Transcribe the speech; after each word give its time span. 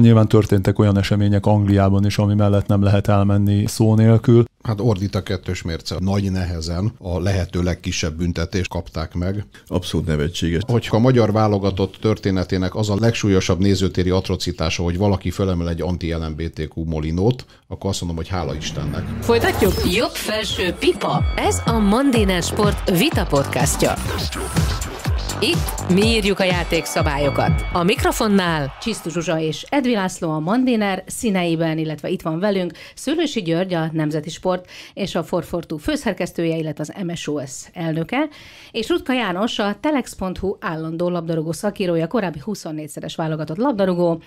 Nyilván 0.00 0.28
történtek 0.28 0.78
olyan 0.78 0.98
események 0.98 1.46
Angliában 1.46 2.06
is, 2.06 2.18
ami 2.18 2.34
mellett 2.34 2.66
nem 2.66 2.82
lehet 2.82 3.08
elmenni 3.08 3.66
szó 3.66 3.94
nélkül. 3.94 4.44
Hát 4.62 4.80
ordít 4.80 5.14
a 5.14 5.22
kettős 5.22 5.62
mérce. 5.62 5.96
Nagy 5.98 6.30
nehezen 6.30 6.92
a 6.98 7.20
lehető 7.20 7.62
legkisebb 7.62 8.16
büntetést 8.16 8.68
kapták 8.68 9.14
meg. 9.14 9.44
Abszolút 9.66 10.06
nevetséges. 10.06 10.62
Hogyha 10.66 10.96
a 10.96 11.00
magyar 11.00 11.32
válogatott 11.32 11.96
történetének 12.00 12.74
az 12.74 12.90
a 12.90 12.96
legsúlyosabb 13.00 13.58
nézőtéri 13.58 14.10
atrocitása, 14.10 14.82
hogy 14.82 14.98
valaki 14.98 15.30
fölemel 15.30 15.68
egy 15.68 15.80
anti-LMBTQ 15.80 16.84
molinót, 16.84 17.44
akkor 17.68 17.90
azt 17.90 18.00
mondom, 18.00 18.18
hogy 18.18 18.28
hála 18.28 18.54
Istennek. 18.54 19.04
Folytatjuk? 19.20 19.72
Jobb 19.94 20.14
felső 20.14 20.72
pipa. 20.72 21.22
Ez 21.36 21.62
a 21.66 21.78
Mandiner 21.78 22.42
Sport 22.42 22.98
Vita 22.98 23.26
Podcastja. 23.26 23.94
Itt 25.38 25.94
mi 25.94 26.06
írjuk 26.06 26.38
a 26.38 26.44
játékszabályokat. 26.44 27.66
A 27.72 27.82
mikrofonnál 27.82 28.72
Csisztus 28.80 29.12
Zsuzsa 29.12 29.38
és 29.38 29.66
Edvi 29.68 29.94
László 29.94 30.30
a 30.30 30.38
Mandiner 30.38 31.02
színeiben, 31.06 31.78
illetve 31.78 32.08
itt 32.08 32.22
van 32.22 32.38
velünk 32.38 32.72
Szőlősi 32.94 33.42
György, 33.42 33.74
a 33.74 33.88
Nemzeti 33.92 34.30
Sport 34.30 34.70
és 34.94 35.14
a 35.14 35.22
Forfortú 35.22 35.76
főszerkesztője, 35.76 36.56
illetve 36.56 36.84
az 36.88 37.04
MSOS 37.04 37.50
elnöke, 37.72 38.28
és 38.70 38.88
Rutka 38.88 39.12
János, 39.12 39.58
a 39.58 39.76
telex.hu 39.80 40.56
állandó 40.60 41.08
labdarúgó 41.08 41.52
szakírója, 41.52 42.06
korábbi 42.06 42.42
24-szeres 42.46 43.12
válogatott 43.16 43.56
labdarúgó, 43.56 44.22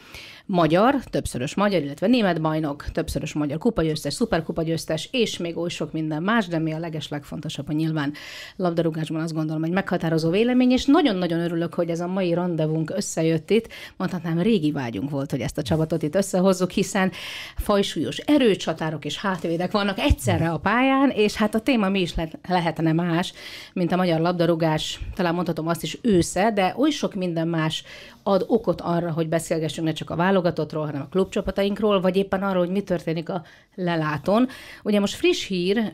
magyar, 0.46 0.96
többszörös 1.04 1.56
magyar, 1.56 1.82
illetve 1.82 2.08
német 2.08 2.42
bajnok, 2.42 2.86
többszörös 2.92 3.34
magyar 3.34 3.58
kupagyőztes, 3.58 4.14
szuperkupagyőztes, 4.14 5.10
és 5.12 5.38
még 5.38 5.58
oly 5.58 5.70
sok 5.70 5.92
minden 5.92 6.24
más, 6.24 6.48
de 6.48 6.60
mi 6.60 6.74
a 6.74 6.80
leges 6.80 7.08
legfontosabb, 7.08 7.70
a 7.70 7.72
nyilván 7.72 8.14
labdarúgásban 8.56 9.22
azt 9.22 9.34
gondolom, 9.34 9.62
hogy 9.62 9.72
meghatározó 9.72 10.30
vélemény, 10.30 10.72
és 10.72 10.86
nagyon-nagyon 10.86 11.40
örülök, 11.40 11.74
hogy 11.74 11.90
ez 11.90 12.00
a 12.00 12.08
mai 12.08 12.34
rendezvunk 12.34 12.92
összejött 12.96 13.50
itt. 13.50 13.68
Mondhatnám, 13.98 14.40
régi 14.40 14.72
vágyunk 14.72 15.10
volt, 15.10 15.32
hogy 15.32 15.40
ezt 15.40 15.58
a 15.58 15.62
csapatot 15.62 16.04
itt 16.04 16.16
összehozzuk, 16.16 16.72
hiszen 16.72 17.12
fajsúlyos 17.58 18.18
erőcsatárok 18.18 19.06
és 19.06 19.18
hátvédek 19.18 19.72
vannak 19.72 20.00
egyszerre 20.00 20.50
a 20.50 20.58
pályán, 20.58 21.10
és 21.10 21.34
hát 21.36 21.56
a 21.56 21.60
téma 21.60 21.90
mi 21.90 22.02
is 22.02 22.16
le- 22.16 22.40
lehetne 22.48 22.94
más, 22.94 23.34
mint 23.74 23.92
a 23.92 23.96
magyar 23.96 24.20
labdarúgás, 24.20 25.00
talán 25.16 25.34
mondhatom 25.34 25.68
azt 25.68 25.84
is 25.84 25.98
ősze, 26.02 26.52
de 26.52 26.74
oly 26.78 26.90
sok 26.90 27.14
minden 27.14 27.48
más 27.48 27.84
ad 28.24 28.46
okot 28.48 28.82
arra, 28.82 29.12
hogy 29.12 29.30
beszélgessünk 29.30 29.88
ne 29.88 29.94
csak 29.94 30.10
a 30.10 30.16
válogatottról, 30.16 30.86
hanem 30.86 31.02
a 31.02 31.08
klubcsapatainkról, 31.08 32.02
vagy 32.02 32.16
éppen 32.16 32.44
arról, 32.44 32.64
hogy 32.64 32.74
mi 32.74 32.82
történik 32.82 33.30
a 33.30 33.44
lelátón. 33.76 34.48
Ugye 34.84 35.00
most 35.00 35.16
friss 35.16 35.48
hír, 35.48 35.92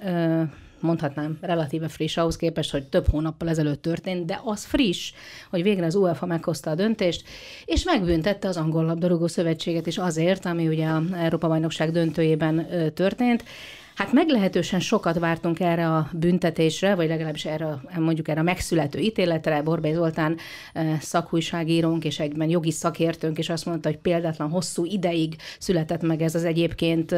mondhatnám, 0.79 1.37
relatíve 1.41 1.87
friss 1.87 2.17
ahhoz 2.17 2.35
képest, 2.35 2.71
hogy 2.71 2.83
több 2.83 3.07
hónappal 3.07 3.49
ezelőtt 3.49 3.81
történt, 3.81 4.25
de 4.25 4.41
az 4.43 4.65
friss, 4.65 5.13
hogy 5.49 5.63
végre 5.63 5.85
az 5.85 5.95
UEFA 5.95 6.25
meghozta 6.25 6.69
a 6.69 6.75
döntést, 6.75 7.23
és 7.65 7.83
megbüntette 7.83 8.47
az 8.47 8.57
angol 8.57 8.85
labdarúgó 8.85 9.27
szövetséget 9.27 9.87
is 9.87 9.97
azért, 9.97 10.45
ami 10.45 10.67
ugye 10.67 10.87
a 10.87 11.01
Európa 11.13 11.47
bajnokság 11.47 11.91
döntőjében 11.91 12.67
történt. 12.93 13.43
Hát 13.99 14.13
meglehetősen 14.13 14.79
sokat 14.79 15.19
vártunk 15.19 15.59
erre 15.59 15.87
a 15.87 16.09
büntetésre, 16.13 16.95
vagy 16.95 17.07
legalábbis 17.07 17.45
erre, 17.45 17.81
mondjuk 17.97 18.27
erre 18.27 18.39
a 18.39 18.43
megszülető 18.43 18.99
ítéletre. 18.99 19.61
Borbély 19.61 19.93
Zoltán 19.93 20.37
szakújságírónk 20.99 22.05
és 22.05 22.19
egyben 22.19 22.49
jogi 22.49 22.71
szakértőnk, 22.71 23.37
és 23.37 23.49
azt 23.49 23.65
mondta, 23.65 23.89
hogy 23.89 23.97
példátlan 23.97 24.49
hosszú 24.49 24.85
ideig 24.85 25.35
született 25.59 26.01
meg 26.01 26.21
ez 26.21 26.35
az 26.35 26.43
egyébként, 26.43 27.15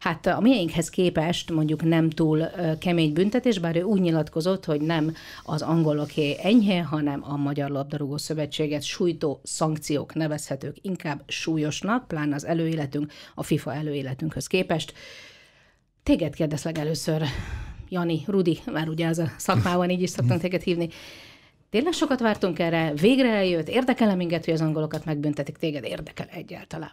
hát 0.00 0.26
a 0.26 0.40
miénkhez 0.40 0.90
képest 0.90 1.50
mondjuk 1.50 1.82
nem 1.82 2.10
túl 2.10 2.50
kemény 2.78 3.12
büntetés, 3.12 3.58
bár 3.58 3.76
ő 3.76 3.82
úgy 3.82 4.00
nyilatkozott, 4.00 4.64
hogy 4.64 4.80
nem 4.80 5.14
az 5.44 5.62
angoloké 5.62 6.36
enyhe, 6.42 6.82
hanem 6.82 7.24
a 7.28 7.36
Magyar 7.36 7.70
Labdarúgó 7.70 8.16
Szövetséget 8.16 8.82
sújtó 8.82 9.40
szankciók 9.42 10.14
nevezhetők 10.14 10.76
inkább 10.82 11.22
súlyosnak, 11.26 12.08
pláne 12.08 12.34
az 12.34 12.46
előéletünk 12.46 13.12
a 13.34 13.42
FIFA 13.42 13.74
előéletünkhöz 13.74 14.46
képest. 14.46 14.92
Téged 16.02 16.34
kérdezlek 16.34 16.78
először, 16.78 17.22
Jani, 17.88 18.22
Rudi, 18.26 18.58
már 18.72 18.88
ugye 18.88 19.06
az 19.06 19.18
a 19.18 19.30
szakmában 19.36 19.90
így 19.90 20.02
is 20.02 20.10
szoktunk 20.10 20.40
téged 20.40 20.62
hívni. 20.62 20.88
Tényleg 21.70 21.92
sokat 21.92 22.20
vártunk 22.20 22.58
erre, 22.58 22.92
végre 22.94 23.28
eljött, 23.28 23.68
érdekel-e 23.68 24.14
minket, 24.14 24.44
hogy 24.44 24.54
az 24.54 24.60
angolokat 24.60 25.04
megbüntetik, 25.04 25.56
téged 25.56 25.84
érdekel 25.84 26.26
egyáltalán? 26.30 26.90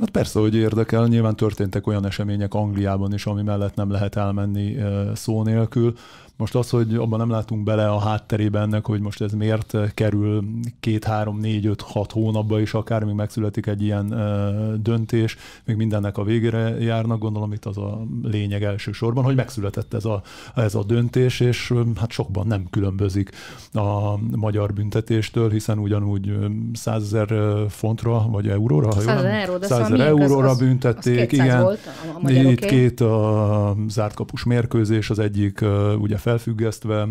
Hát 0.00 0.10
persze, 0.10 0.38
hogy 0.38 0.54
érdekel. 0.54 1.06
Nyilván 1.06 1.36
történtek 1.36 1.86
olyan 1.86 2.06
események 2.06 2.54
Angliában 2.54 3.14
is, 3.14 3.26
ami 3.26 3.42
mellett 3.42 3.74
nem 3.74 3.90
lehet 3.90 4.16
elmenni 4.16 4.76
szó 5.14 5.42
nélkül. 5.42 5.94
Most 6.40 6.54
az, 6.54 6.70
hogy 6.70 6.94
abban 6.94 7.18
nem 7.18 7.30
látunk 7.30 7.62
bele 7.62 7.88
a 7.88 7.98
hátterébe 7.98 8.60
ennek, 8.60 8.86
hogy 8.86 9.00
most 9.00 9.20
ez 9.20 9.32
miért 9.32 9.76
kerül 9.94 10.44
két, 10.80 11.04
három, 11.04 11.38
négy, 11.38 11.66
öt, 11.66 11.80
hat 11.80 12.12
hónapba 12.12 12.60
is 12.60 12.74
akár, 12.74 13.04
még 13.04 13.14
megszületik 13.14 13.66
egy 13.66 13.82
ilyen 13.82 14.12
ö, 14.12 14.74
döntés, 14.76 15.36
még 15.64 15.76
mindennek 15.76 16.18
a 16.18 16.24
végére 16.24 16.78
járnak, 16.78 17.18
gondolom 17.18 17.52
itt 17.52 17.64
az 17.64 17.78
a 17.78 18.06
lényeg 18.22 18.62
elsősorban, 18.62 19.24
hogy 19.24 19.34
megszületett 19.34 19.94
ez 19.94 20.04
a, 20.04 20.22
ez 20.54 20.74
a 20.74 20.84
döntés, 20.84 21.40
és 21.40 21.74
hát 21.96 22.10
sokban 22.10 22.46
nem 22.46 22.66
különbözik 22.70 23.30
a 23.72 24.18
magyar 24.36 24.72
büntetéstől, 24.72 25.50
hiszen 25.50 25.78
ugyanúgy 25.78 26.32
100 26.72 27.02
ezer 27.02 27.56
fontra, 27.68 28.28
vagy 28.30 28.48
euróra, 28.48 28.86
ha 28.86 29.00
100 29.00 29.06
ezer 29.06 29.48
euró, 29.48 29.62
100 29.62 29.90
ezer 29.90 30.06
euróra 30.06 30.48
az, 30.48 30.58
büntették, 30.58 31.32
az 31.32 31.38
igen. 31.38 31.62
Volt 31.62 31.80
a, 32.22 32.26
a 32.26 32.30
itt 32.30 32.64
két 32.64 33.00
a 33.00 33.76
zártkapus 33.88 34.44
mérkőzés, 34.44 35.10
az 35.10 35.18
egyik 35.18 35.64
ugye 35.98 36.16
felfüggesztve 36.30 37.08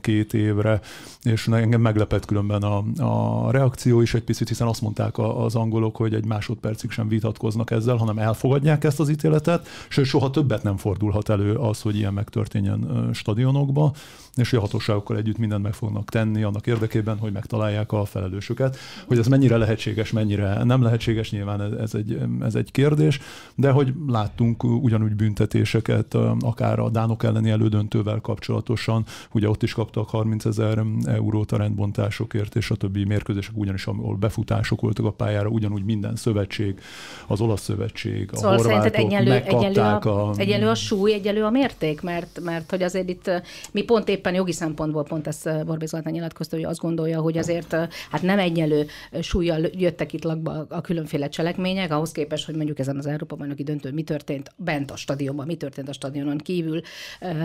két 0.00 0.34
évre, 0.34 0.80
és 1.22 1.48
engem 1.48 1.80
meglepett 1.80 2.24
különben 2.24 2.62
a, 2.62 2.84
a 2.98 3.50
reakció 3.50 4.00
is 4.00 4.14
egy 4.14 4.22
picit, 4.22 4.48
hiszen 4.48 4.66
azt 4.66 4.80
mondták 4.80 5.18
az 5.18 5.54
angolok, 5.54 5.96
hogy 5.96 6.14
egy 6.14 6.24
másodpercig 6.24 6.90
sem 6.90 7.08
vitatkoznak 7.08 7.70
ezzel, 7.70 7.96
hanem 7.96 8.18
elfogadják 8.18 8.84
ezt 8.84 9.00
az 9.00 9.08
ítéletet, 9.08 9.66
sőt 9.88 10.04
soha 10.04 10.30
többet 10.30 10.62
nem 10.62 10.76
fordulhat 10.76 11.28
elő 11.28 11.54
az, 11.54 11.80
hogy 11.80 11.96
ilyen 11.96 12.12
megtörténjen 12.12 13.10
stadionokba, 13.12 13.92
és 14.38 14.52
a 14.52 14.60
hatóságokkal 14.60 15.16
együtt 15.16 15.38
mindent 15.38 15.62
meg 15.62 15.72
fognak 15.72 16.08
tenni 16.08 16.42
annak 16.42 16.66
érdekében, 16.66 17.18
hogy 17.18 17.32
megtalálják 17.32 17.92
a 17.92 18.04
felelősöket. 18.04 18.76
Hogy 19.06 19.18
ez 19.18 19.26
mennyire 19.26 19.56
lehetséges, 19.56 20.12
mennyire 20.12 20.64
nem 20.64 20.82
lehetséges, 20.82 21.30
nyilván 21.30 21.80
ez 21.80 21.94
egy, 21.94 22.18
ez 22.40 22.54
egy 22.54 22.70
kérdés, 22.70 23.20
de 23.54 23.70
hogy 23.70 23.92
láttunk 24.06 24.64
ugyanúgy 24.64 25.14
büntetéseket, 25.14 26.14
akár 26.40 26.78
a 26.78 26.90
Dánok 26.90 27.22
elleni 27.22 27.50
elődöntővel 27.50 28.20
kapcsolatosan, 28.20 29.04
ugye 29.32 29.48
ott 29.48 29.62
is 29.62 29.72
kaptak 29.72 30.08
30 30.08 30.44
ezer 30.44 30.82
eurót 31.04 31.52
a 31.52 31.56
rendbontásokért, 31.56 32.56
és 32.56 32.70
a 32.70 32.74
többi 32.74 33.04
mérkőzések 33.04 33.56
ugyanis, 33.56 33.86
ahol 33.86 34.16
befutások 34.16 34.80
voltak 34.80 35.04
a 35.04 35.10
pályára, 35.10 35.48
ugyanúgy 35.48 35.84
minden 35.84 36.16
szövetség, 36.16 36.80
az 37.26 37.40
olasz 37.40 37.62
szövetség, 37.62 38.30
a 38.32 38.36
szóval 38.36 38.56
horvátok 38.56 38.96
egyenlő, 38.96 39.32
egyenlő, 39.32 39.80
a, 39.80 40.28
a, 40.28 40.32
egyenlő 40.36 40.68
a 40.68 40.74
súly, 40.74 41.12
egyenlő 41.12 41.44
a 41.44 41.50
mérték, 41.50 42.00
mert, 42.00 42.40
mert 42.44 42.70
hogy 42.70 42.82
azért 42.82 43.08
itt 43.08 43.30
mi 43.72 43.82
pont 43.82 44.08
éppen 44.08 44.27
jogi 44.34 44.52
szempontból 44.52 45.02
pont 45.02 45.26
ezt 45.26 45.64
Borbé 45.64 45.86
Zoltán 45.86 46.12
nyilatkozta, 46.12 46.56
hogy 46.56 46.64
azt 46.64 46.80
gondolja, 46.80 47.20
hogy 47.20 47.38
azért 47.38 47.74
hát 48.10 48.22
nem 48.22 48.38
egyenlő 48.38 48.86
súlyjal 49.20 49.66
jöttek 49.72 50.12
itt 50.12 50.24
lakba 50.24 50.66
a 50.68 50.80
különféle 50.80 51.28
cselekmények, 51.28 51.92
ahhoz 51.92 52.12
képest, 52.12 52.46
hogy 52.46 52.54
mondjuk 52.54 52.78
ezen 52.78 52.96
az 52.98 53.06
Európa 53.06 53.36
bajnoki 53.36 53.62
döntő 53.62 53.92
mi 53.92 54.02
történt 54.02 54.52
bent 54.56 54.90
a 54.90 54.96
stadionban, 54.96 55.46
mi 55.46 55.56
történt 55.56 55.88
a 55.88 55.92
stadionon 55.92 56.38
kívül, 56.38 56.80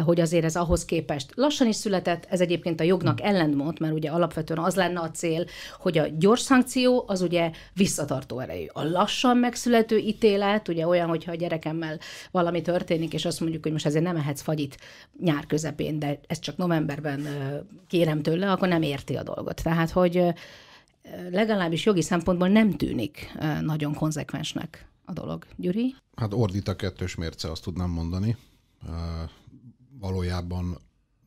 hogy 0.03 0.19
azért 0.19 0.43
ez 0.43 0.55
ahhoz 0.55 0.85
képest 0.85 1.31
lassan 1.35 1.67
is 1.67 1.75
született, 1.75 2.25
ez 2.29 2.41
egyébként 2.41 2.79
a 2.79 2.83
jognak 2.83 3.21
ellentmond, 3.21 3.79
mert 3.79 3.93
ugye 3.93 4.09
alapvetően 4.09 4.59
az 4.59 4.75
lenne 4.75 4.99
a 4.99 5.11
cél, 5.11 5.45
hogy 5.79 5.97
a 5.97 6.07
gyors 6.17 6.41
szankció 6.41 7.03
az 7.07 7.21
ugye 7.21 7.51
visszatartó 7.73 8.39
erejű. 8.39 8.65
A 8.73 8.83
lassan 8.83 9.37
megszülető 9.37 9.97
ítélet, 9.97 10.67
ugye 10.67 10.87
olyan, 10.87 11.07
hogyha 11.07 11.31
a 11.31 11.35
gyerekemmel 11.35 11.99
valami 12.31 12.61
történik, 12.61 13.13
és 13.13 13.25
azt 13.25 13.39
mondjuk, 13.39 13.63
hogy 13.63 13.71
most 13.71 13.85
ezért 13.85 14.03
nem 14.03 14.15
ehetsz 14.15 14.41
fagyit 14.41 14.77
nyár 15.19 15.45
közepén, 15.45 15.99
de 15.99 16.19
ez 16.27 16.39
csak 16.39 16.57
novemberben 16.63 17.27
kérem 17.87 18.21
tőle, 18.21 18.51
akkor 18.51 18.67
nem 18.67 18.81
érti 18.81 19.15
a 19.15 19.23
dolgot. 19.23 19.63
Tehát, 19.63 19.89
hogy 19.89 20.23
legalábbis 21.29 21.85
jogi 21.85 22.01
szempontból 22.01 22.47
nem 22.47 22.71
tűnik 22.71 23.33
nagyon 23.61 23.93
konzekvensnek 23.93 24.87
a 25.05 25.13
dolog. 25.13 25.45
Gyuri? 25.55 25.95
Hát 26.15 26.33
ordít 26.33 26.67
a 26.67 26.75
kettős 26.75 27.15
mérce, 27.15 27.51
azt 27.51 27.63
tudnám 27.63 27.89
mondani. 27.89 28.37
Valójában 29.99 30.77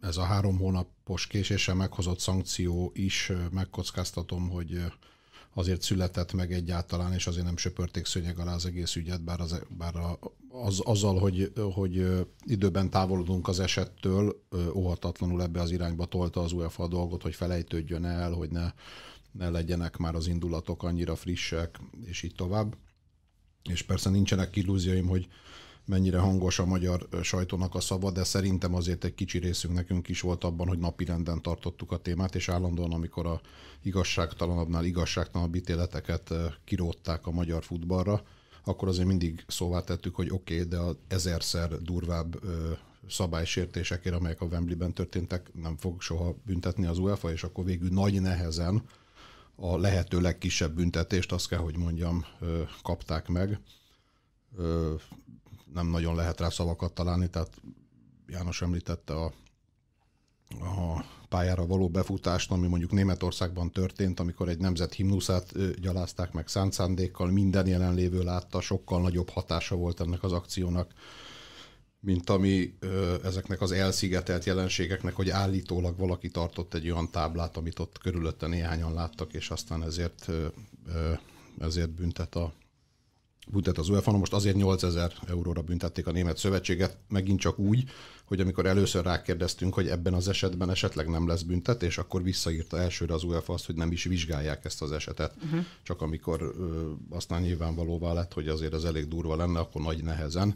ez 0.00 0.16
a 0.16 0.22
három 0.22 0.58
hónapos 0.58 1.26
késéssel 1.26 1.74
meghozott 1.74 2.18
szankció 2.18 2.90
is 2.94 3.32
megkockáztatom, 3.50 4.48
hogy 4.48 4.80
azért 5.58 5.82
született 5.82 6.32
meg 6.32 6.52
egyáltalán, 6.52 7.12
és 7.12 7.26
azért 7.26 7.44
nem 7.44 7.56
söpörték 7.56 8.06
szőnyeg 8.06 8.38
alá 8.38 8.54
az 8.54 8.66
egész 8.66 8.94
ügyet, 8.96 9.24
bár, 9.24 9.40
az, 9.40 9.62
bár 9.68 9.94
az, 10.48 10.80
azzal, 10.80 11.18
hogy, 11.18 11.52
hogy 11.72 12.06
időben 12.44 12.90
távolodunk 12.90 13.48
az 13.48 13.60
esettől, 13.60 14.46
óhatatlanul 14.74 15.42
ebbe 15.42 15.60
az 15.60 15.70
irányba 15.70 16.04
tolta 16.04 16.40
az 16.40 16.52
UEFA 16.52 16.82
a 16.82 16.88
dolgot, 16.88 17.22
hogy 17.22 17.34
felejtődjön 17.34 18.04
el, 18.04 18.32
hogy 18.32 18.50
ne, 18.50 18.72
ne 19.32 19.50
legyenek 19.50 19.96
már 19.96 20.14
az 20.14 20.26
indulatok 20.26 20.82
annyira 20.82 21.16
frissek, 21.16 21.80
és 22.04 22.22
így 22.22 22.34
tovább. 22.34 22.76
És 23.70 23.82
persze 23.82 24.10
nincsenek 24.10 24.56
illúzióim, 24.56 25.06
hogy 25.06 25.28
mennyire 25.86 26.18
hangos 26.18 26.58
a 26.58 26.66
magyar 26.66 27.08
sajtónak 27.22 27.74
a 27.74 27.80
szava, 27.80 28.10
de 28.10 28.24
szerintem 28.24 28.74
azért 28.74 29.04
egy 29.04 29.14
kicsi 29.14 29.38
részünk 29.38 29.74
nekünk 29.74 30.08
is 30.08 30.20
volt 30.20 30.44
abban, 30.44 30.68
hogy 30.68 30.78
napirenden 30.78 31.42
tartottuk 31.42 31.92
a 31.92 31.96
témát, 31.96 32.34
és 32.34 32.48
állandóan, 32.48 32.92
amikor 32.92 33.26
a 33.26 33.40
igazságtalanabbnál 33.82 34.84
igazságtalanabb 34.84 35.54
ítéleteket 35.54 36.34
kirótták 36.64 37.26
a 37.26 37.30
magyar 37.30 37.64
futballra, 37.64 38.22
akkor 38.64 38.88
azért 38.88 39.06
mindig 39.06 39.44
szóvá 39.46 39.80
tettük, 39.80 40.14
hogy 40.14 40.30
oké, 40.30 40.54
okay, 40.54 40.68
de 40.68 40.78
az 40.78 40.96
ezerszer 41.08 41.82
durvább 41.82 42.40
szabálysértésekért, 43.08 44.14
amelyek 44.14 44.40
a 44.40 44.46
Wembley-ben 44.46 44.92
történtek, 44.92 45.50
nem 45.54 45.76
fog 45.76 46.00
soha 46.00 46.34
büntetni 46.46 46.86
az 46.86 46.98
UEFA, 46.98 47.32
és 47.32 47.44
akkor 47.44 47.64
végül 47.64 47.88
nagy 47.88 48.20
nehezen 48.20 48.82
a 49.54 49.78
lehető 49.78 50.20
legkisebb 50.20 50.74
büntetést, 50.74 51.32
azt 51.32 51.48
kell, 51.48 51.58
hogy 51.58 51.76
mondjam, 51.76 52.24
kapták 52.82 53.28
meg. 53.28 53.60
Nem 55.72 55.86
nagyon 55.86 56.14
lehet 56.14 56.40
rá 56.40 56.48
szavakat 56.48 56.92
találni, 56.92 57.28
tehát 57.30 57.60
János 58.26 58.62
említette 58.62 59.14
a, 59.14 59.32
a 60.60 61.04
pályára 61.28 61.66
való 61.66 61.88
befutást, 61.88 62.50
ami 62.50 62.66
mondjuk 62.66 62.90
Németországban 62.90 63.70
történt, 63.70 64.20
amikor 64.20 64.48
egy 64.48 64.58
nemzet 64.58 64.94
himnuszát 64.94 65.80
gyalázták 65.80 66.32
meg 66.32 66.48
szánt 66.48 66.72
szándékkal, 66.72 67.30
minden 67.30 67.66
jelenlévő 67.66 68.22
látta, 68.22 68.60
sokkal 68.60 69.00
nagyobb 69.00 69.28
hatása 69.28 69.76
volt 69.76 70.00
ennek 70.00 70.22
az 70.22 70.32
akciónak, 70.32 70.92
mint 72.00 72.30
ami 72.30 72.76
ö, 72.78 73.14
ezeknek 73.24 73.60
az 73.60 73.72
elszigetelt 73.72 74.44
jelenségeknek, 74.44 75.14
hogy 75.14 75.30
állítólag 75.30 75.96
valaki 75.98 76.28
tartott 76.28 76.74
egy 76.74 76.90
olyan 76.90 77.10
táblát, 77.10 77.56
amit 77.56 77.78
ott 77.78 77.98
körülötte 77.98 78.46
néhányan 78.46 78.94
láttak, 78.94 79.32
és 79.32 79.50
aztán 79.50 79.82
ezért, 79.82 80.28
ö, 80.28 80.46
ö, 80.86 81.12
ezért 81.58 81.90
büntet 81.90 82.34
a 82.34 82.52
büntet 83.52 83.78
az 83.78 83.88
UEFA. 83.88 84.12
Most 84.12 84.32
azért 84.32 84.56
8000 84.56 85.12
euróra 85.28 85.62
büntették 85.62 86.06
a 86.06 86.12
német 86.12 86.36
szövetséget, 86.36 86.96
megint 87.08 87.40
csak 87.40 87.58
úgy, 87.58 87.84
hogy 88.24 88.40
amikor 88.40 88.66
először 88.66 89.04
rákérdeztünk, 89.04 89.74
hogy 89.74 89.88
ebben 89.88 90.14
az 90.14 90.28
esetben 90.28 90.70
esetleg 90.70 91.08
nem 91.08 91.28
lesz 91.28 91.42
büntetés, 91.42 91.98
akkor 91.98 92.22
visszaírta 92.22 92.78
elsőre 92.78 93.14
az 93.14 93.22
UEFA 93.22 93.52
azt, 93.52 93.66
hogy 93.66 93.74
nem 93.74 93.92
is 93.92 94.04
vizsgálják 94.04 94.64
ezt 94.64 94.82
az 94.82 94.92
esetet. 94.92 95.34
Uh-huh. 95.44 95.64
Csak 95.82 96.02
amikor 96.02 96.40
ö, 96.42 96.90
aztán 97.10 97.42
nyilvánvalóvá 97.42 98.12
lett, 98.12 98.32
hogy 98.32 98.48
azért 98.48 98.72
az 98.72 98.84
elég 98.84 99.08
durva 99.08 99.36
lenne, 99.36 99.58
akkor 99.58 99.82
nagy 99.82 100.02
nehezen 100.02 100.54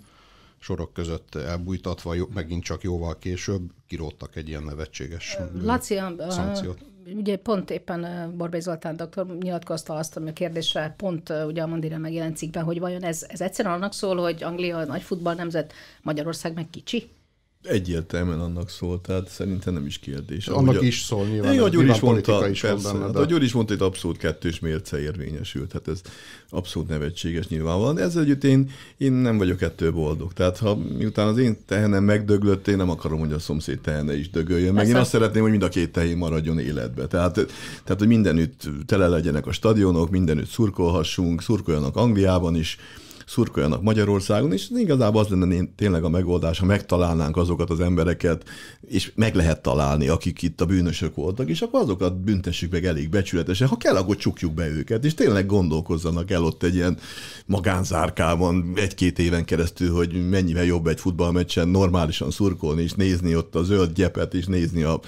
sorok 0.58 0.92
között 0.92 1.34
elbújtatva, 1.34 2.14
megint 2.34 2.64
csak 2.64 2.82
jóval 2.82 3.18
később 3.18 3.70
kiróttak 3.86 4.36
egy 4.36 4.48
ilyen 4.48 4.62
nevetséges 4.62 5.38
Laci, 5.62 5.98
szankciót. 6.28 6.78
Ugye 7.06 7.36
pont 7.36 7.70
éppen 7.70 8.32
Borbély 8.36 8.60
Zoltán 8.60 8.96
doktor 8.96 9.26
nyilatkozta 9.26 9.94
azt, 9.94 10.16
a 10.16 10.32
kérdésre 10.32 10.94
pont 10.96 11.32
ugye 11.46 11.62
a 11.62 11.66
Mandira 11.66 11.98
megjelent 11.98 12.36
cikkben, 12.36 12.64
hogy 12.64 12.78
vajon 12.78 13.02
ez, 13.02 13.26
ez 13.28 13.40
egyszerűen 13.40 13.74
annak 13.74 13.92
szól, 13.92 14.16
hogy 14.16 14.42
Anglia 14.42 14.84
nagy 14.84 15.02
futball 15.02 15.34
nemzet, 15.34 15.72
Magyarország 16.02 16.54
meg 16.54 16.70
kicsi? 16.70 17.10
Egyértelműen 17.62 18.40
annak 18.40 18.70
szól, 18.70 19.00
tehát 19.00 19.28
szerintem 19.28 19.74
nem 19.74 19.86
is 19.86 19.98
kérdés. 19.98 20.46
Annak 20.46 20.74
ahogy 20.74 20.86
is 20.86 21.00
szól 21.00 21.26
nyilván. 21.26 21.52
Igen, 21.52 21.64
a 21.64 21.68
Gyuri 21.68 21.88
is 21.88 22.00
mondta, 22.00 22.48
is 22.48 22.60
persze, 22.60 22.92
benne, 22.92 23.04
hát 23.04 23.12
de... 23.12 23.18
a 23.18 23.24
Gyuri 23.24 23.44
is 23.44 23.52
mondta, 23.52 23.74
hogy 23.76 23.86
abszolút 23.86 24.16
kettős 24.16 24.58
mérce 24.58 25.00
érvényesült, 25.00 25.72
hát 25.72 25.88
ez 25.88 26.00
abszolút 26.50 26.88
nevetséges 26.88 27.48
nyilvánvalóan. 27.48 27.94
De 27.94 28.02
ezzel 28.02 28.22
együtt 28.22 28.44
én, 28.44 28.70
én 28.96 29.12
nem 29.12 29.38
vagyok 29.38 29.62
ettől 29.62 29.92
boldog. 29.92 30.32
Tehát 30.32 30.58
ha 30.58 30.76
miután 30.98 31.26
az 31.26 31.38
én 31.38 31.58
tehenem 31.66 32.04
megdöglött, 32.04 32.68
én 32.68 32.76
nem 32.76 32.90
akarom, 32.90 33.18
hogy 33.18 33.32
a 33.32 33.38
szomszéd 33.38 33.80
tehene 33.80 34.18
is 34.18 34.30
dögöljön. 34.30 34.74
Meg 34.74 34.88
én 34.88 34.96
azt 34.96 35.10
szeretném, 35.10 35.42
hogy 35.42 35.50
mind 35.50 35.62
a 35.62 35.68
két 35.68 35.92
tehén 35.92 36.16
maradjon 36.16 36.58
életbe. 36.58 37.06
Tehát, 37.06 37.34
tehát 37.84 37.98
hogy 37.98 38.08
mindenütt 38.08 38.68
tele 38.86 39.08
legyenek 39.08 39.46
a 39.46 39.52
stadionok, 39.52 40.10
mindenütt 40.10 40.48
szurkolhassunk, 40.48 41.42
szurkoljanak 41.42 41.96
Angliában 41.96 42.56
is, 42.56 42.78
szurkoljanak 43.30 43.82
Magyarországon, 43.82 44.52
és 44.52 44.68
igazából 44.76 45.20
az 45.20 45.28
lenne 45.28 45.64
tényleg 45.76 46.04
a 46.04 46.08
megoldás, 46.08 46.58
ha 46.58 46.66
megtalálnánk 46.66 47.36
azokat 47.36 47.70
az 47.70 47.80
embereket, 47.80 48.44
és 48.80 49.12
meg 49.14 49.34
lehet 49.34 49.62
találni, 49.62 50.08
akik 50.08 50.42
itt 50.42 50.60
a 50.60 50.66
bűnösök 50.66 51.14
voltak, 51.14 51.48
és 51.48 51.60
akkor 51.60 51.80
azokat 51.80 52.20
büntessük 52.20 52.72
meg 52.72 52.84
elég 52.84 53.08
becsületesen. 53.08 53.68
Ha 53.68 53.76
kell, 53.76 53.96
akkor 53.96 54.16
csukjuk 54.16 54.54
be 54.54 54.68
őket, 54.68 55.04
és 55.04 55.14
tényleg 55.14 55.46
gondolkozzanak 55.46 56.30
el 56.30 56.44
ott 56.44 56.62
egy 56.62 56.74
ilyen 56.74 56.98
magánzárkában 57.46 58.72
egy-két 58.74 59.18
éven 59.18 59.44
keresztül, 59.44 59.94
hogy 59.94 60.28
mennyivel 60.28 60.64
jobb 60.64 60.86
egy 60.86 61.00
futballmeccsen 61.00 61.68
normálisan 61.68 62.30
szurkolni, 62.30 62.82
és 62.82 62.92
nézni 62.92 63.36
ott 63.36 63.54
a 63.54 63.62
zöld 63.62 63.92
gyepet, 63.92 64.34
és 64.34 64.46
nézni 64.46 64.82
a 64.82 65.00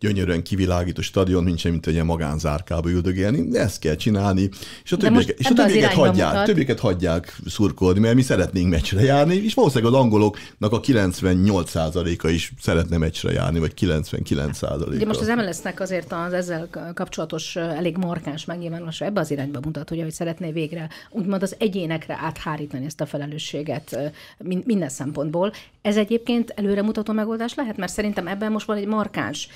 gyönyörűen 0.00 0.42
kivilágító 0.42 1.02
stadion, 1.02 1.44
mint 1.44 1.58
sem, 1.58 1.70
mint 1.70 1.86
egy 1.86 1.92
ilyen 1.92 2.06
magánzárkába 2.06 2.90
üldögélni. 2.90 3.58
Ezt 3.58 3.78
kell 3.78 3.96
csinálni, 3.96 4.48
és 4.84 4.92
a 4.92 4.96
többieket, 4.96 5.38
és 5.38 5.46
a 5.46 5.52
többieket 5.52 5.92
hagyják, 5.92 6.44
többieket 6.44 6.80
hagyják 6.80 7.40
szur 7.46 7.69
szurkolni, 7.70 8.00
mert 8.00 8.14
mi 8.14 8.22
szeretnénk 8.22 8.70
meccsre 8.70 9.02
járni, 9.02 9.34
és 9.34 9.54
valószínűleg 9.54 9.92
az 9.92 9.98
angoloknak 9.98 10.72
a 10.72 10.80
98%-a 10.80 12.28
is 12.28 12.52
szeretne 12.60 12.96
meccsre 12.96 13.32
járni, 13.32 13.58
vagy 13.58 13.72
99%-a. 13.80 14.88
Ugye 14.88 15.06
most 15.06 15.20
az 15.20 15.28
MLS-nek 15.28 15.80
azért 15.80 16.12
az 16.12 16.32
ezzel 16.32 16.68
kapcsolatos 16.94 17.56
elég 17.56 17.96
markáns 17.96 18.44
megnyilvánulása 18.44 19.04
ebbe 19.04 19.20
az 19.20 19.30
irányba 19.30 19.60
mutat, 19.64 19.90
ugye, 19.90 20.02
hogy 20.02 20.12
szeretné 20.12 20.52
végre 20.52 20.88
úgymond 21.10 21.42
az 21.42 21.56
egyénekre 21.58 22.18
áthárítani 22.20 22.84
ezt 22.84 23.00
a 23.00 23.06
felelősséget 23.06 24.12
minden 24.38 24.88
szempontból. 24.88 25.52
Ez 25.82 25.96
egyébként 25.96 26.52
előremutató 26.56 27.12
megoldás 27.12 27.54
lehet, 27.54 27.76
mert 27.76 27.92
szerintem 27.92 28.26
ebben 28.26 28.52
most 28.52 28.66
van 28.66 28.76
egy 28.76 28.86
markáns 28.86 29.48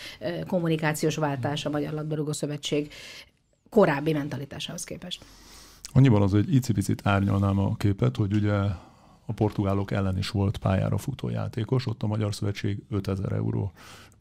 kommunikációs 0.47 1.17
váltás 1.17 1.65
a 1.65 1.71
Magyar 1.71 1.93
Labdarúgó 1.93 2.33
Szövetség 2.33 2.93
korábbi 3.71 4.13
mentalitásához 4.13 4.85
képest. 4.85 5.21
Annyiban 5.97 6.23
az, 6.23 6.31
hogy 6.31 6.55
icipicit 6.55 7.07
árnyalnám 7.07 7.59
a 7.59 7.77
képet, 7.77 8.17
hogy 8.17 8.33
ugye 8.33 8.53
a 9.27 9.33
portugálok 9.35 9.91
ellen 9.91 10.19
is 10.19 10.31
volt 10.31 10.57
pályára 10.57 10.99
futó 10.99 11.29
játékos, 11.29 11.87
ott 11.87 12.03
a 12.03 12.07
Magyar 12.07 12.35
Szövetség 12.35 12.83
5000 12.91 13.33
euró 13.33 13.73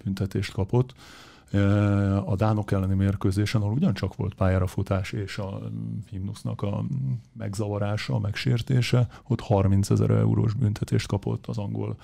büntetést 0.04 0.54
kapott. 0.54 0.94
A 2.26 2.36
Dánok 2.36 2.72
elleni 2.72 2.94
mérkőzésen, 2.94 3.62
ahol 3.62 3.74
ugyancsak 3.74 4.16
volt 4.16 4.34
pályára 4.34 4.68
futás 4.68 5.12
és 5.12 5.38
a 5.38 5.62
himnusznak 6.10 6.62
a 6.62 6.84
megzavarása, 7.38 8.14
a 8.14 8.20
megsértése, 8.20 9.08
ott 9.28 9.40
30 9.40 9.90
ezer 9.90 10.10
eurós 10.10 10.54
büntetést 10.54 11.08
kapott 11.08 11.48
az 11.48 11.58
angol 11.58 11.96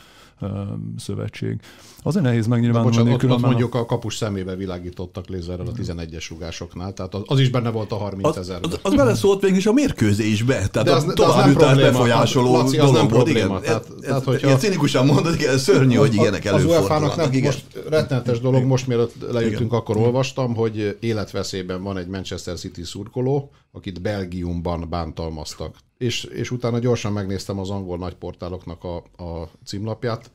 szövetség. 0.98 1.62
Azért 2.04 2.26
nehéz 2.26 2.48
megnyilvánulni. 2.48 3.14
Ott, 3.14 3.30
ott 3.30 3.40
mondjuk 3.40 3.76
a 3.76 3.86
kapus 3.86 4.16
szemébe 4.16 4.56
világítottak 4.56 5.28
lézerrel 5.28 5.68
a 5.68 5.72
11-es 5.72 6.26
rugásoknál, 6.30 6.94
tehát 6.94 7.16
az 7.26 7.40
is 7.40 7.50
benne 7.50 7.70
volt 7.70 7.92
a 7.92 7.96
30 7.96 8.36
ezer. 8.38 8.60
Az, 8.62 8.74
az, 8.74 8.80
az 8.82 8.94
bele 8.94 9.16
szólt 9.16 9.42
végig 9.42 9.58
is 9.58 9.66
a 9.66 9.74
mérkőzésbe, 9.74 10.68
tehát 10.68 10.88
de 10.88 10.92
az, 10.92 11.04
a 11.08 11.14
tovább 11.14 11.56
után 11.56 11.76
befolyásoló 11.76 12.52
Laci, 12.52 12.78
dolog 12.78 12.94
nem 12.94 13.08
volt. 13.08 13.28
Igen, 13.28 13.48
tehát, 13.62 13.86
ez, 13.86 13.96
tehát, 14.02 14.24
hogyha, 14.24 14.48
ilyen 14.48 14.60
cinikusan 14.60 15.06
mondod, 15.06 15.34
igen, 15.34 15.58
szörnyű, 15.58 15.96
hogy 15.96 16.14
ilyenek 16.14 16.46
előfordulnak. 16.46 16.84
Az 16.84 16.90
UEFA-nak 16.90 17.32
nem, 17.32 17.42
most 17.44 17.66
rettenetes 17.90 18.40
dolog, 18.40 18.64
most 18.64 18.88
mielőtt 18.88 19.32
lejöttünk, 19.40 19.74
akkor 19.74 19.98
olvastam, 19.98 20.56
hogy 20.56 20.98
életveszélyben 21.00 21.84
van 21.84 21.98
egy 21.98 22.08
Manchester 22.08 22.58
City 22.58 22.84
szurkoló, 22.84 23.52
akit 23.72 24.02
Belgiumban 24.02 24.90
bántalmaztak. 24.90 25.76
És, 25.98 26.24
és 26.24 26.52
utána 26.52 26.80
gyorsan 26.80 27.12
megnéztem 27.12 27.60
az 27.60 27.70
angol 27.70 27.98
nagyportáloknak 27.98 28.84
a, 28.84 28.96
a 29.24 29.50
címlapját, 29.66 30.32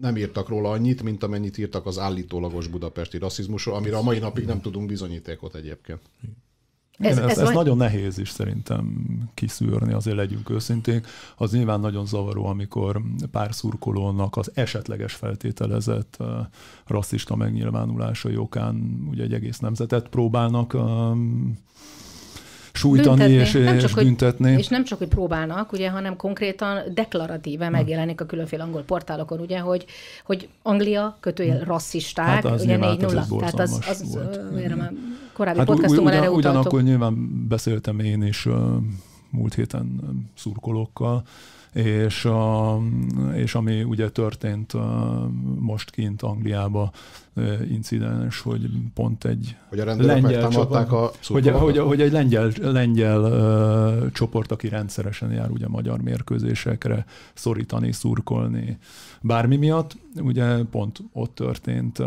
nem 0.00 0.16
írtak 0.16 0.48
róla 0.48 0.70
annyit, 0.70 1.02
mint 1.02 1.22
amennyit 1.22 1.58
írtak 1.58 1.86
az 1.86 1.98
állítólagos 1.98 2.66
budapesti 2.66 3.18
rasszizmusról, 3.18 3.74
amire 3.74 3.96
a 3.96 4.02
mai 4.02 4.18
napig 4.18 4.44
nem 4.44 4.60
tudunk 4.60 4.86
bizonyítékot 4.86 5.54
egyébként. 5.54 6.00
Ez, 6.98 7.18
ez, 7.18 7.30
ez, 7.30 7.38
ez 7.38 7.50
nagyon 7.50 7.76
nehéz 7.76 8.18
is 8.18 8.30
szerintem 8.30 9.06
kiszűrni, 9.34 9.92
azért 9.92 10.16
legyünk 10.16 10.50
őszinték. 10.50 11.06
Az 11.36 11.52
nyilván 11.52 11.80
nagyon 11.80 12.06
zavaró, 12.06 12.46
amikor 12.46 13.02
pár 13.30 13.54
szurkolónak 13.54 14.36
az 14.36 14.50
esetleges 14.54 15.14
feltételezett 15.14 16.16
uh, 16.18 16.28
rasszista 16.86 17.36
megnyilvánulásai 17.36 18.36
okán 18.36 19.06
ugye 19.10 19.22
egy 19.22 19.34
egész 19.34 19.58
nemzetet 19.58 20.08
próbálnak 20.08 20.74
um, 20.74 21.58
sújtani 22.76 23.16
büntetni. 23.16 23.34
és, 23.34 23.52
nem 23.52 23.74
és 23.74 23.84
csak, 23.84 24.02
büntetni. 24.02 24.50
Hogy, 24.50 24.58
és 24.58 24.68
nem 24.68 24.84
csak, 24.84 24.98
hogy 24.98 25.08
próbálnak, 25.08 25.72
ugye, 25.72 25.90
hanem 25.90 26.16
konkrétan 26.16 26.78
deklaratíve 26.94 27.68
megjelenik 27.68 28.20
a 28.20 28.24
különféle 28.24 28.62
angol 28.62 28.82
portálokon, 28.82 29.40
ugye, 29.40 29.58
hogy, 29.58 29.84
hogy 30.24 30.48
Anglia 30.62 31.16
kötőjel 31.20 31.58
hm. 31.58 31.64
rasszisták, 31.64 32.26
hát 32.26 32.44
az 32.44 32.62
ugye 32.62 32.76
4 32.76 33.00
0 33.00 33.26
Tehát 33.38 33.58
az, 33.58 33.84
az 33.88 34.14
volt. 34.14 34.76
már 34.76 34.92
korábbi 35.32 35.58
hát 35.58 35.66
podcastunkban 35.66 36.12
erre 36.12 36.30
utaltok. 36.30 36.38
Ugyanakkor 36.38 36.82
nyilván 36.82 37.46
beszéltem 37.48 37.98
én 37.98 38.22
is 38.22 38.46
uh, 38.46 38.54
múlt 39.30 39.54
héten 39.54 40.00
szurkolókkal, 40.36 41.22
és, 41.72 42.24
a, 42.24 42.78
és 43.34 43.54
ami 43.54 43.82
ugye 43.82 44.08
történt 44.08 44.72
most 45.58 45.90
kint 45.90 46.22
Angliába 46.22 46.92
incidens, 47.70 48.40
hogy 48.40 48.70
pont 48.94 49.24
egy 49.24 49.56
hogy 49.68 49.78
a 49.78 49.94
lengyel 49.94 50.48
csoport, 50.48 50.92
a 50.92 51.10
hogy, 51.26 51.48
hogy, 51.48 51.78
hogy, 51.78 52.00
egy 52.00 52.12
lengyel, 52.12 52.50
lengyel 52.60 53.20
uh, 53.20 54.12
csoport, 54.12 54.52
aki 54.52 54.68
rendszeresen 54.68 55.32
jár 55.32 55.50
ugye 55.50 55.68
magyar 55.68 56.02
mérkőzésekre, 56.02 57.04
szorítani, 57.34 57.92
szurkolni, 57.92 58.78
bármi 59.20 59.56
miatt, 59.56 59.96
ugye 60.20 60.62
pont 60.70 60.98
ott 61.12 61.34
történt 61.34 61.98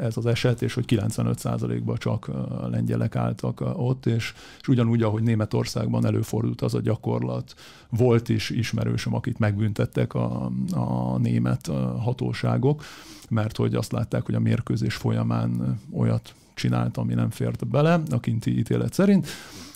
ez 0.00 0.16
az 0.16 0.26
eset, 0.26 0.62
és 0.62 0.74
hogy 0.74 0.84
95%-ban 0.88 1.96
csak 1.98 2.30
lengyelek 2.70 3.16
álltak 3.16 3.60
ott, 3.76 4.06
és, 4.06 4.34
és 4.60 4.68
ugyanúgy, 4.68 5.02
ahogy 5.02 5.22
Németországban 5.22 6.06
előfordul 6.06 6.36
előfordult 6.38 6.60
az 6.62 6.74
a 6.74 6.80
gyakorlat. 6.80 7.54
Volt 7.90 8.28
is 8.28 8.50
ismerősöm, 8.50 9.14
akit 9.14 9.38
megbüntettek 9.38 10.14
a, 10.14 10.50
a 10.70 11.18
német 11.18 11.66
hatóságok, 11.98 12.82
mert 13.30 13.56
hogy 13.56 13.74
azt 13.74 13.92
látták, 13.92 14.24
hogy 14.24 14.34
a 14.34 14.40
mérkőzés 14.48 14.94
folyamán 14.94 15.80
olyat 15.92 16.34
csinált, 16.54 16.96
ami 16.96 17.14
nem 17.14 17.30
fért 17.30 17.66
bele 17.66 18.02
a 18.10 18.20
kinti 18.20 18.58
ítélet 18.58 18.92
szerint, 18.92 19.26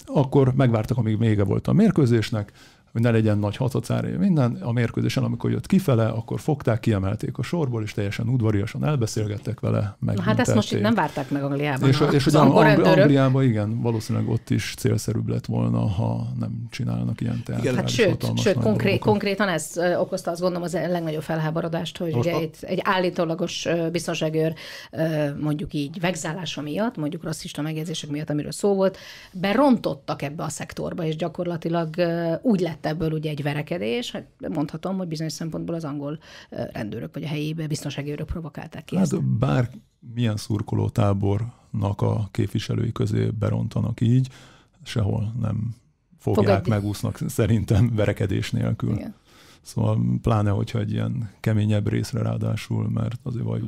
akkor 0.06 0.54
megvártak, 0.54 0.96
amíg 0.96 1.18
vége 1.18 1.44
volt 1.44 1.66
a 1.66 1.72
mérkőzésnek, 1.72 2.52
hogy 2.92 3.02
ne 3.02 3.10
legyen 3.10 3.38
nagy 3.38 3.56
hatacárja 3.56 4.18
minden. 4.18 4.58
A 4.62 4.72
mérkőzésen, 4.72 5.24
amikor 5.24 5.50
jött 5.50 5.66
kifele, 5.66 6.06
akkor 6.08 6.40
fogták, 6.40 6.80
kiemelték 6.80 7.38
a 7.38 7.42
sorból, 7.42 7.82
és 7.82 7.92
teljesen 7.92 8.28
udvariasan 8.28 8.84
elbeszélgettek 8.84 9.60
vele. 9.60 9.96
Meg 9.98 10.18
hát 10.18 10.40
ezt 10.40 10.54
most 10.54 10.72
itt 10.72 10.80
nem 10.80 10.94
várták 10.94 11.30
meg 11.30 11.42
Angliában. 11.42 11.88
És, 11.88 12.02
és 12.10 12.24
hogy 12.24 12.34
Angli- 12.34 12.82
Angliában 12.82 13.42
igen, 13.42 13.80
valószínűleg 13.80 14.28
ott 14.28 14.50
is 14.50 14.74
célszerűbb 14.78 15.28
lett 15.28 15.46
volna, 15.46 15.88
ha 15.88 16.26
nem 16.38 16.66
csinálnak 16.70 17.20
ilyen 17.20 17.42
teátrális 17.44 17.78
hát 17.78 17.88
sőt, 17.88 18.38
sőt 18.38 18.58
konkrét, 18.58 19.00
konkrétan 19.00 19.48
ez 19.48 19.72
okozta 19.98 20.30
azt 20.30 20.40
gondolom 20.40 20.64
az 20.64 20.72
legnagyobb 20.72 21.22
felháborodást, 21.22 21.98
hogy 21.98 22.14
ugye 22.14 22.32
egy, 22.32 22.56
egy 22.60 22.80
állítólagos 22.82 23.68
biztonságőr 23.92 24.54
mondjuk 25.40 25.74
így 25.74 26.00
vegzálása 26.00 26.62
miatt, 26.62 26.96
mondjuk 26.96 27.22
rasszista 27.22 27.62
megjegyzések 27.62 28.10
miatt, 28.10 28.30
amiről 28.30 28.52
szó 28.52 28.74
volt, 28.74 28.98
berontottak 29.32 30.22
ebbe 30.22 30.42
a 30.42 30.48
szektorba, 30.48 31.04
és 31.04 31.16
gyakorlatilag 31.16 31.88
úgy 32.42 32.60
lett 32.60 32.81
lett 32.82 32.92
ebből 32.92 33.12
ugye 33.12 33.30
egy 33.30 33.42
verekedés, 33.42 34.10
hát 34.10 34.26
mondhatom, 34.48 34.96
hogy 34.96 35.08
bizonyos 35.08 35.32
szempontból 35.32 35.74
az 35.74 35.84
angol 35.84 36.18
rendőrök 36.72 37.14
vagy 37.14 37.24
a 37.24 37.28
helyi 37.28 37.52
biztonsági 37.52 38.10
őrök 38.10 38.26
provokálták 38.26 38.84
ki. 38.84 38.96
Hát 38.96 39.24
bár 39.24 39.70
milyen 40.14 40.36
szurkolótábornak 40.36 42.00
a 42.00 42.28
képviselői 42.30 42.92
közé 42.92 43.28
berontanak 43.38 44.00
így, 44.00 44.28
sehol 44.82 45.32
nem 45.40 45.74
fogják, 46.18 46.46
Fogad... 46.46 46.68
megúsznak 46.68 47.20
szerintem 47.26 47.94
verekedés 47.94 48.50
nélkül. 48.50 48.94
Igen. 48.94 49.14
Szóval 49.60 49.98
pláne, 50.22 50.50
hogyha 50.50 50.78
egy 50.78 50.92
ilyen 50.92 51.30
keményebb 51.40 51.88
részre 51.88 52.22
ráadásul, 52.22 52.88
mert 52.88 53.20
azért 53.22 53.44
vagy 53.44 53.64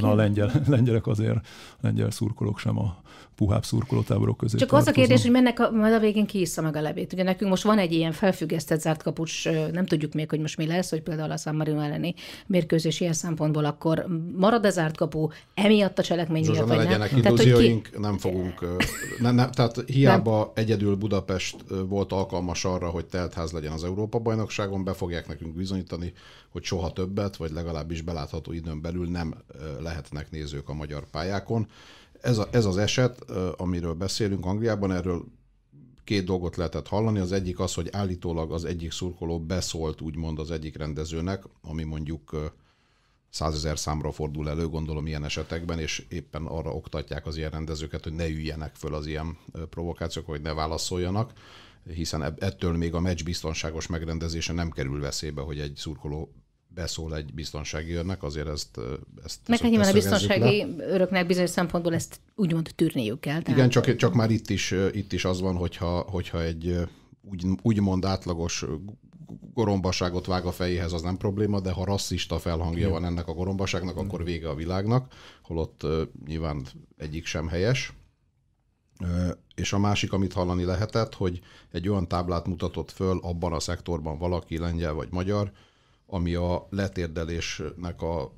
a 0.00 0.14
lengyel, 0.14 0.50
lengyelek 0.66 1.06
azért, 1.06 1.36
a 1.36 1.40
lengyel 1.80 2.10
szurkolók 2.10 2.58
sem 2.58 2.78
a 2.78 3.01
puhább 3.42 3.64
szurkolótáborok 3.64 4.36
közé 4.36 4.56
Csak 4.56 4.68
tartoznak. 4.68 4.94
az 4.94 5.00
a 5.00 5.06
kérdés, 5.06 5.22
hogy 5.22 5.30
mennek 5.30 5.60
a, 5.60 5.70
majd 5.70 5.92
a 5.92 5.98
végén 5.98 6.26
ki 6.26 6.46
meg 6.62 6.76
a 6.76 6.80
levét. 6.80 7.12
Ugye 7.12 7.22
nekünk 7.22 7.50
most 7.50 7.62
van 7.62 7.78
egy 7.78 7.92
ilyen 7.92 8.12
felfüggesztett 8.12 8.80
zárt 8.80 9.02
kapucs, 9.02 9.48
nem 9.72 9.86
tudjuk 9.86 10.12
még, 10.12 10.30
hogy 10.30 10.40
most 10.40 10.56
mi 10.56 10.66
lesz, 10.66 10.90
hogy 10.90 11.02
például 11.02 11.30
a 11.30 11.36
San 11.36 11.54
Marino 11.54 11.80
elleni 11.80 12.14
mérkőzés 12.46 13.00
ilyen 13.00 13.12
szempontból, 13.12 13.64
akkor 13.64 14.06
marad 14.36 14.66
a 14.66 14.70
zárt 14.70 14.96
kapu, 14.96 15.28
emiatt 15.54 15.98
a 15.98 16.02
cselekmény 16.02 16.50
miatt, 16.50 16.68
vagy 16.68 16.76
legyenek 16.76 17.10
nem? 17.10 17.20
illúzióink, 17.24 17.88
ki... 17.92 17.98
nem 17.98 18.18
fogunk, 18.18 18.66
ne, 19.18 19.30
ne, 19.30 19.50
tehát 19.50 19.84
hiába 19.86 20.38
nem. 20.38 20.50
egyedül 20.54 20.94
Budapest 20.94 21.56
volt 21.88 22.12
alkalmas 22.12 22.64
arra, 22.64 22.88
hogy 22.88 23.04
teltház 23.04 23.52
legyen 23.52 23.72
az 23.72 23.84
Európa-bajnokságon, 23.84 24.84
be 24.84 24.92
fogják 24.92 25.28
nekünk 25.28 25.54
bizonyítani, 25.54 26.12
hogy 26.48 26.62
soha 26.62 26.92
többet, 26.92 27.36
vagy 27.36 27.50
legalábbis 27.50 28.00
belátható 28.02 28.52
időn 28.52 28.80
belül 28.80 29.10
nem 29.10 29.34
lehetnek 29.80 30.30
nézők 30.30 30.68
a 30.68 30.74
magyar 30.74 31.10
pályákon 31.10 31.66
ez, 32.22 32.38
a, 32.38 32.48
ez 32.50 32.64
az 32.64 32.76
eset, 32.76 33.30
amiről 33.56 33.94
beszélünk 33.94 34.46
Angliában, 34.46 34.92
erről 34.92 35.24
két 36.04 36.24
dolgot 36.24 36.56
lehetett 36.56 36.88
hallani. 36.88 37.18
Az 37.18 37.32
egyik 37.32 37.58
az, 37.58 37.74
hogy 37.74 37.88
állítólag 37.92 38.52
az 38.52 38.64
egyik 38.64 38.92
szurkoló 38.92 39.40
beszólt 39.40 40.00
úgymond 40.00 40.38
az 40.38 40.50
egyik 40.50 40.76
rendezőnek, 40.76 41.42
ami 41.62 41.82
mondjuk 41.82 42.52
százezer 43.30 43.78
számra 43.78 44.12
fordul 44.12 44.48
elő, 44.48 44.68
gondolom 44.68 45.06
ilyen 45.06 45.24
esetekben, 45.24 45.78
és 45.78 46.06
éppen 46.08 46.46
arra 46.46 46.74
oktatják 46.74 47.26
az 47.26 47.36
ilyen 47.36 47.50
rendezőket, 47.50 48.02
hogy 48.02 48.12
ne 48.12 48.28
üljenek 48.28 48.74
föl 48.74 48.94
az 48.94 49.06
ilyen 49.06 49.38
provokációk, 49.70 50.26
hogy 50.26 50.40
ne 50.40 50.54
válaszoljanak, 50.54 51.32
hiszen 51.94 52.22
ettől 52.38 52.76
még 52.76 52.94
a 52.94 53.00
meccs 53.00 53.24
biztonságos 53.24 53.86
megrendezése 53.86 54.52
nem 54.52 54.70
kerül 54.70 55.00
veszélybe, 55.00 55.40
hogy 55.40 55.58
egy 55.58 55.76
szurkoló 55.76 56.32
beszól 56.74 57.16
egy 57.16 57.34
biztonsági 57.34 57.92
őrnek, 57.92 58.22
azért 58.22 58.48
ezt... 58.48 58.78
ezt 59.24 59.40
Meg 59.46 59.58
hát 59.58 59.70
nyilván 59.70 59.88
a 59.88 59.92
biztonsági 59.92 60.58
le. 60.58 60.84
öröknek 60.86 61.26
bizonyos 61.26 61.50
szempontból 61.50 61.94
ezt 61.94 62.20
úgymond 62.34 62.70
tűrniük 62.74 63.20
kell. 63.20 63.42
Tehát... 63.42 63.58
Igen, 63.58 63.68
csak, 63.68 63.96
csak 63.96 64.14
már 64.14 64.30
itt 64.30 64.50
is, 64.50 64.74
itt 64.92 65.12
is 65.12 65.24
az 65.24 65.40
van, 65.40 65.56
hogyha, 65.56 66.00
hogyha 66.00 66.42
egy 66.42 66.88
úgy, 67.30 67.46
úgymond 67.62 68.04
átlagos 68.04 68.64
gorombaságot 69.54 70.26
vág 70.26 70.44
a 70.44 70.52
fejéhez, 70.52 70.92
az 70.92 71.02
nem 71.02 71.16
probléma, 71.16 71.60
de 71.60 71.70
ha 71.70 71.84
rasszista 71.84 72.38
felhangja 72.38 72.88
van 72.88 73.04
ennek 73.04 73.28
a 73.28 73.32
gorombaságnak, 73.32 73.96
akkor 73.96 74.24
vége 74.24 74.48
a 74.48 74.54
világnak, 74.54 75.12
holott 75.42 75.86
nyilván 76.26 76.66
egyik 76.96 77.26
sem 77.26 77.48
helyes. 77.48 77.92
És 79.54 79.72
a 79.72 79.78
másik, 79.78 80.12
amit 80.12 80.32
hallani 80.32 80.64
lehetett, 80.64 81.14
hogy 81.14 81.40
egy 81.72 81.88
olyan 81.88 82.08
táblát 82.08 82.46
mutatott 82.46 82.90
föl 82.90 83.18
abban 83.22 83.52
a 83.52 83.60
szektorban 83.60 84.18
valaki, 84.18 84.58
lengyel 84.58 84.92
vagy 84.92 85.08
magyar, 85.10 85.52
ami 86.12 86.34
a 86.34 86.66
letérdelésnek 86.70 88.02
a 88.02 88.32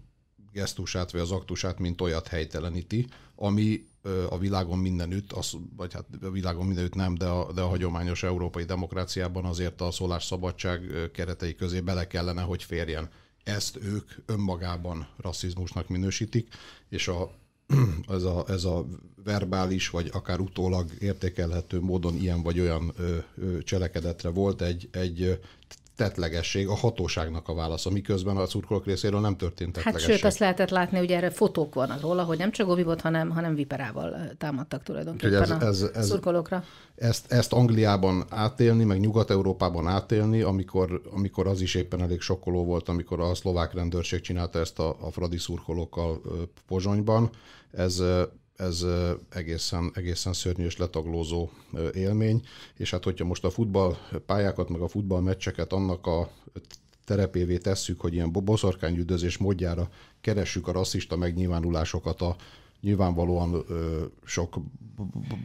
gesztusát 0.52 1.10
vagy 1.10 1.20
az 1.20 1.30
aktusát, 1.30 1.78
mint 1.78 2.00
olyat 2.00 2.28
helyteleníti, 2.28 3.06
ami 3.36 3.86
a 4.28 4.38
világon 4.38 4.78
mindenütt, 4.78 5.32
az, 5.32 5.56
vagy 5.76 5.92
hát 5.92 6.04
a 6.22 6.30
világon 6.30 6.66
mindenütt 6.66 6.94
nem, 6.94 7.14
de 7.14 7.26
a, 7.26 7.52
de 7.52 7.60
a 7.60 7.66
hagyományos 7.66 8.22
európai 8.22 8.64
demokráciában 8.64 9.44
azért 9.44 9.80
a 9.80 9.90
szólásszabadság 9.90 11.10
keretei 11.12 11.54
közé 11.54 11.80
bele 11.80 12.06
kellene, 12.06 12.42
hogy 12.42 12.62
férjen. 12.62 13.10
Ezt 13.44 13.76
ők 13.76 14.10
önmagában 14.26 15.08
rasszizmusnak 15.16 15.88
minősítik, 15.88 16.48
és 16.88 17.08
a, 17.08 17.30
ez, 18.08 18.22
a, 18.22 18.44
ez 18.48 18.64
a 18.64 18.86
verbális, 19.24 19.90
vagy 19.90 20.10
akár 20.12 20.40
utólag 20.40 20.90
értékelhető 20.98 21.80
módon 21.80 22.16
ilyen 22.16 22.42
vagy 22.42 22.60
olyan 22.60 22.92
ö, 22.96 23.16
ö, 23.36 23.62
cselekedetre 23.62 24.28
volt 24.28 24.62
egy, 24.62 24.88
egy 24.92 25.38
tettlegesség 25.96 26.68
a 26.68 26.74
hatóságnak 26.74 27.48
a 27.48 27.54
válasza, 27.54 27.90
miközben 27.90 28.36
a 28.36 28.46
szurkolók 28.46 28.86
részéről 28.86 29.20
nem 29.20 29.36
történt 29.36 29.72
tettlegesség. 29.72 30.08
Hát 30.08 30.16
sőt, 30.16 30.26
azt 30.26 30.38
lehetett 30.38 30.70
látni, 30.70 30.98
hogy 30.98 31.10
erre 31.10 31.30
fotók 31.30 31.74
vannak 31.74 32.00
róla, 32.00 32.22
hogy 32.22 32.38
nem 32.38 32.50
csak 32.50 32.66
Gobibot, 32.66 33.00
hanem, 33.00 33.30
hanem 33.30 33.54
Viperával 33.54 34.32
támadtak 34.38 34.82
tulajdonképpen 34.82 35.42
ez, 35.42 35.50
ez, 35.50 35.82
a 35.82 35.90
ez, 35.94 36.06
szurkolókra. 36.06 36.64
Ezt, 36.94 37.32
ezt 37.32 37.52
Angliában 37.52 38.24
átélni, 38.28 38.84
meg 38.84 39.00
Nyugat-Európában 39.00 39.86
átélni, 39.86 40.40
amikor, 40.40 41.00
amikor 41.12 41.46
az 41.46 41.60
is 41.60 41.74
éppen 41.74 42.02
elég 42.02 42.20
sokkoló 42.20 42.64
volt, 42.64 42.88
amikor 42.88 43.20
a 43.20 43.34
szlovák 43.34 43.72
rendőrség 43.74 44.20
csinálta 44.20 44.58
ezt 44.58 44.78
a, 44.78 44.96
a 45.00 45.10
fradi 45.10 45.38
szurkolókkal 45.38 46.20
Pozsonyban, 46.66 47.30
ez 47.70 48.02
ez 48.56 48.84
egészen, 49.28 49.90
egészen 49.94 50.32
szörnyű 50.32 50.64
és 50.64 50.76
letaglózó 50.76 51.50
élmény, 51.94 52.42
és 52.76 52.90
hát 52.90 53.04
hogyha 53.04 53.24
most 53.24 53.44
a 53.44 53.50
futballpályákat, 53.50 54.68
meg 54.68 54.80
a 54.80 54.88
futballmeccseket 54.88 55.72
annak 55.72 56.06
a 56.06 56.30
terepévé 57.04 57.58
tesszük, 57.58 58.00
hogy 58.00 58.14
ilyen 58.14 58.32
boszorkányüldözés 58.32 59.36
módjára 59.36 59.88
keressük 60.20 60.68
a 60.68 60.72
rasszista 60.72 61.16
megnyilvánulásokat 61.16 62.20
a 62.20 62.36
nyilvánvalóan 62.80 63.64
ö, 63.68 64.04
sok 64.24 64.56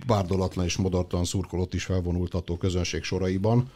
bárdolatlan 0.07 0.65
és 0.65 0.77
modortalan 0.77 1.25
szurkolót 1.25 1.73
is 1.73 1.83
felvonultató 1.83 2.57
közönség 2.57 3.03
soraiban, 3.03 3.71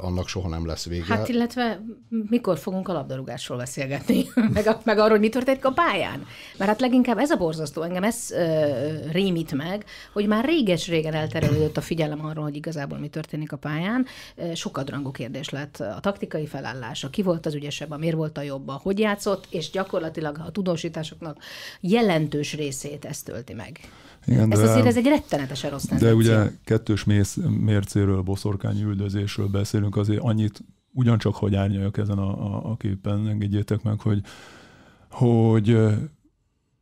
annak 0.00 0.28
soha 0.28 0.48
nem 0.48 0.66
lesz 0.66 0.86
vége. 0.86 1.04
Hát 1.14 1.28
illetve 1.28 1.80
mikor 2.08 2.58
fogunk 2.58 2.88
a 2.88 2.92
labdarúgásról 2.92 3.58
beszélgetni, 3.58 4.24
meg, 4.52 4.66
a, 4.66 4.80
meg 4.84 4.98
arról, 4.98 5.10
hogy 5.10 5.20
mi 5.20 5.28
történik 5.28 5.64
a 5.64 5.70
pályán? 5.70 6.26
Mert 6.56 6.70
hát 6.70 6.80
leginkább 6.80 7.18
ez 7.18 7.30
a 7.30 7.36
borzasztó, 7.36 7.82
engem 7.82 8.02
ez 8.02 8.28
uh, 8.30 9.12
rémít 9.12 9.52
meg, 9.52 9.84
hogy 10.12 10.26
már 10.26 10.44
réges-régen 10.44 11.14
elterelődött 11.14 11.76
a 11.76 11.80
figyelem 11.80 12.24
arról, 12.24 12.44
hogy 12.44 12.56
igazából 12.56 12.98
mi 12.98 13.08
történik 13.08 13.52
a 13.52 13.56
pályán. 13.56 14.06
Sokadrangú 14.54 15.10
kérdés 15.10 15.48
lett 15.48 15.80
a 15.80 15.98
taktikai 16.00 16.46
felállása, 16.46 17.10
ki 17.10 17.22
volt 17.22 17.46
az 17.46 17.54
ügyesebb, 17.54 17.90
a 17.90 17.96
miért 17.96 18.16
volt 18.16 18.38
a 18.38 18.42
jobb, 18.42 18.68
a 18.68 18.80
hogy 18.82 18.98
játszott, 18.98 19.46
és 19.50 19.70
gyakorlatilag 19.70 20.38
a 20.46 20.50
tudósításoknak 20.50 21.36
jelentős 21.80 22.54
részét 22.54 23.04
ezt 23.04 23.24
tölti 23.24 23.54
meg. 23.54 23.80
Igen, 24.26 24.52
ez 24.52 24.58
de, 24.58 24.70
azért 24.70 24.86
ez 24.86 24.96
egy 24.96 25.06
rettenetesen 25.06 25.70
rossz 25.70 25.84
tendencia. 25.84 26.08
De 26.08 26.14
ugye 26.14 26.50
kettős 26.64 27.04
mész, 27.04 27.38
mércéről, 27.60 28.22
boszorkány 28.22 28.80
üldözésről 28.80 29.48
beszélünk, 29.48 29.96
azért 29.96 30.20
annyit 30.22 30.64
ugyancsak, 30.92 31.34
hogy 31.34 31.54
árnyaljak 31.54 31.98
ezen 31.98 32.18
a, 32.18 32.46
a, 32.46 32.70
a 32.70 32.76
képen, 32.76 33.28
engedjétek 33.28 33.82
meg, 33.82 34.00
hogy, 34.00 34.22
hogy 35.10 35.78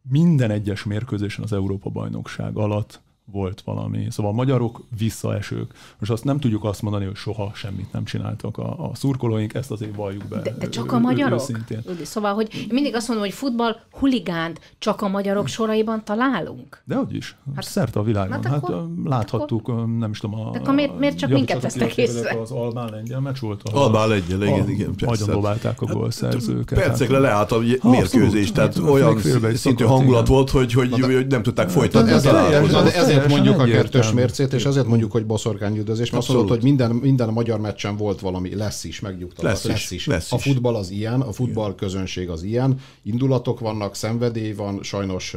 minden 0.03 0.51
egyes 0.51 0.85
mérkőzésen 0.85 1.45
az 1.45 1.53
Európa-bajnokság 1.53 2.57
alatt 2.57 3.01
volt 3.33 3.61
valami. 3.61 4.07
Szóval 4.11 4.33
a 4.33 4.35
magyarok 4.35 4.81
visszaesők. 4.99 5.75
Most 5.99 6.13
azt 6.13 6.25
nem 6.25 6.41
tudjuk 6.41 6.65
azt 6.65 6.83
mondani, 6.83 7.05
hogy 7.05 7.17
soha 7.17 7.51
semmit 7.55 7.93
nem 7.93 8.05
csináltak 8.05 8.59
a, 8.59 8.89
a 8.91 8.91
szurkolóink, 8.95 9.55
ezt 9.55 9.71
azért 9.71 9.95
valljuk 9.95 10.25
be. 10.25 10.41
De, 10.41 10.55
de 10.59 10.69
csak 10.69 10.93
a 10.93 10.99
magyarok? 10.99 11.41
Őszintén. 11.41 11.83
Szóval, 12.03 12.35
hogy 12.35 12.67
mindig 12.71 12.95
azt 12.95 13.09
mondom, 13.09 13.27
hogy 13.27 13.35
futball 13.35 13.77
huligánt 13.91 14.61
csak 14.79 15.03
a 15.03 15.09
magyarok 15.09 15.47
soraiban 15.47 16.05
találunk. 16.05 16.83
De 16.85 16.95
hogy 16.95 17.15
is. 17.15 17.37
Hát, 17.55 17.65
szerte 17.65 18.01
a 18.01 18.03
világon. 18.03 18.45
Hát, 18.45 18.55
akkor, 18.55 18.75
hát 18.75 18.85
láthattuk, 19.05 19.69
akkor, 19.69 19.87
nem 19.87 20.11
is 20.11 20.19
tudom. 20.19 20.41
A, 20.41 20.51
akkor 20.51 20.75
miért, 20.75 20.99
miért 20.99 21.19
csak 21.19 21.31
minket 21.31 21.63
vesztek 21.63 21.97
észre? 21.97 22.41
Az 22.41 22.51
Albán 22.51 22.91
lengyel 22.91 23.21
meccs 23.21 23.39
volt. 23.39 23.63
Albán 23.73 24.09
lengyel, 24.09 24.43
igen, 24.43 24.69
igen. 24.69 24.95
Nagyon 24.99 25.31
dobálták 25.31 25.83
a 25.83 25.87
hát, 25.87 25.97
gólszerzőket. 25.97 26.79
Percekre 26.79 27.15
hát, 27.15 27.23
leállt 27.23 27.53
a 27.53 27.59
mérkőzés, 27.83 28.53
tehát 28.53 28.79
olyan 28.79 29.19
szintű 29.55 29.85
hangulat 29.85 30.27
volt, 30.27 30.51
hogy, 30.51 30.73
hogy, 30.73 31.27
nem 31.29 31.43
tudták 31.43 31.69
folytatni. 31.69 32.11
Ezért 32.11 33.18
ezért 33.19 33.33
mondjuk 33.35 33.61
a 33.61 33.65
kettős 33.65 34.13
mércét, 34.13 34.53
és 34.53 34.65
ezért 34.65 34.87
mondjuk, 34.87 35.13
hogy 35.13 35.27
boszorkányüldözés, 35.27 36.11
mert 36.11 36.23
azt 36.23 36.33
mondod, 36.33 36.49
hogy 36.49 36.63
minden, 36.63 36.91
minden 36.91 37.29
magyar 37.29 37.61
meccsen 37.61 37.97
volt 37.97 38.21
valami, 38.21 38.55
lesz 38.55 38.85
is, 38.85 39.01
megnyugtatott, 39.01 39.45
lesz, 39.45 39.65
lesz 39.65 39.91
is. 39.91 40.07
Lesz 40.07 40.33
a 40.33 40.39
futball 40.39 40.75
az 40.75 40.91
ilyen, 40.91 41.21
a 41.21 41.33
futball 41.33 41.75
közönség 41.75 42.29
az 42.29 42.43
ilyen, 42.43 42.81
indulatok 43.03 43.61
vannak, 43.61 43.95
szenvedély 43.95 44.53
van, 44.53 44.83
sajnos 44.83 45.37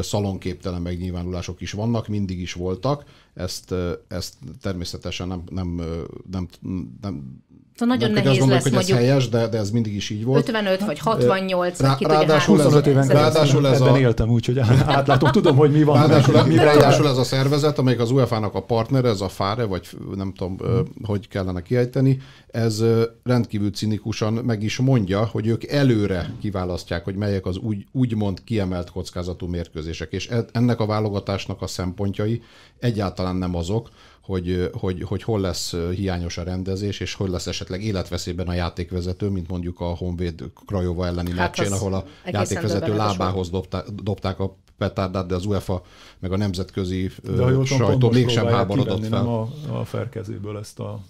szalonképtelen 0.00 0.82
megnyilvánulások 0.82 1.60
is 1.60 1.72
vannak, 1.72 2.08
mindig 2.08 2.40
is 2.40 2.52
voltak, 2.52 3.04
ezt, 3.34 3.74
ezt 4.08 4.34
természetesen 4.60 5.28
nem, 5.28 5.42
nem, 5.50 5.82
nem, 6.30 6.48
nem 7.00 7.42
Szóval 7.78 7.96
nagyon 7.96 8.10
nem 8.10 8.24
nehéz 8.24 8.44
lesz 8.44 8.62
hogy 8.62 8.72
mondjuk... 8.72 8.98
ez 8.98 9.04
helyes, 9.04 9.28
de, 9.28 9.48
de 9.48 9.58
ez 9.58 9.70
mindig 9.70 9.94
is 9.94 10.10
így 10.10 10.24
volt. 10.24 10.48
55 10.48 10.84
vagy 10.84 10.98
68, 10.98 11.80
Rá, 11.80 11.96
vagy 11.98 12.08
ráadásul, 12.08 12.58
ez, 12.58 12.64
25 12.64 12.86
éven 12.86 13.08
ráadásul 13.08 13.66
ez 13.66 13.80
ebben 13.80 13.92
a... 13.92 13.98
éltem 13.98 14.28
úgy, 14.28 14.46
hogy 14.46 14.58
átlátom, 14.58 15.30
tudom, 15.30 15.56
hogy 15.56 15.70
mi 15.70 15.82
van. 15.82 15.96
Ráadásul, 15.96 16.34
meg, 16.34 16.46
mi 16.46 16.54
ráadásul 16.54 17.08
ez 17.08 17.16
a 17.16 17.24
szervezet, 17.24 17.78
amelyik 17.78 18.00
az 18.00 18.10
UEFA-nak 18.10 18.54
a 18.54 18.62
partner, 18.62 19.04
ez 19.04 19.20
a 19.20 19.28
FARE, 19.28 19.64
vagy 19.64 19.88
nem 20.14 20.32
tudom, 20.36 20.56
hmm. 20.58 20.84
hogy 21.02 21.28
kellene 21.28 21.62
kiejteni, 21.62 22.20
ez 22.50 22.84
rendkívül 23.24 23.70
cinikusan 23.70 24.32
meg 24.32 24.62
is 24.62 24.78
mondja, 24.78 25.24
hogy 25.24 25.46
ők 25.46 25.66
előre 25.66 26.34
kiválasztják, 26.40 27.04
hogy 27.04 27.14
melyek 27.14 27.46
az 27.46 27.56
úgy, 27.56 27.86
úgymond 27.92 28.44
kiemelt 28.44 28.90
kockázatú 28.90 29.46
mérkőzések, 29.46 30.12
és 30.12 30.28
e- 30.28 30.44
ennek 30.52 30.80
a 30.80 30.86
válogatásnak 30.86 31.62
a 31.62 31.66
szempontjai 31.66 32.42
egyáltalán 32.78 33.36
nem 33.36 33.54
azok, 33.54 33.88
hogy, 34.28 34.70
hogy, 34.72 35.02
hogy 35.02 35.22
hol 35.22 35.40
lesz 35.40 35.74
hiányos 35.94 36.38
a 36.38 36.42
rendezés, 36.42 37.00
és 37.00 37.14
hol 37.14 37.28
lesz 37.28 37.46
esetleg 37.46 37.82
életveszélyben 37.82 38.48
a 38.48 38.52
játékvezető, 38.52 39.28
mint 39.28 39.48
mondjuk 39.48 39.80
a 39.80 39.84
Honvéd 39.84 40.44
Krajova 40.66 41.06
elleni 41.06 41.30
hát 41.30 41.56
meccsén, 41.56 41.72
ahol 41.72 41.94
a 41.94 42.04
játékvezető 42.24 42.96
lábához 42.96 43.50
dobták, 43.50 43.84
dobták 43.88 44.40
a 44.40 44.56
petárdát, 44.78 45.26
de 45.26 45.34
az 45.34 45.44
UEFA 45.44 45.82
meg 46.18 46.32
a 46.32 46.36
nemzetközi 46.36 47.10
de, 47.22 47.64
sajtó 47.64 48.10
mégsem 48.10 48.46
háborodott 48.46 49.06
fel. 49.06 49.22
Nem 49.22 49.28
a, 49.28 49.48
a 49.68 49.84
ferkezéből 49.84 50.58
ezt 50.58 50.78
a 50.78 51.00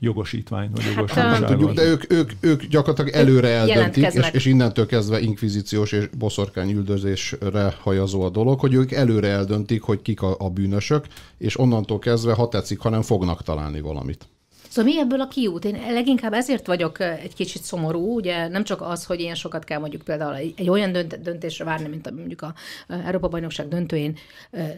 jogosítványt, 0.00 0.94
vagy. 0.96 1.10
Hát, 1.10 1.44
tudjuk, 1.44 1.72
de 1.72 1.82
ők, 1.82 2.12
ők, 2.12 2.30
ők 2.40 2.64
gyakorlatilag 2.64 3.10
előre 3.10 3.48
eldöntik, 3.48 4.12
és, 4.12 4.28
és 4.32 4.44
innentől 4.44 4.86
kezdve 4.86 5.20
inkvizíciós 5.20 5.92
és 5.92 6.08
boszorkány 6.18 6.70
üldözésre 6.70 7.74
hajazó 7.80 8.22
a 8.22 8.30
dolog, 8.30 8.60
hogy 8.60 8.74
ők 8.74 8.92
előre 8.92 9.28
eldöntik, 9.28 9.82
hogy 9.82 10.02
kik 10.02 10.22
a, 10.22 10.36
a 10.38 10.50
bűnösök, 10.50 11.04
és 11.38 11.58
onnantól 11.58 11.98
kezdve, 11.98 12.32
ha 12.32 12.48
tetszik, 12.48 12.78
hanem 12.78 13.02
fognak 13.02 13.42
találni 13.42 13.80
valamit. 13.80 14.28
Szóval 14.70 14.92
mi 14.92 14.98
ebből 14.98 15.20
a 15.20 15.28
kiút? 15.28 15.64
Én 15.64 15.92
leginkább 15.92 16.32
ezért 16.32 16.66
vagyok 16.66 17.00
egy 17.00 17.34
kicsit 17.34 17.62
szomorú, 17.62 18.14
ugye 18.14 18.48
nem 18.48 18.64
csak 18.64 18.80
az, 18.82 19.04
hogy 19.04 19.20
ilyen 19.20 19.34
sokat 19.34 19.64
kell 19.64 19.78
mondjuk 19.78 20.02
például 20.02 20.34
egy, 20.34 20.54
egy 20.56 20.68
olyan 20.68 20.92
dönt, 20.92 21.20
döntésre 21.22 21.64
várni, 21.64 21.88
mint 21.88 22.06
a, 22.06 22.10
mondjuk 22.10 22.42
a 22.42 22.54
Európa 22.88 23.28
Bajnokság 23.28 23.68
döntőjén 23.68 24.16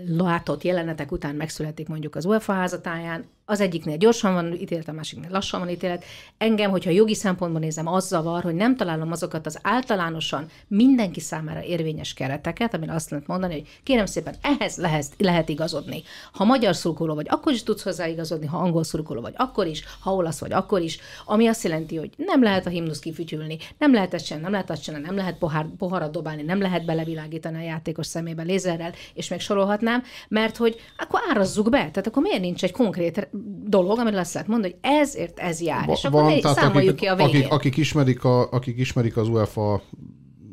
látott 0.09 0.63
jelenetek 0.63 1.13
után 1.13 1.35
megszületik 1.35 1.89
mondjuk 1.89 2.15
az 2.15 2.25
UEFA 2.25 2.53
házatáján, 2.53 3.25
az 3.53 3.61
egyiknél 3.61 3.97
gyorsan 3.97 4.35
van 4.35 4.53
ítélet, 4.53 4.89
a 4.89 4.93
másiknél 4.93 5.31
lassan 5.31 5.61
van 5.61 5.69
ítélet. 5.69 6.05
Engem, 6.39 6.71
hogyha 6.71 6.91
jogi 6.91 7.15
szempontból 7.15 7.61
nézem, 7.61 7.87
az 7.87 8.07
zavar, 8.07 8.43
hogy 8.43 8.55
nem 8.55 8.77
találom 8.77 9.13
azokat 9.13 9.47
az 9.47 9.59
általánosan 9.63 10.47
mindenki 10.69 11.21
számára 11.21 11.63
érvényes 11.63 12.15
kereteket, 12.15 12.75
amire 12.75 12.95
azt 12.95 13.11
lehet 13.11 13.27
mondani, 13.27 13.53
hogy 13.53 13.81
kérem 13.83 14.07
szépen, 14.07 14.35
ehhez 14.43 14.77
lehet, 14.77 15.07
lehet 15.19 15.49
igazodni. 15.49 16.03
Ha 16.33 16.45
magyar 16.45 16.77
szurkoló 16.77 17.15
vagy, 17.15 17.27
akkor 17.31 17.53
is 17.53 17.63
tudsz 17.63 17.83
hozzá 17.83 18.07
igazodni, 18.07 18.47
ha 18.47 18.57
angol 18.57 18.85
szurkoló 18.85 19.21
vagy, 19.21 19.35
akkor 19.37 19.67
is, 19.67 19.85
ha 20.01 20.15
olasz 20.15 20.41
vagy, 20.41 20.53
akkor 20.53 20.81
is, 20.81 20.99
ami 21.25 21.47
azt 21.47 21.63
jelenti, 21.63 21.97
hogy 21.97 22.11
nem 22.17 22.43
lehet 22.43 22.67
a 22.67 22.71
himnusz 22.71 22.99
kifütyülni, 22.99 23.59
nem 23.79 23.93
lehet 23.93 24.15
ezt 24.15 24.41
nem 24.41 24.51
lehet 24.51 24.71
azt 24.71 24.83
csinálni, 24.83 25.07
nem 25.07 25.17
lehet 25.17 25.39
pohár, 25.39 25.67
poharat 25.79 26.13
dobálni, 26.13 26.43
nem 26.43 26.61
lehet 26.61 26.85
belevilágítani 26.85 27.57
a 27.57 27.63
játékos 27.63 28.07
szemébe 28.07 28.43
lézerrel, 28.43 28.93
és 29.15 29.29
még 29.29 29.41
sorolhatnám, 29.41 30.03
mert 30.29 30.57
hogy 30.57 30.77
akkor 30.97 31.21
árazzuk 31.31 31.71
be, 31.71 31.79
tehát 31.79 32.07
akkor 32.07 32.23
miért 32.23 32.41
nincs 32.41 32.65
egy 32.65 32.73
konkrét 32.73 33.29
dolog, 33.65 33.99
amire 33.99 34.21
azt 34.21 34.33
lehet 34.33 34.49
mondani, 34.49 34.73
hogy 34.73 34.93
ezért 34.93 35.39
ez 35.39 35.61
jár, 35.61 35.87
Va, 35.87 35.93
és 35.93 36.05
akkor 36.05 36.23
van, 36.23 36.41
számoljuk 36.41 36.89
akik, 36.89 37.01
ki 37.01 37.07
a 37.07 37.15
végén. 37.15 37.35
Akik, 37.35 37.53
akik, 37.53 37.77
ismerik 37.77 38.25
a, 38.25 38.51
akik 38.51 38.79
ismerik 38.79 39.17
az 39.17 39.29
UEFA 39.29 39.83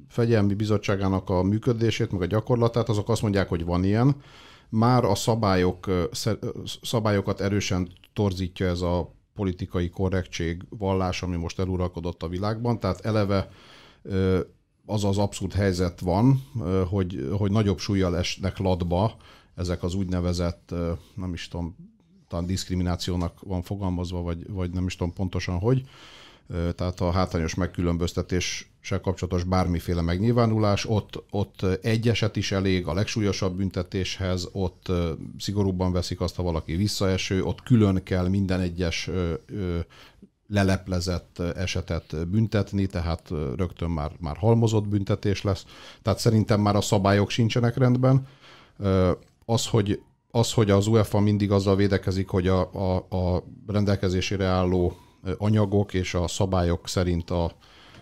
fegyelmi 0.08 0.53
bizottságának 0.53 1.29
a 1.29 1.43
működését, 1.43 2.12
meg 2.12 2.22
a 2.22 2.25
gyakorlatát, 2.25 2.89
azok 2.89 3.10
azt 3.10 3.22
mondják, 3.22 3.50
hogy 3.50 3.65
van 3.65 3.84
ilyen. 3.84 4.15
Már 4.69 5.03
a 5.03 5.15
szabályok, 5.15 6.10
szabályokat 6.81 7.41
erősen 7.41 7.89
torzítja 8.13 8.67
ez 8.67 8.81
a 8.81 9.13
politikai 9.36 9.89
korrektség 9.89 10.63
vallás, 10.69 11.22
ami 11.22 11.36
most 11.36 11.60
eluralkodott 11.60 12.24
a 12.24 12.27
világban, 12.27 12.79
tehát 12.79 13.05
eleve 13.05 13.50
az 14.85 15.03
az 15.03 15.18
abszurd 15.18 15.53
helyzet 15.53 16.00
van, 16.00 16.44
hogy, 16.90 17.29
hogy 17.37 17.51
nagyobb 17.51 17.79
súlyjal 17.79 18.18
esnek 18.18 18.57
latba 18.57 19.16
ezek 19.55 19.83
az 19.83 19.94
úgynevezett, 19.94 20.74
nem 21.16 21.33
is 21.33 21.48
tudom, 21.48 21.75
talán 22.29 22.46
diszkriminációnak 22.46 23.39
van 23.42 23.61
fogalmazva, 23.61 24.22
vagy, 24.22 24.50
vagy 24.50 24.72
nem 24.72 24.85
is 24.85 24.96
tudom 24.96 25.13
pontosan 25.13 25.59
hogy. 25.59 25.83
Tehát 26.75 27.00
a 27.00 27.11
hátrányos 27.11 27.55
megkülönböztetéssel 27.55 29.00
kapcsolatos 29.01 29.44
bármiféle 29.44 30.01
megnyilvánulás, 30.01 30.85
ott, 30.85 31.24
ott 31.29 31.63
egy 31.81 32.09
eset 32.09 32.35
is 32.35 32.51
elég 32.51 32.87
a 32.87 32.94
legsúlyosabb 32.94 33.55
büntetéshez, 33.55 34.50
ott 34.51 34.92
szigorúbban 35.37 35.92
veszik 35.92 36.22
azt, 36.22 36.35
ha 36.35 36.44
valaki 36.44 36.75
visszaeső, 36.75 37.44
ott 37.44 37.63
külön 37.63 38.03
kell 38.03 38.27
minden 38.27 38.59
egyes 38.59 39.09
leleplezett 40.48 41.39
esetet 41.39 42.29
büntetni, 42.29 42.85
tehát 42.85 43.29
rögtön 43.55 43.89
már, 43.89 44.11
már 44.20 44.37
halmozott 44.37 44.87
büntetés 44.87 45.42
lesz. 45.42 45.65
Tehát 46.01 46.20
szerintem 46.20 46.61
már 46.61 46.75
a 46.75 46.81
szabályok 46.81 47.29
sincsenek 47.29 47.77
rendben. 47.77 48.27
Az, 49.46 49.68
hogy 49.68 50.01
az, 50.31 50.53
hogy 50.53 50.70
az 50.70 50.87
UEFA 50.87 51.20
mindig 51.20 51.51
azzal 51.51 51.75
védekezik, 51.75 52.27
hogy 52.27 52.48
a, 52.48 52.74
a, 52.74 52.96
a 53.15 53.44
rendelkezésére 53.68 54.46
álló 54.46 54.98
anyagok 55.37 55.94
és 55.94 56.13
a 56.13 56.27
szabályok 56.27 56.87
szerint 56.87 57.29
a 57.29 57.51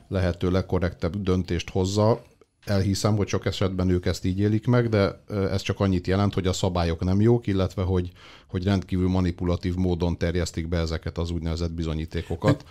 lehető 0.07 0.51
legkorrektebb 0.51 1.21
döntést 1.21 1.69
hozza, 1.69 2.21
elhiszem, 2.65 3.15
hogy 3.15 3.27
sok 3.27 3.45
esetben 3.45 3.89
ők 3.89 4.05
ezt 4.05 4.25
így 4.25 4.39
élik 4.39 4.67
meg, 4.67 4.89
de 4.89 5.23
ez 5.27 5.61
csak 5.61 5.79
annyit 5.79 6.07
jelent, 6.07 6.33
hogy 6.33 6.47
a 6.47 6.53
szabályok 6.53 7.03
nem 7.03 7.21
jók, 7.21 7.47
illetve 7.47 7.81
hogy, 7.81 8.11
hogy 8.47 8.63
rendkívül 8.63 9.09
manipulatív 9.09 9.75
módon 9.75 10.17
terjesztik 10.17 10.67
be 10.67 10.77
ezeket 10.77 11.17
az 11.17 11.29
úgynevezett 11.29 11.71
bizonyítékokat 11.71 12.65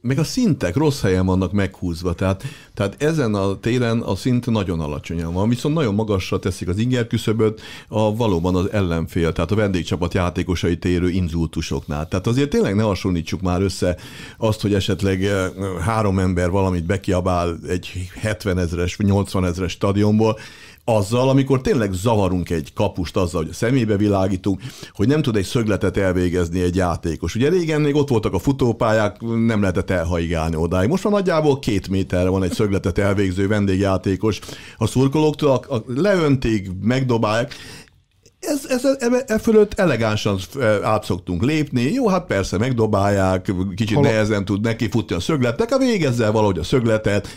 meg 0.00 0.18
a 0.18 0.24
szintek 0.24 0.76
rossz 0.76 1.00
helyen 1.00 1.26
vannak 1.26 1.52
meghúzva, 1.52 2.12
tehát, 2.12 2.44
tehát 2.74 3.02
ezen 3.02 3.34
a 3.34 3.60
téren 3.60 4.00
a 4.00 4.14
szint 4.14 4.50
nagyon 4.50 4.80
alacsonyan 4.80 5.32
van, 5.32 5.48
viszont 5.48 5.74
nagyon 5.74 5.94
magasra 5.94 6.38
teszik 6.38 6.68
az 6.68 6.78
inger 6.78 7.06
küszöböt 7.06 7.60
a 7.88 8.16
valóban 8.16 8.54
az 8.54 8.70
ellenfél, 8.72 9.32
tehát 9.32 9.50
a 9.50 9.54
vendégcsapat 9.54 10.14
játékosai 10.14 10.78
térő 10.78 11.08
inzultusoknál. 11.08 12.08
Tehát 12.08 12.26
azért 12.26 12.50
tényleg 12.50 12.74
ne 12.74 12.82
hasonlítsuk 12.82 13.40
már 13.40 13.62
össze 13.62 13.96
azt, 14.36 14.60
hogy 14.60 14.74
esetleg 14.74 15.24
eh, 15.24 15.50
három 15.80 16.18
ember 16.18 16.50
valamit 16.50 16.86
bekiabál 16.86 17.58
egy 17.68 18.10
70 18.20 18.58
ezeres 18.58 18.96
vagy 18.96 19.06
80 19.06 19.44
ezeres 19.44 19.72
stadionból, 19.72 20.38
azzal, 20.88 21.28
amikor 21.28 21.60
tényleg 21.60 21.92
zavarunk 21.92 22.50
egy 22.50 22.72
kapust 22.74 23.16
azzal, 23.16 23.40
hogy 23.42 23.50
a 23.50 23.54
szemébe 23.54 23.96
világítunk, 23.96 24.60
hogy 24.92 25.08
nem 25.08 25.22
tud 25.22 25.36
egy 25.36 25.44
szögletet 25.44 25.96
elvégezni 25.96 26.60
egy 26.60 26.76
játékos. 26.76 27.34
Ugye 27.34 27.48
régen 27.48 27.80
még 27.80 27.94
ott 27.94 28.08
voltak 28.08 28.34
a 28.34 28.38
futópályák, 28.38 29.20
nem 29.20 29.60
lehetett 29.60 29.90
elhaigálni 29.90 30.56
odáig. 30.56 30.88
Most 30.88 31.04
már 31.04 31.12
nagyjából 31.12 31.58
két 31.58 31.88
méterre 31.88 32.28
van 32.28 32.42
egy 32.42 32.52
szögletet 32.52 32.98
elvégző 32.98 33.48
vendégjátékos 33.48 34.40
a 34.78 34.86
szurkolóktól, 34.86 35.50
a, 35.50 35.74
a 35.74 35.82
leöntik, 35.86 36.70
megdobálják, 36.80 37.54
ez, 38.40 38.66
ez, 38.68 38.84
e, 38.84 39.24
e 39.26 39.38
fölött 39.38 39.74
elegánsan 39.74 40.38
át 40.82 41.04
szoktunk 41.04 41.42
lépni. 41.42 41.82
Jó, 41.82 42.08
hát 42.08 42.26
persze, 42.26 42.58
megdobálják, 42.58 43.52
kicsit 43.74 43.96
Hol... 43.96 44.04
nehezen 44.04 44.44
tud 44.44 44.60
neki 44.60 44.88
futni 44.88 45.14
a 45.14 45.20
szögletnek, 45.20 45.72
a 45.72 45.78
végezzel 45.78 46.32
valahogy 46.32 46.58
a 46.58 46.64
szögletet, 46.64 47.28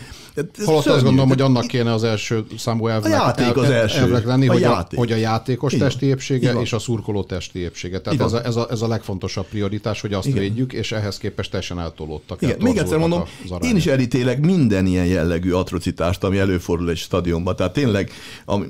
Holott 0.64 0.86
azt 0.86 1.04
gondolom, 1.04 1.28
hogy 1.28 1.40
annak 1.40 1.66
kéne 1.66 1.92
az 1.92 2.04
első 2.04 2.44
számú 2.58 2.86
elvnek, 2.86 3.12
a 3.12 3.14
játék 3.14 3.56
az 3.56 3.70
első. 3.70 3.98
elvnek 3.98 4.24
lenni, 4.24 4.48
a 4.48 4.52
hogy, 4.52 4.60
játék. 4.60 4.98
A, 4.98 5.00
hogy 5.00 5.12
a 5.12 5.16
játékos 5.16 5.72
Igen. 5.72 5.88
testi 5.88 6.06
épsége 6.06 6.50
Igen. 6.50 6.62
és 6.62 6.72
a 6.72 6.78
szurkoló 6.78 7.22
testi 7.22 7.58
épsége. 7.58 8.00
Tehát 8.00 8.20
ez 8.20 8.32
a, 8.32 8.44
ez, 8.44 8.56
a, 8.56 8.66
ez 8.70 8.82
a 8.82 8.88
legfontosabb 8.88 9.46
prioritás, 9.46 10.00
hogy 10.00 10.12
azt 10.12 10.26
Igen. 10.26 10.38
védjük, 10.38 10.72
és 10.72 10.92
ehhez 10.92 11.18
képest 11.18 11.50
teljesen 11.50 11.80
eltolódtak. 11.80 12.42
Igen. 12.42 12.56
Még 12.60 12.76
egyszer 12.76 12.98
mondom, 12.98 13.22
én 13.60 13.76
is 13.76 13.86
elítélek 13.86 14.40
minden 14.40 14.86
ilyen 14.86 15.06
jellegű 15.06 15.52
atrocitást, 15.52 16.24
ami 16.24 16.38
előfordul 16.38 16.90
egy 16.90 16.96
stadionban. 16.96 17.56
Tehát 17.56 17.72
tényleg, 17.72 18.10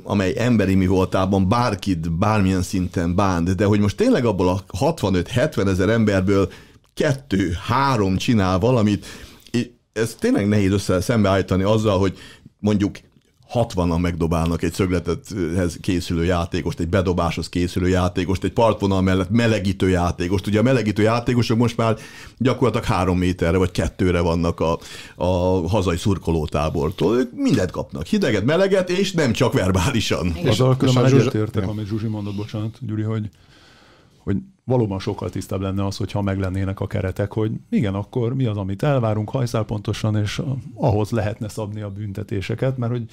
amely 0.03 0.35
emberi 0.37 0.75
mi 0.75 0.87
voltában 0.87 1.49
bárkit 1.49 2.13
bármilyen 2.13 2.63
szinten 2.63 3.15
bánt, 3.15 3.55
de 3.55 3.65
hogy 3.65 3.81
most 3.81 3.97
tényleg 3.97 4.25
abból 4.25 4.49
a 4.49 4.65
65-70 4.79 5.67
ezer 5.67 5.89
emberből 5.89 6.49
kettő, 6.95 7.57
három 7.67 8.17
csinál 8.17 8.59
valamit, 8.59 9.07
ez 9.93 10.15
tényleg 10.19 10.49
nehéz 10.49 10.73
össze 10.73 11.01
szembeállítani 11.01 11.63
azzal, 11.63 11.99
hogy 11.99 12.19
mondjuk 12.59 12.97
60-an 13.55 14.01
megdobálnak 14.01 14.63
egy 14.63 14.73
szögletethez 14.73 15.79
készülő 15.81 16.25
játékost, 16.25 16.81
egy 16.81 16.89
bedobáshoz 16.89 17.49
készülő 17.49 17.89
játékost, 17.89 18.45
egy 18.45 18.53
partvonal 18.53 19.03
mellett 19.03 19.31
melegítő 19.31 19.89
játékost. 19.89 20.47
Ugye 20.47 20.59
a 20.59 20.63
melegítő 20.63 21.03
játékosok 21.03 21.59
most 21.59 21.77
már 21.77 21.97
gyakorlatilag 22.39 22.87
három 22.87 23.19
méterre 23.19 23.57
vagy 23.57 23.71
kettőre 23.71 24.21
vannak 24.21 24.61
a, 24.61 24.79
a 25.15 25.27
hazai 25.69 25.97
szurkolótábortól. 25.97 27.17
Ők 27.17 27.33
mindent 27.35 27.71
kapnak, 27.71 28.07
hideget, 28.07 28.45
meleget, 28.45 28.91
és 28.91 29.13
nem 29.13 29.33
csak 29.33 29.53
verbálisan. 29.53 30.37
Azzal 30.47 30.77
különben 30.77 31.05
egyetértek, 31.05 31.69
amit 31.69 31.87
Zsuzsi 31.87 32.07
mondott, 32.07 32.35
bocsánat, 32.35 32.79
Gyuri, 32.81 33.03
hogy, 33.03 33.29
hogy 34.19 34.37
valóban 34.65 34.99
sokkal 34.99 35.31
tisztább 35.31 35.61
lenne 35.61 35.87
az, 35.87 35.97
hogyha 35.97 36.23
meglennének 36.23 36.81
a 36.81 36.87
keretek, 36.87 37.33
hogy 37.33 37.53
igen, 37.71 37.95
akkor 37.95 38.35
mi 38.35 38.45
az, 38.45 38.57
amit 38.57 38.83
elvárunk 38.83 39.31
hajszál 39.31 39.65
pontosan, 39.65 40.17
és 40.17 40.43
ahhoz 40.75 41.11
lehetne 41.11 41.49
szabni 41.49 41.81
a 41.81 41.91
büntetéseket, 41.91 42.77
mert 42.77 42.93
hogy 42.93 43.05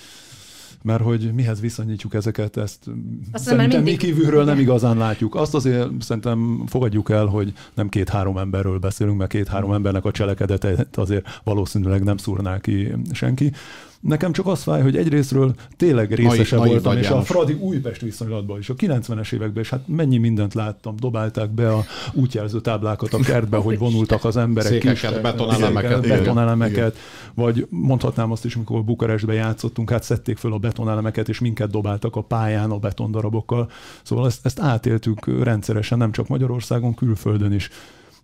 mert 0.84 1.04
hogy 1.04 1.34
mihez 1.34 1.60
viszonyítjuk 1.60 2.14
ezeket, 2.14 2.58
ezt 2.58 2.86
Azt 3.32 3.44
szerintem 3.44 3.84
mindig... 3.84 4.00
mi 4.02 4.08
kívülről 4.08 4.44
nem 4.44 4.60
igazán 4.60 4.98
látjuk. 4.98 5.36
Azt 5.36 5.54
azért 5.54 5.90
szerintem 6.00 6.64
fogadjuk 6.68 7.10
el, 7.10 7.26
hogy 7.26 7.54
nem 7.74 7.90
két-három 7.90 8.38
emberről 8.38 8.80
beszélünk, 8.80 9.18
mert 9.18 9.30
két-három 9.32 9.74
embernek 9.74 10.06
a 10.06 10.12
cselekedetet 10.12 10.98
azért 10.98 11.42
valószínűleg 11.44 12.04
nem 12.04 12.18
szúrná 12.18 12.60
ki 12.60 12.92
senki. 13.12 13.52
Nekem 14.00 14.32
csak 14.32 14.48
az 14.48 14.64
fáj, 14.64 14.82
hogy 14.82 14.98
egyrésztről 14.98 15.54
tényleg 15.78 16.14
részese 16.14 16.56
nai, 16.56 16.70
voltam, 16.70 16.98
és 16.98 17.10
a 17.10 17.22
Fradi 17.22 17.54
Újpest 17.54 18.02
viszonylatban 18.02 18.60
is, 18.60 18.70
a 18.70 18.74
90-es 18.74 19.34
években, 19.34 19.64
és 19.64 19.70
hát 19.70 19.88
mennyi 19.88 20.18
mindent 20.18 20.54
láttam, 20.54 20.96
dobálták 20.96 21.50
be 21.50 21.74
a 21.74 21.84
útjelző 22.14 22.62
táblákat 22.62 23.14
a 23.14 23.18
kertbe, 23.18 23.58
hogy 23.58 23.78
vonultak 23.78 24.24
az 24.24 24.38
emberek. 24.38 24.72
Székeket, 24.72 25.22
betonelemeket. 25.22 26.08
betonelemeket, 26.08 26.98
vagy 27.34 27.68
mondhatnám 27.70 28.32
azt 28.32 28.46
is, 28.46 28.56
amikor 28.56 28.84
Bukarestbe 28.84 29.34
játszottunk, 29.34 29.90
hát 29.90 30.04
szedték 30.04 30.38
föl 30.38 30.54
a 30.54 30.58
betonelemeket, 30.58 31.30
és 31.30 31.40
minket 31.40 31.70
dobáltak 31.70 32.16
a 32.16 32.22
pályán 32.22 32.72
a 32.72 32.78
betondarabokkal. 32.78 33.70
Szóval 34.04 34.26
ezt, 34.26 34.46
ezt 34.46 34.60
átéltük 34.60 35.44
rendszeresen, 35.44 35.98
nem 35.98 36.12
csak 36.12 36.28
Magyarországon, 36.28 36.94
külföldön 36.94 37.52
is. 37.52 37.70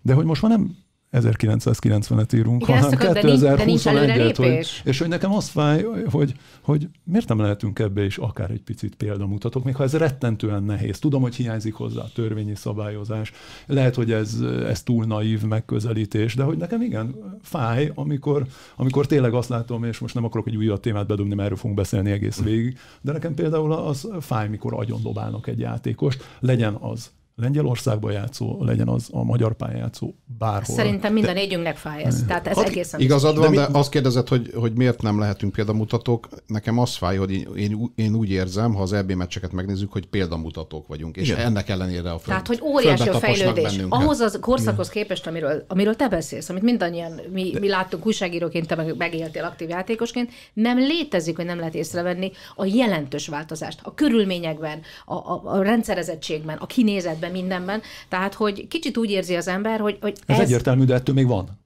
De 0.01 0.13
hogy 0.13 0.25
most 0.25 0.41
már 0.41 0.51
nem 0.51 0.84
1990-et 1.21 2.35
írunk, 2.35 2.61
Igen, 2.61 2.81
hanem 2.81 2.99
2021-et, 3.01 4.33
hogy, 4.37 4.67
és 4.83 4.99
hogy 4.99 5.07
nekem 5.07 5.33
az 5.33 5.47
fáj, 5.47 5.85
hogy, 6.09 6.33
hogy 6.61 6.87
miért 7.03 7.27
nem 7.27 7.39
lehetünk 7.39 7.79
ebbe 7.79 8.05
is 8.05 8.17
akár 8.17 8.51
egy 8.51 8.61
picit 8.61 8.95
példamutatok, 8.95 9.63
még 9.63 9.75
ha 9.75 9.83
ez 9.83 9.93
rettentően 9.93 10.63
nehéz. 10.63 10.99
Tudom, 10.99 11.21
hogy 11.21 11.35
hiányzik 11.35 11.73
hozzá 11.73 12.01
a 12.01 12.11
törvényi 12.13 12.55
szabályozás, 12.55 13.31
lehet, 13.65 13.95
hogy 13.95 14.11
ez, 14.11 14.39
ez 14.67 14.83
túl 14.83 15.05
naív 15.05 15.43
megközelítés, 15.43 16.35
de 16.35 16.43
hogy 16.43 16.57
nekem 16.57 16.81
igen, 16.81 17.15
fáj, 17.41 17.91
amikor, 17.95 18.45
amikor 18.75 19.05
tényleg 19.05 19.33
azt 19.33 19.49
látom, 19.49 19.83
és 19.83 19.99
most 19.99 20.13
nem 20.13 20.23
akarok 20.23 20.47
egy 20.47 20.57
újabb 20.57 20.79
témát 20.79 21.07
bedobni, 21.07 21.33
mert 21.33 21.45
erről 21.45 21.57
fogunk 21.57 21.79
beszélni 21.79 22.11
egész 22.11 22.41
végig, 22.41 22.77
de 23.01 23.11
nekem 23.11 23.33
például 23.33 23.73
az 23.73 24.09
fáj, 24.19 24.49
mikor 24.49 24.73
agyon 24.73 25.01
dobálnak 25.01 25.47
egy 25.47 25.59
játékost, 25.59 26.23
legyen 26.39 26.73
az 26.73 27.11
Lengyelországban 27.35 28.11
játszó, 28.11 28.63
legyen 28.63 28.87
az 28.87 29.09
a 29.11 29.23
magyar 29.23 29.53
pályán 29.53 29.77
játszó, 29.77 30.13
bárhol. 30.37 30.75
Szerintem 30.75 31.13
minden 31.13 31.33
négyünknek 31.33 31.77
fáj 31.77 32.03
ez. 32.03 32.23
Tehát 32.27 32.47
ez 32.47 32.57
egészen 32.57 32.99
Igazad 32.99 33.37
van, 33.37 33.53
de, 33.53 33.67
de 33.67 33.77
azt 33.77 33.89
kérdezed, 33.89 34.27
hogy, 34.27 34.51
hogy 34.55 34.73
miért 34.73 35.01
nem 35.01 35.19
lehetünk 35.19 35.53
példamutatók. 35.53 36.27
Nekem 36.47 36.79
az 36.79 36.95
fáj, 36.95 37.17
hogy 37.17 37.31
én, 37.55 37.91
én 37.95 38.15
úgy 38.15 38.29
érzem, 38.29 38.73
ha 38.73 38.81
az 38.81 38.93
EB 38.93 39.11
meccseket 39.11 39.51
megnézzük, 39.51 39.91
hogy 39.91 40.05
példamutatók 40.05 40.87
vagyunk, 40.87 41.17
és 41.17 41.29
Igen. 41.29 41.39
ennek 41.39 41.69
ellenére 41.69 42.09
a 42.11 42.19
föld, 42.19 42.23
Tehát, 42.25 42.47
hogy 42.47 42.59
óriási 42.63 43.09
a 43.09 43.13
fejlődés. 43.13 43.63
Bennünket. 43.63 43.99
Ahhoz 43.99 44.19
az 44.19 44.37
korszakhoz 44.41 44.89
képest, 44.89 45.27
amiről, 45.27 45.65
amiről 45.67 45.95
te 45.95 46.07
beszélsz, 46.07 46.49
amit 46.49 46.63
mindannyian 46.63 47.21
mi, 47.31 47.53
mi 47.59 47.67
láttunk 47.67 48.05
újságíróként, 48.05 48.67
te 48.67 48.75
meg 48.75 48.97
megéltél 48.97 49.43
aktív 49.43 49.69
játékosként, 49.69 50.31
nem 50.53 50.77
létezik, 50.77 51.35
hogy 51.35 51.45
nem 51.45 51.57
lehet 51.57 51.75
észrevenni 51.75 52.31
a 52.55 52.65
jelentős 52.65 53.27
változást 53.27 53.79
a 53.83 53.93
körülményekben, 53.93 54.81
a, 55.05 55.13
a, 55.13 55.41
a 55.45 55.61
rendszerezettségben, 55.61 56.57
a 56.57 56.65
kinézetben, 56.65 57.31
mindenben. 57.31 57.81
Tehát, 58.09 58.33
hogy 58.33 58.67
kicsit 58.67 58.97
úgy 58.97 59.09
érzi 59.09 59.35
az 59.35 59.47
ember, 59.47 59.79
hogy, 59.79 59.97
hogy 60.01 60.17
ez... 60.25 60.39
Ez 60.39 60.45
egyértelmű, 60.45 60.83
de 60.83 60.93
ettől 60.93 61.15
még 61.15 61.27
van. 61.27 61.63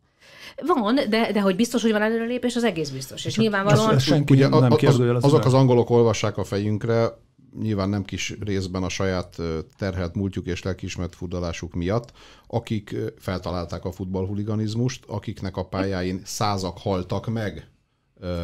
Van, 0.66 0.96
de, 0.96 1.32
de 1.32 1.42
hogy 1.42 1.56
biztos, 1.56 1.82
hogy 1.82 1.92
van 1.92 2.02
előrelépés, 2.02 2.56
az 2.56 2.64
egész 2.64 2.90
biztos. 2.90 3.26
És 3.26 3.38
nyilvánvalóan... 3.38 3.96
Ez, 3.96 4.02
senki 4.04 4.34
ugye, 4.34 4.48
nem 4.48 4.72
az, 4.72 5.00
az, 5.00 5.24
azok 5.24 5.46
az 5.46 5.54
angolok 5.54 5.90
olvassák 5.90 6.38
a 6.38 6.44
fejünkre, 6.44 7.18
nyilván 7.62 7.90
nem 7.90 8.04
kis 8.04 8.36
részben 8.40 8.84
a 8.84 8.90
saját 8.90 9.38
terhelt 9.78 10.16
múltjuk 10.16 10.46
és 10.46 10.64
lelkiismert 10.64 11.16
futbalásuk 11.16 11.74
miatt, 11.74 12.12
akik 12.48 12.96
feltalálták 13.18 13.86
a 13.86 13.92
futballhuliganizmust, 13.92 15.04
akiknek 15.08 15.58
a 15.58 15.66
pályáin 15.66 16.22
százak 16.24 16.78
haltak 16.78 17.28
meg 17.28 17.68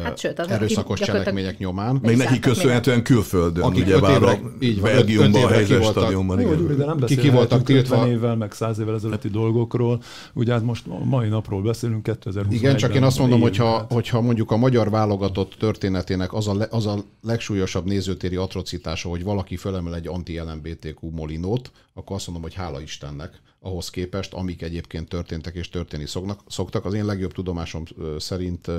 hát, 0.02 0.18
sőt, 0.18 0.38
az 0.38 0.48
erőszakos 0.48 1.00
cselekmények 1.00 1.58
nyomán. 1.58 1.98
Még 2.02 2.16
neki 2.16 2.38
köszönhetően 2.38 3.02
külföldön, 3.02 3.64
Akik 3.64 3.84
ugye 3.84 4.00
bár 4.00 4.22
a 4.22 4.38
így 4.60 4.80
van, 4.80 4.92
Belgiumban, 4.92 5.42
a 5.42 5.48
helyzet 5.48 5.84
stadionban. 5.84 6.40
Jó, 6.40 6.54
de 6.54 6.84
nem 6.84 6.98
ki, 6.98 7.16
ki 7.16 7.28
voltak 7.30 7.62
tiltva. 7.62 8.08
évvel, 8.08 8.36
meg 8.36 8.52
száz 8.52 8.78
évvel 8.78 8.94
ezelőtti 8.94 9.28
dolgokról. 9.28 10.02
Ugye 10.32 10.52
hát 10.52 10.62
most 10.62 10.86
a 10.86 11.04
mai 11.04 11.28
napról 11.28 11.62
beszélünk, 11.62 12.02
2020 12.02 12.54
Igen, 12.54 12.76
csak 12.76 12.94
én 12.94 13.02
azt 13.02 13.18
mondom, 13.18 13.40
hogyha, 13.40 13.86
hogyha 13.90 14.20
mondjuk 14.20 14.50
a 14.50 14.56
magyar 14.56 14.90
válogatott 14.90 15.54
történetének 15.58 16.32
az 16.32 16.48
a, 16.48 16.54
le, 16.54 16.66
az 16.70 16.86
a 16.86 17.04
legsúlyosabb 17.22 17.84
nézőtéri 17.84 18.36
atrocitása, 18.36 19.08
hogy 19.08 19.24
valaki 19.24 19.56
fölemel 19.56 19.94
egy 19.94 20.06
anti-LMBTQ 20.08 21.10
molinót, 21.10 21.70
akkor 21.94 22.16
azt 22.16 22.26
mondom, 22.26 22.44
hogy 22.44 22.54
hála 22.54 22.80
Istennek 22.80 23.40
ahhoz 23.66 23.90
képest, 23.90 24.32
amik 24.32 24.62
egyébként 24.62 25.08
történtek 25.08 25.54
és 25.54 25.68
történni 25.68 26.06
szoknak, 26.06 26.40
szoktak. 26.46 26.84
Az 26.84 26.94
én 26.94 27.04
legjobb 27.04 27.32
tudomásom 27.32 27.82
szerint 28.18 28.70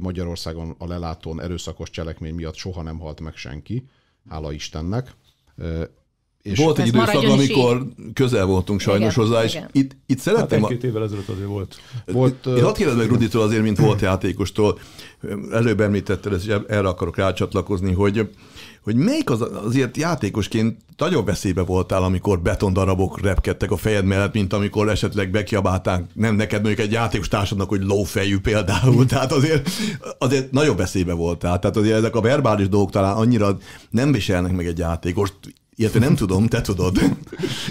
Magyarországon 0.00 0.74
a 0.78 0.86
lelátón 0.86 1.40
erőszakos 1.40 1.90
cselekmény 1.90 2.34
miatt 2.34 2.54
soha 2.54 2.82
nem 2.82 2.98
halt 2.98 3.20
meg 3.20 3.36
senki, 3.36 3.88
hála 4.28 4.52
Istennek. 4.52 5.14
És 6.42 6.58
volt 6.58 6.78
egy 6.78 6.86
időszak, 6.86 7.22
amikor 7.22 7.76
így. 7.76 8.12
közel 8.12 8.44
voltunk 8.44 8.80
sajnos 8.80 9.14
igen, 9.14 9.26
hozzá, 9.26 9.44
és 9.44 9.54
igen. 9.54 9.68
itt, 9.72 9.96
itt 10.06 10.18
szeretném... 10.18 10.60
Hát 10.60 10.70
két 10.70 10.84
évvel 10.84 11.02
ezelőtt 11.02 11.28
azért 11.28 11.46
volt. 11.46 11.80
volt 12.06 12.46
Én 12.46 12.62
hadd 12.62 12.74
kérdezem 12.74 12.98
meg 12.98 13.08
Ruditól 13.08 13.42
azért, 13.42 13.62
mint 13.62 13.78
volt 13.78 14.00
játékostól, 14.00 14.78
előbb 15.52 15.80
említetted, 15.80 16.32
és 16.32 16.46
erre 16.46 16.88
akarok 16.88 17.16
rácsatlakozni, 17.16 17.92
hogy 17.92 18.28
hogy 18.82 18.96
melyik 18.96 19.30
az, 19.30 19.46
azért 19.64 19.96
játékosként 19.96 20.76
nagyon 20.96 21.24
veszélybe 21.24 21.62
voltál, 21.62 22.02
amikor 22.02 22.40
betondarabok 22.40 23.20
repkedtek 23.20 23.70
a 23.70 23.76
fejed 23.76 24.04
mellett, 24.04 24.32
mint 24.32 24.52
amikor 24.52 24.88
esetleg 24.88 25.30
bekiabálták, 25.30 26.04
nem 26.14 26.34
neked 26.34 26.62
mondjuk 26.62 26.86
egy 26.86 26.92
játékos 26.92 27.28
társadnak, 27.28 27.68
hogy 27.68 27.82
lófejű 27.82 28.38
például, 28.38 29.06
tehát 29.06 29.32
azért, 29.32 29.70
azért 30.18 30.50
nagyon 30.52 30.76
veszélybe 30.76 31.12
voltál. 31.12 31.58
Tehát 31.58 31.76
azért 31.76 31.96
ezek 31.96 32.16
a 32.16 32.20
verbális 32.20 32.68
dolgok 32.68 32.90
talán 32.90 33.16
annyira 33.16 33.58
nem 33.90 34.12
viselnek 34.12 34.52
meg 34.52 34.66
egy 34.66 34.78
játékost, 34.78 35.34
Ilyet 35.80 35.98
nem 35.98 36.14
tudom, 36.14 36.46
te 36.46 36.60
tudod. 36.60 36.98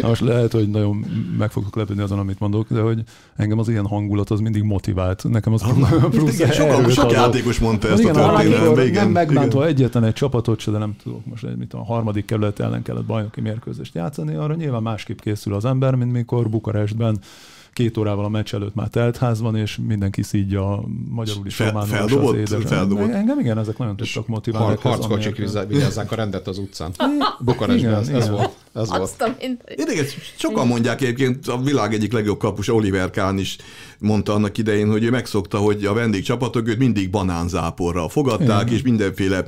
Na 0.01 0.07
most 0.07 0.21
lehet, 0.21 0.51
hogy 0.51 0.69
nagyon 0.69 1.05
meg 1.37 1.51
fogok 1.51 1.75
lepődni 1.75 2.01
azon, 2.01 2.19
amit 2.19 2.39
mondok, 2.39 2.69
de 2.69 2.81
hogy 2.81 3.03
engem 3.35 3.59
az 3.59 3.69
ilyen 3.69 3.85
hangulat 3.85 4.29
az 4.29 4.39
mindig 4.39 4.63
motivált. 4.63 5.23
Nekem 5.29 5.53
az 5.53 5.63
plusz 6.09 6.39
igen, 6.39 6.51
sok, 6.51 6.89
sok 6.89 7.11
játékos 7.11 7.59
mondta 7.59 7.87
ezt 7.89 8.01
igen, 8.01 8.15
a 8.15 8.37
történetet. 8.37 8.93
Nem 8.93 9.11
megbántva 9.11 9.65
egyetlen 9.65 10.03
egy 10.03 10.13
csapatot 10.13 10.59
se, 10.59 10.71
de 10.71 10.77
nem 10.77 10.95
tudok 11.03 11.25
most 11.25 11.43
egy, 11.43 11.57
mit 11.57 11.73
a 11.73 11.83
harmadik 11.83 12.25
kerület 12.25 12.59
ellen 12.59 12.81
kellett 12.81 13.05
bajnoki 13.05 13.41
mérkőzést 13.41 13.95
játszani, 13.95 14.35
arra 14.35 14.55
nyilván 14.55 14.81
másképp 14.81 15.19
készül 15.19 15.53
az 15.53 15.65
ember, 15.65 15.95
mint 15.95 16.11
mikor 16.11 16.49
Bukarestben 16.49 17.19
két 17.73 17.97
órával 17.97 18.25
a 18.25 18.29
meccs 18.29 18.53
előtt 18.53 18.75
már 18.75 18.87
telt 18.87 19.17
van, 19.39 19.55
és 19.55 19.77
mindenki 19.87 20.23
szídja 20.23 20.71
a 20.71 20.83
magyarul 21.09 21.45
is 21.45 21.55
Fel, 21.55 21.85
feldobott, 21.85 22.41
az 22.41 22.55
feldobott. 22.65 23.11
Engem 23.11 23.39
igen, 23.39 23.57
ezek 23.57 23.77
nagyon 23.77 23.95
tudtak 23.95 24.27
motiválni. 24.27 24.67
Har, 24.67 24.77
harckocsik 24.77 25.35
vigyázzák 25.67 26.11
a 26.11 26.15
rendet 26.15 26.47
az 26.47 26.57
utcán. 26.57 26.91
Bukarestben 27.39 27.93
ez, 27.93 28.07
ez 28.07 28.29
volt. 28.29 28.55
Ez 28.73 28.89
volt. 28.89 29.41
Érdekes, 29.75 30.17
sokan 30.35 30.67
mondják 30.67 31.01
egyébként, 31.01 31.47
a 31.47 31.57
világ 31.61 31.93
egyik 31.93 32.13
legjobb 32.13 32.37
kapus 32.37 32.69
Oliver 32.69 33.09
Kahn 33.09 33.37
is 33.37 33.57
mondta 33.99 34.33
annak 34.33 34.57
idején, 34.57 34.91
hogy 34.91 35.03
ő 35.03 35.09
megszokta, 35.09 35.57
hogy 35.57 35.85
a 35.85 35.93
vendégcsapatok 35.93 36.67
őt 36.67 36.77
mindig 36.77 37.09
banánzáporra 37.09 38.09
fogadták, 38.09 38.61
Igen. 38.61 38.73
és 38.73 38.81
mindenféle 38.81 39.43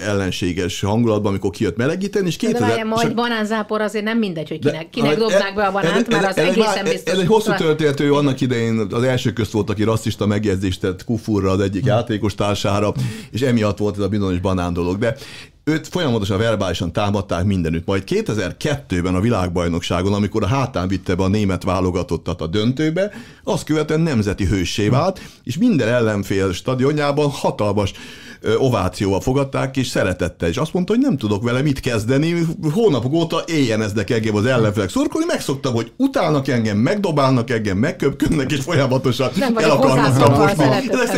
ellenséges 0.00 0.80
hangulatban, 0.80 1.30
amikor 1.30 1.50
kijött 1.50 1.76
melegíteni, 1.76 2.26
és 2.26 2.36
2000... 2.36 2.60
De 2.60 2.66
várjál, 2.66 2.86
majd 2.86 3.14
banánzápor 3.14 3.80
azért 3.80 4.04
nem 4.04 4.18
mindegy, 4.18 4.48
hogy 4.48 4.58
kinek, 4.58 4.90
kinek 4.90 5.16
dobnák 5.16 5.54
be 5.54 5.66
a 5.66 5.72
banánt, 5.72 6.08
mert 6.08 6.26
az 6.26 6.36
egészen 6.36 6.84
biztos. 6.84 7.12
Ez 7.12 7.18
egy 7.18 7.26
hosszú 7.26 7.52
történet, 7.52 8.00
ő 8.00 8.14
annak 8.14 8.40
idején 8.40 8.86
az 8.90 9.02
első 9.02 9.32
közt 9.32 9.52
volt, 9.52 9.70
aki 9.70 9.82
rasszista 9.82 10.26
megjegyzést 10.26 10.80
tett 10.80 11.04
Kufurra, 11.04 11.50
az 11.50 11.60
egyik 11.60 11.84
játékos 11.84 12.34
társára, 12.34 12.92
és 13.30 13.40
emiatt 13.40 13.78
volt 13.78 13.96
ez 13.96 14.02
a 14.02 14.08
bizonyos 14.08 14.38
banán 14.38 14.72
dolog. 14.72 14.98
De 14.98 15.16
őt 15.70 15.88
folyamatosan 15.88 16.38
verbálisan 16.38 16.92
támadták 16.92 17.44
mindenütt. 17.44 17.86
Majd 17.86 18.02
2002-ben 18.06 19.14
a 19.14 19.20
világbajnokságon, 19.20 20.12
amikor 20.12 20.42
a 20.42 20.46
hátán 20.46 20.88
vitte 20.88 21.14
be 21.14 21.22
a 21.22 21.28
német 21.28 21.62
válogatottat 21.62 22.40
a 22.40 22.46
döntőbe, 22.46 23.10
azt 23.44 23.64
követően 23.64 24.00
nemzeti 24.00 24.44
hőssé 24.44 24.88
vált, 24.88 25.20
és 25.44 25.58
minden 25.58 25.88
ellenfél 25.88 26.52
stadionjában 26.52 27.30
hatalmas 27.30 27.92
ovációval 28.58 29.20
fogadták, 29.20 29.76
és 29.76 29.86
szeretette, 29.86 30.48
és 30.48 30.56
azt 30.56 30.72
mondta, 30.72 30.92
hogy 30.92 31.02
nem 31.02 31.16
tudok 31.16 31.42
vele 31.42 31.62
mit 31.62 31.80
kezdeni, 31.80 32.46
hónapok 32.72 33.12
óta 33.12 33.42
éjjeneznek 33.46 34.10
engem 34.10 34.34
az 34.34 34.44
ellenfelek 34.44 34.88
szurkolni, 34.90 35.26
megszoktam, 35.26 35.74
hogy 35.74 35.92
utálnak 35.96 36.48
engem, 36.48 36.76
megdobálnak 36.76 37.50
engem, 37.50 37.78
megköpködnek, 37.78 38.52
és 38.52 38.60
folyamatosan 38.60 39.30
el 39.56 39.70
akarnak 39.70 40.18
taposni. 40.18 40.64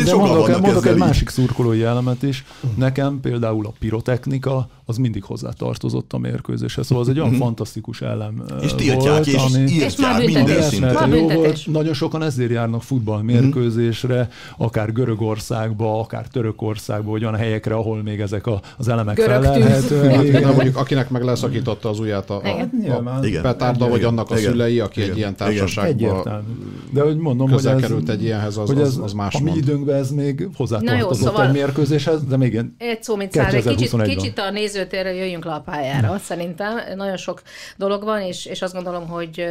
De 0.05 0.15
mondok, 0.15 0.61
mondok 0.61 0.87
egy 0.87 0.97
másik 0.97 1.29
szurkolói 1.29 1.83
elemet 1.83 2.23
is. 2.23 2.45
Nekem 2.77 3.21
például 3.21 3.67
a 3.67 3.73
pirotechnika, 3.79 4.69
az 4.93 4.99
mindig 4.99 5.25
hozzá 5.25 5.51
tartozott 5.59 6.13
a 6.13 6.19
mérkőzéshez. 6.19 6.87
Szóval 6.87 7.05
az 7.05 7.11
egy 7.11 7.19
olyan 7.19 7.31
mhm. 7.31 7.39
fantasztikus 7.39 8.01
elem 8.01 8.43
És 8.63 8.75
tiltják, 8.75 8.99
volt, 8.99 9.27
és 9.27 9.35
ami, 9.35 9.71
írtják 9.71 10.25
minden 10.25 10.63
szinten. 10.63 11.15
Jó 11.15 11.29
volt. 11.29 11.67
Nagyon 11.67 11.95
sokan 11.95 12.23
ezért 12.23 12.51
járnak 12.51 12.83
futballmérkőzésre, 12.83 14.21
mhm. 14.21 14.63
akár 14.65 14.93
Görögországba, 14.93 16.01
akár 16.01 16.27
Törökországba, 16.27 17.11
vagy 17.11 17.23
olyan 17.23 17.37
helyekre, 17.37 17.75
ahol 17.75 18.03
még 18.03 18.21
ezek 18.21 18.47
a, 18.47 18.61
az 18.77 18.89
elemek 18.89 19.19
felelhetőek. 19.19 20.45
mondjuk 20.45 20.77
akinek 20.77 21.11
meg 21.11 21.23
leszakította 21.23 21.89
az 21.89 21.99
ujját 21.99 22.31
a, 22.31 22.43
a, 22.45 22.93
a 22.93 23.21
petárda, 23.43 23.89
vagy 23.89 24.05
annak 24.05 24.31
a 24.31 24.37
szülei, 24.37 24.81
aki 24.81 25.03
egy 25.03 25.17
ilyen 25.17 25.37
társaságban 25.37 26.45
De 26.91 27.03
hogy 27.03 27.17
mondom, 27.17 27.51
hogy 27.51 27.67
ez, 27.67 27.81
került 27.81 28.09
egy 28.09 28.23
ilyenhez, 28.23 28.57
az, 28.57 28.71
az, 28.71 28.99
az 29.03 29.13
más 29.13 29.35
A 29.35 29.41
mi 29.41 29.53
időnkben 29.57 29.97
ez 29.97 30.11
még 30.11 30.49
hozzátartozott 30.55 31.27
szóval 31.27 31.47
egy 31.47 31.53
mérkőzéshez, 31.53 32.25
de 32.25 32.37
még 32.37 32.61
egy 32.79 33.03
szó, 33.03 33.17
mint 33.17 33.37
egy 33.37 33.65
kicsit, 33.65 34.03
kicsit 34.03 34.39
a 34.39 34.51
nézőtérre 34.83 35.15
jöjjünk 35.15 35.45
le 35.45 35.53
a 35.53 35.61
pályára, 35.61 36.19
szerintem. 36.19 36.97
Nagyon 36.97 37.17
sok 37.17 37.43
dolog 37.77 38.03
van, 38.03 38.21
és, 38.21 38.47
és 38.47 38.63
azt 38.63 38.75
gondolom, 38.75 39.09
hogy 39.09 39.45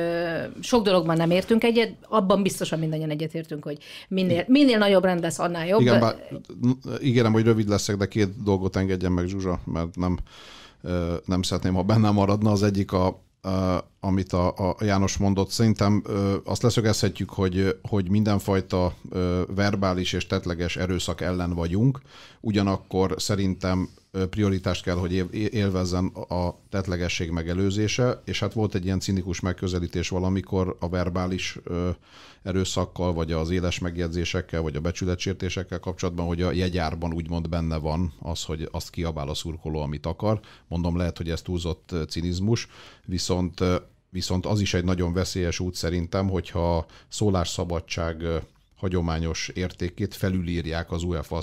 sok 0.62 0.84
dologban 0.84 1.18
nem 1.18 1.32
értünk 1.32 1.64
egyet, 1.64 1.94
abban 2.08 2.44
biztosan 2.44 2.80
mindannyian 2.80 3.10
egyetértünk, 3.10 3.64
hogy 3.64 3.78
minél, 4.08 4.44
minél 4.48 4.78
nagyobb 4.78 5.04
rend 5.04 5.22
lesz, 5.22 5.40
annál 5.40 5.68
jobb. 5.68 5.82
Igen, 5.82 6.00
bár, 6.00 6.16
ígérem, 7.02 7.32
hogy 7.34 7.44
rövid 7.44 7.70
leszek, 7.70 7.98
de 7.98 8.08
két 8.08 8.44
dolgot 8.44 8.76
engedjen 8.76 9.12
meg 9.12 9.28
Zsuzsa, 9.28 9.60
mert 9.66 9.96
nem, 9.96 10.18
nem 11.26 11.42
szeretném, 11.42 11.74
ha 11.74 11.84
bennem 11.84 12.14
maradna. 12.14 12.52
Az 12.52 12.64
egyik 12.64 12.92
a, 12.92 13.24
amit 14.00 14.34
a, 14.34 14.48
a 14.48 14.76
János 14.80 15.18
mondott. 15.18 15.50
Szerintem 15.50 16.04
azt 16.46 16.64
leszögezhetjük, 16.64 17.30
hogy, 17.30 17.80
hogy 17.90 18.10
mindenfajta 18.10 18.94
verbális 19.56 20.14
és 20.14 20.28
tetleges 20.28 20.78
erőszak 20.78 21.22
ellen 21.22 21.54
vagyunk, 21.54 22.02
ugyanakkor 22.42 23.14
szerintem 23.18 23.90
prioritást 24.30 24.84
kell, 24.84 24.96
hogy 24.96 25.28
élvezzen 25.54 26.06
a 26.08 26.56
tetlegesség 26.70 27.30
megelőzése, 27.30 28.22
és 28.26 28.40
hát 28.40 28.54
volt 28.54 28.76
egy 28.76 28.86
ilyen 28.86 29.00
cinikus 29.00 29.40
megközelítés 29.40 30.10
valamikor 30.10 30.78
a 30.80 30.90
verbális 30.90 31.60
erőszakkal, 32.44 33.14
vagy 33.14 33.32
az 33.32 33.50
éles 33.50 33.80
megjegyzésekkel, 33.80 34.62
vagy 34.62 34.76
a 34.76 34.82
becsületsértésekkel 34.82 35.80
kapcsolatban, 35.80 36.26
hogy 36.26 36.42
a 36.42 36.52
jegyárban 36.52 37.14
úgymond 37.14 37.50
benne 37.50 37.78
van 37.78 38.14
az, 38.20 38.44
hogy 38.44 38.68
azt 38.72 38.90
kiabál 38.90 39.30
a 39.30 39.34
szurkoló, 39.34 39.82
amit 39.82 40.06
akar. 40.06 40.40
Mondom, 40.68 40.98
lehet, 40.98 41.18
hogy 41.18 41.30
ez 41.30 41.42
túlzott 41.42 41.96
cinizmus, 42.10 42.68
viszont 43.06 43.64
viszont 44.10 44.46
az 44.46 44.60
is 44.60 44.74
egy 44.74 44.84
nagyon 44.84 45.14
veszélyes 45.14 45.60
út 45.60 45.76
szerintem, 45.76 46.30
hogyha 46.30 46.86
szólásszabadság 47.08 48.24
hagyományos 48.82 49.48
értékét 49.48 50.16
felülírják 50.16 50.92
az 50.92 51.04
UEFA 51.04 51.42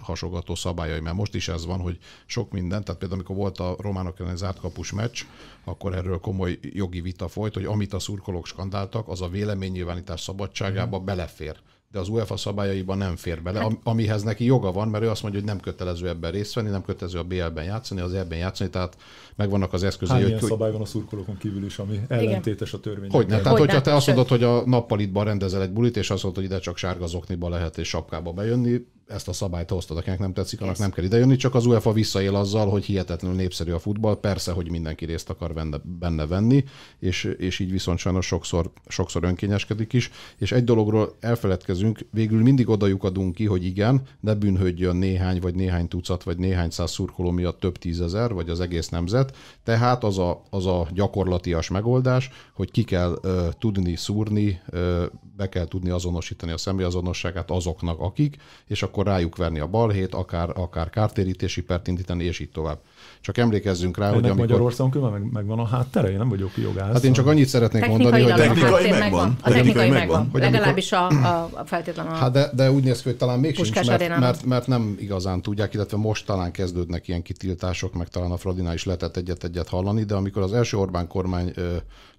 hasogató 0.00 0.54
szabályai, 0.54 1.00
mert 1.00 1.16
most 1.16 1.34
is 1.34 1.48
ez 1.48 1.66
van, 1.66 1.80
hogy 1.80 1.98
sok 2.26 2.52
minden, 2.52 2.84
tehát 2.84 3.00
például 3.00 3.20
amikor 3.20 3.36
volt 3.36 3.58
a 3.58 3.76
románok 3.80 4.20
elleni 4.20 4.36
zártkapus 4.36 4.92
meccs, 4.92 5.22
akkor 5.64 5.94
erről 5.94 6.18
komoly 6.18 6.58
jogi 6.62 7.00
vita 7.00 7.28
folyt, 7.28 7.54
hogy 7.54 7.64
amit 7.64 7.92
a 7.92 7.98
szurkolók 7.98 8.46
skandáltak, 8.46 9.08
az 9.08 9.20
a 9.20 9.28
véleménynyilvánítás 9.28 10.20
szabadságába 10.20 10.98
belefér 10.98 11.56
de 11.90 11.98
az 11.98 12.08
UEFA 12.08 12.36
szabályaiban 12.36 12.98
nem 12.98 13.16
fér 13.16 13.42
bele, 13.42 13.60
hát, 13.60 13.78
amihez 13.82 14.22
neki 14.22 14.44
joga 14.44 14.72
van, 14.72 14.88
mert 14.88 15.04
ő 15.04 15.08
azt 15.10 15.22
mondja, 15.22 15.40
hogy 15.40 15.48
nem 15.48 15.60
kötelező 15.60 16.08
ebben 16.08 16.30
részt 16.30 16.54
venni, 16.54 16.68
nem 16.68 16.82
kötelező 16.82 17.18
a 17.18 17.24
BL-ben 17.24 17.64
játszani, 17.64 18.00
az 18.00 18.14
ebben 18.14 18.38
játszani, 18.38 18.70
tehát 18.70 18.96
megvannak 19.36 19.72
az 19.72 19.82
eszközei. 19.82 20.14
Hány 20.14 20.24
hogy, 20.24 20.34
ilyen 20.36 20.48
szabály 20.48 20.72
van 20.72 20.80
a 20.80 20.84
szurkolókon 20.84 21.36
kívül 21.36 21.64
is, 21.64 21.78
ami 21.78 22.00
ellentétes 22.08 22.72
a 22.72 22.80
törvény. 22.80 23.10
Hogy 23.10 23.26
ne? 23.26 23.40
Tehát, 23.40 23.58
hogyha 23.58 23.80
te 23.80 23.94
azt 23.94 24.06
mondod, 24.06 24.28
hogy 24.28 24.42
a 24.42 24.62
nappalitban 24.66 25.24
rendezel 25.24 25.62
egy 25.62 25.72
bulit, 25.72 25.96
és 25.96 26.10
azt 26.10 26.22
mondod, 26.22 26.42
hogy 26.42 26.52
ide 26.52 26.60
csak 26.60 26.76
sárga 26.76 27.06
zokniba 27.06 27.48
lehet 27.48 27.78
és 27.78 27.88
sapkába 27.88 28.32
bejönni, 28.32 28.86
ezt 29.08 29.28
a 29.28 29.32
szabályt 29.32 29.70
hoztad, 29.70 29.96
akinek 29.96 30.18
nem 30.18 30.32
tetszik, 30.32 30.60
annak 30.60 30.78
nem 30.78 30.90
kell 30.90 31.04
idejönni, 31.04 31.36
csak 31.36 31.54
az 31.54 31.66
UEFA 31.66 31.92
visszaél 31.92 32.34
azzal, 32.34 32.68
hogy 32.68 32.84
hihetetlenül 32.84 33.36
népszerű 33.36 33.72
a 33.72 33.78
futball, 33.78 34.20
persze, 34.20 34.52
hogy 34.52 34.70
mindenki 34.70 35.04
részt 35.04 35.30
akar 35.30 35.52
benne, 35.54 35.80
benne 35.98 36.26
venni, 36.26 36.64
és, 36.98 37.24
és 37.38 37.58
így 37.58 37.70
viszont 37.70 37.98
sajnos 37.98 38.26
sokszor, 38.26 38.70
sokszor 38.86 39.24
önkényeskedik 39.24 39.92
is, 39.92 40.10
és 40.38 40.52
egy 40.52 40.64
dologról 40.64 41.16
elfeledkezünk, 41.20 41.98
végül 42.10 42.42
mindig 42.42 42.68
odajukadunk 42.68 43.34
ki, 43.34 43.46
hogy 43.46 43.64
igen, 43.64 44.02
ne 44.20 44.34
bűnhődjön 44.34 44.96
néhány, 44.96 45.40
vagy 45.40 45.54
néhány 45.54 45.88
tucat, 45.88 46.22
vagy 46.22 46.38
néhány 46.38 46.70
száz 46.70 46.90
szurkoló 46.90 47.30
miatt 47.30 47.60
több 47.60 47.78
tízezer, 47.78 48.32
vagy 48.32 48.48
az 48.48 48.60
egész 48.60 48.88
nemzet, 48.88 49.36
tehát 49.64 50.04
az 50.04 50.18
a, 50.18 50.42
az 50.50 50.66
a 50.66 50.88
gyakorlatias 50.92 51.68
megoldás, 51.68 52.30
hogy 52.54 52.70
ki 52.70 52.84
kell 52.84 53.18
uh, 53.22 53.48
tudni 53.58 53.96
szúrni, 53.96 54.60
uh, 54.72 55.04
be 55.38 55.48
kell 55.48 55.66
tudni 55.66 55.90
azonosítani 55.90 56.52
a 56.52 56.56
személyazonosságát 56.56 57.50
azoknak, 57.50 58.00
akik, 58.00 58.36
és 58.66 58.82
akkor 58.82 58.97
rájuk 59.02 59.36
verni 59.36 59.58
a 59.58 59.66
balhét, 59.66 60.14
akár, 60.14 60.50
akár 60.54 60.90
kártérítési 60.90 61.62
pert 61.62 61.88
indítani, 61.88 62.24
és 62.24 62.38
így 62.38 62.50
tovább. 62.50 62.78
Csak 63.20 63.38
emlékezzünk 63.38 63.96
rá, 63.96 64.04
Ennek 64.04 64.20
hogy 64.20 64.30
amikor... 64.30 64.46
Magyarországon 64.46 64.90
különben 64.90 65.20
meg, 65.20 65.32
megvan 65.32 65.58
a 65.58 65.66
háttere, 65.66 66.10
én 66.10 66.16
nem 66.16 66.28
vagyok 66.28 66.50
jogász. 66.56 66.92
Hát 66.92 67.04
én 67.04 67.12
csak 67.12 67.26
annyit 67.26 67.48
szeretnék 67.48 67.86
mondani, 67.86 68.22
hogy... 68.22 68.34
Technikai 68.34 68.90
megvan. 68.90 68.98
megvan. 68.98 69.36
A 69.42 69.50
technikai 69.50 69.90
megvan. 69.90 70.28
Hogy 70.32 70.40
Legalábbis 70.40 70.92
a, 70.92 71.06
a, 71.08 71.50
a 71.52 71.64
feltétlenül. 71.64 72.12
Hát 72.12 72.32
de, 72.32 72.50
de 72.54 72.70
úgy 72.70 72.84
néz 72.84 73.02
ki, 73.02 73.08
hogy 73.08 73.18
talán 73.18 73.38
még 73.38 73.54
sincs, 73.54 73.86
mert, 73.86 74.18
mert, 74.18 74.44
mert, 74.44 74.66
nem 74.66 74.96
igazán 74.98 75.42
tudják, 75.42 75.74
illetve 75.74 75.96
most 75.96 76.26
talán 76.26 76.52
kezdődnek 76.52 77.08
ilyen 77.08 77.22
kitiltások, 77.22 77.94
meg 77.94 78.08
talán 78.08 78.30
a 78.30 78.36
Fradinál 78.36 78.74
is 78.74 78.84
lehetett 78.84 79.16
egyet-egyet 79.16 79.68
hallani, 79.68 80.04
de 80.04 80.14
amikor 80.14 80.42
az 80.42 80.52
első 80.52 80.76
Orbán 80.76 81.06
kormány 81.06 81.52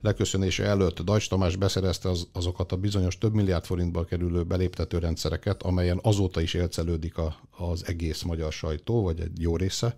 leköszönése 0.01 0.63
előtt 0.63 1.01
Dajcs 1.01 1.29
Tamás 1.29 1.55
beszerezte 1.55 2.09
az, 2.09 2.27
azokat 2.33 2.71
a 2.71 2.75
bizonyos 2.75 3.17
több 3.17 3.33
milliárd 3.33 3.65
forintba 3.65 4.03
kerülő 4.03 4.43
beléptető 4.43 4.97
rendszereket, 4.97 5.63
amelyen 5.63 5.99
azóta 6.03 6.41
is 6.41 6.53
élcelődik 6.53 7.17
a, 7.17 7.35
az 7.57 7.83
egész 7.87 8.21
magyar 8.21 8.51
sajtó, 8.51 9.03
vagy 9.03 9.19
egy 9.19 9.41
jó 9.41 9.55
része, 9.55 9.95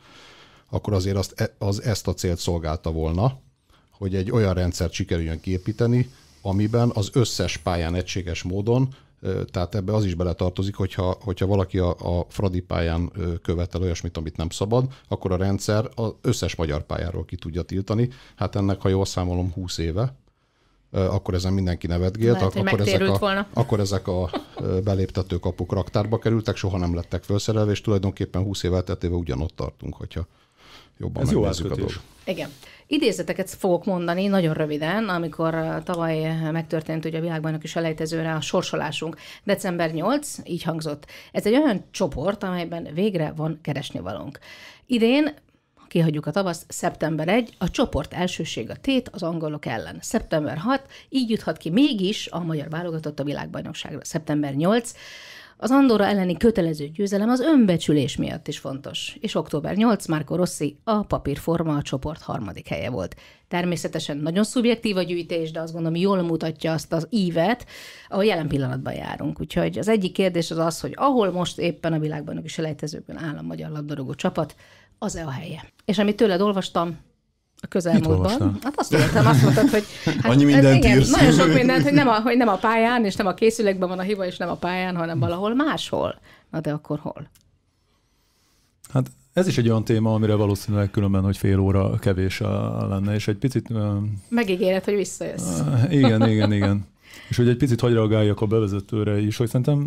akkor 0.71 0.93
azért 0.93 1.17
azt, 1.17 1.41
e, 1.41 1.55
az 1.57 1.83
ezt 1.83 2.07
a 2.07 2.13
célt 2.13 2.39
szolgálta 2.39 2.91
volna, 2.91 3.39
hogy 3.91 4.15
egy 4.15 4.31
olyan 4.31 4.53
rendszert 4.53 4.91
sikerüljön 4.91 5.39
képíteni, 5.39 6.09
amiben 6.41 6.91
az 6.93 7.09
összes 7.13 7.57
pályán 7.57 7.95
egységes 7.95 8.43
módon, 8.43 8.95
tehát 9.51 9.75
ebbe 9.75 9.93
az 9.93 10.05
is 10.05 10.13
beletartozik, 10.13 10.75
hogyha, 10.75 11.17
hogyha 11.21 11.45
valaki 11.45 11.79
a, 11.79 11.89
a 11.89 12.25
Fradi 12.29 12.61
pályán 12.61 13.11
követel 13.41 13.81
olyasmit, 13.81 14.17
amit 14.17 14.37
nem 14.37 14.49
szabad, 14.49 14.85
akkor 15.07 15.31
a 15.31 15.37
rendszer 15.37 15.89
az 15.95 16.13
összes 16.21 16.55
magyar 16.55 16.83
pályáról 16.83 17.25
ki 17.25 17.35
tudja 17.35 17.61
tiltani. 17.61 18.09
Hát 18.35 18.55
ennek, 18.55 18.81
ha 18.81 18.89
jól 18.89 19.05
számolom, 19.05 19.51
20 19.53 19.77
éve, 19.77 20.15
akkor 20.91 21.33
ezen 21.33 21.53
mindenki 21.53 21.87
nevetgélt, 21.87 22.33
Lehet, 22.33 22.55
akkor, 22.55 22.79
ezek 22.79 23.09
a, 23.09 23.17
volna. 23.17 23.47
akkor 23.53 23.79
ezek 23.79 24.07
a 24.07 24.29
beléptető 24.83 25.37
kapuk 25.37 25.71
raktárba 25.71 26.17
kerültek, 26.17 26.55
soha 26.55 26.77
nem 26.77 26.95
lettek 26.95 27.23
felszerelve, 27.23 27.71
és 27.71 27.81
tulajdonképpen 27.81 28.43
20 28.43 28.63
év 28.63 28.73
elteltével 28.73 29.17
ugyanott 29.17 29.55
tartunk, 29.55 29.95
hogyha 29.95 30.27
jobban 31.01 31.23
Ez 31.23 31.31
jó 31.31 31.43
a 31.43 31.53
dolgot. 31.61 32.01
Igen. 32.25 32.49
Idézeteket 32.87 33.49
fogok 33.49 33.85
mondani 33.85 34.27
nagyon 34.27 34.53
röviden, 34.53 35.09
amikor 35.09 35.81
tavaly 35.83 36.49
megtörtént 36.51 37.05
ugye 37.05 37.17
a 37.17 37.21
világbajnoki 37.21 37.67
selejtezőre 37.67 38.33
a 38.33 38.41
sorsolásunk. 38.41 39.17
December 39.43 39.91
8, 39.91 40.37
így 40.43 40.63
hangzott. 40.63 41.05
Ez 41.31 41.45
egy 41.45 41.55
olyan 41.55 41.83
csoport, 41.91 42.43
amelyben 42.43 42.87
végre 42.93 43.33
van 43.35 43.59
keresnivalónk. 43.61 44.39
Idén 44.85 45.33
kihagyjuk 45.87 46.25
a 46.25 46.31
tavaszt, 46.31 46.65
szeptember 46.67 47.27
1, 47.27 47.55
a 47.57 47.69
csoport 47.69 48.13
elsőség 48.13 48.69
a 48.69 48.75
tét 48.75 49.09
az 49.09 49.23
angolok 49.23 49.65
ellen. 49.65 49.97
Szeptember 50.01 50.57
6, 50.57 50.81
így 51.09 51.29
juthat 51.29 51.57
ki 51.57 51.69
mégis 51.69 52.27
a 52.27 52.39
magyar 52.43 52.69
válogatott 52.69 53.19
a 53.19 53.23
világbajnokságra. 53.23 53.99
Szeptember 54.03 54.53
8, 54.53 54.91
az 55.63 55.71
Andorra 55.71 56.05
elleni 56.05 56.37
kötelező 56.37 56.87
győzelem 56.87 57.29
az 57.29 57.39
önbecsülés 57.39 58.15
miatt 58.15 58.47
is 58.47 58.59
fontos, 58.59 59.17
és 59.19 59.35
október 59.35 59.75
8 59.75 60.07
Marco 60.07 60.35
Rossi 60.35 60.79
a 60.83 61.03
papírforma 61.03 61.75
a 61.75 61.81
csoport 61.81 62.21
harmadik 62.21 62.67
helye 62.67 62.89
volt. 62.89 63.15
Természetesen 63.47 64.17
nagyon 64.17 64.43
szubjektív 64.43 64.97
a 64.97 65.01
gyűjtés, 65.01 65.51
de 65.51 65.59
azt 65.59 65.73
gondolom 65.73 65.99
jól 65.99 66.21
mutatja 66.21 66.71
azt 66.73 66.93
az 66.93 67.07
ívet, 67.09 67.65
ahol 68.09 68.25
jelen 68.25 68.47
pillanatban 68.47 68.93
járunk. 68.93 69.39
Úgyhogy 69.39 69.77
az 69.77 69.87
egyik 69.87 70.13
kérdés 70.13 70.51
az 70.51 70.57
az, 70.57 70.79
hogy 70.79 70.93
ahol 70.95 71.31
most 71.31 71.59
éppen 71.59 71.93
a 71.93 71.99
világban 71.99 72.43
is 72.43 72.51
selejtezőkben 72.51 73.17
áll 73.17 73.37
a 73.37 73.41
magyar 73.41 73.71
labdarúgó 73.71 74.13
csapat, 74.13 74.55
az-e 74.97 75.25
a 75.25 75.31
helye. 75.31 75.65
És 75.85 75.97
amit 75.97 76.15
tőled 76.15 76.41
olvastam, 76.41 76.97
a 77.61 77.67
közelmúltban. 77.67 78.57
Hát 78.63 78.73
azt 78.75 78.91
mondtam, 78.91 79.27
azt 79.27 79.41
mondtad, 79.43 79.69
hogy 79.69 79.83
hát, 80.05 80.25
Annyi 80.25 80.43
mindent 80.43 80.83
igen, 80.83 80.97
írsz. 80.97 81.09
Nagyon 81.09 81.31
sok 81.31 81.53
mindent, 81.53 81.83
hogy 81.83 81.93
nem, 81.93 82.07
a, 82.07 82.21
hogy 82.21 82.37
nem 82.37 82.47
a 82.47 82.55
pályán, 82.55 83.05
és 83.05 83.15
nem 83.15 83.27
a 83.27 83.33
készülékben 83.33 83.89
van 83.89 83.99
a 83.99 84.01
hiba, 84.01 84.25
és 84.25 84.37
nem 84.37 84.49
a 84.49 84.55
pályán, 84.55 84.95
hanem 84.95 85.19
valahol 85.19 85.55
máshol. 85.55 86.19
Na 86.51 86.59
de 86.59 86.71
akkor 86.71 86.99
hol? 86.99 87.29
Hát 88.93 89.11
ez 89.33 89.47
is 89.47 89.57
egy 89.57 89.69
olyan 89.69 89.83
téma, 89.83 90.13
amire 90.13 90.35
valószínűleg 90.35 90.91
különben, 90.91 91.23
hogy 91.23 91.37
fél 91.37 91.59
óra 91.59 91.95
kevés 91.99 92.39
lenne, 92.89 93.13
és 93.13 93.27
egy 93.27 93.37
picit... 93.37 93.69
Megígéred, 94.29 94.83
hogy 94.83 94.95
visszajössz. 94.95 95.59
Igen, 95.89 96.29
igen, 96.29 96.53
igen. 96.53 96.85
És 97.29 97.37
hogy 97.37 97.49
egy 97.49 97.57
picit 97.57 97.79
hagy 97.79 97.93
reagáljak 97.93 98.41
a 98.41 98.45
bevezetőre 98.45 99.19
is, 99.19 99.37
hogy 99.37 99.47
szerintem 99.47 99.77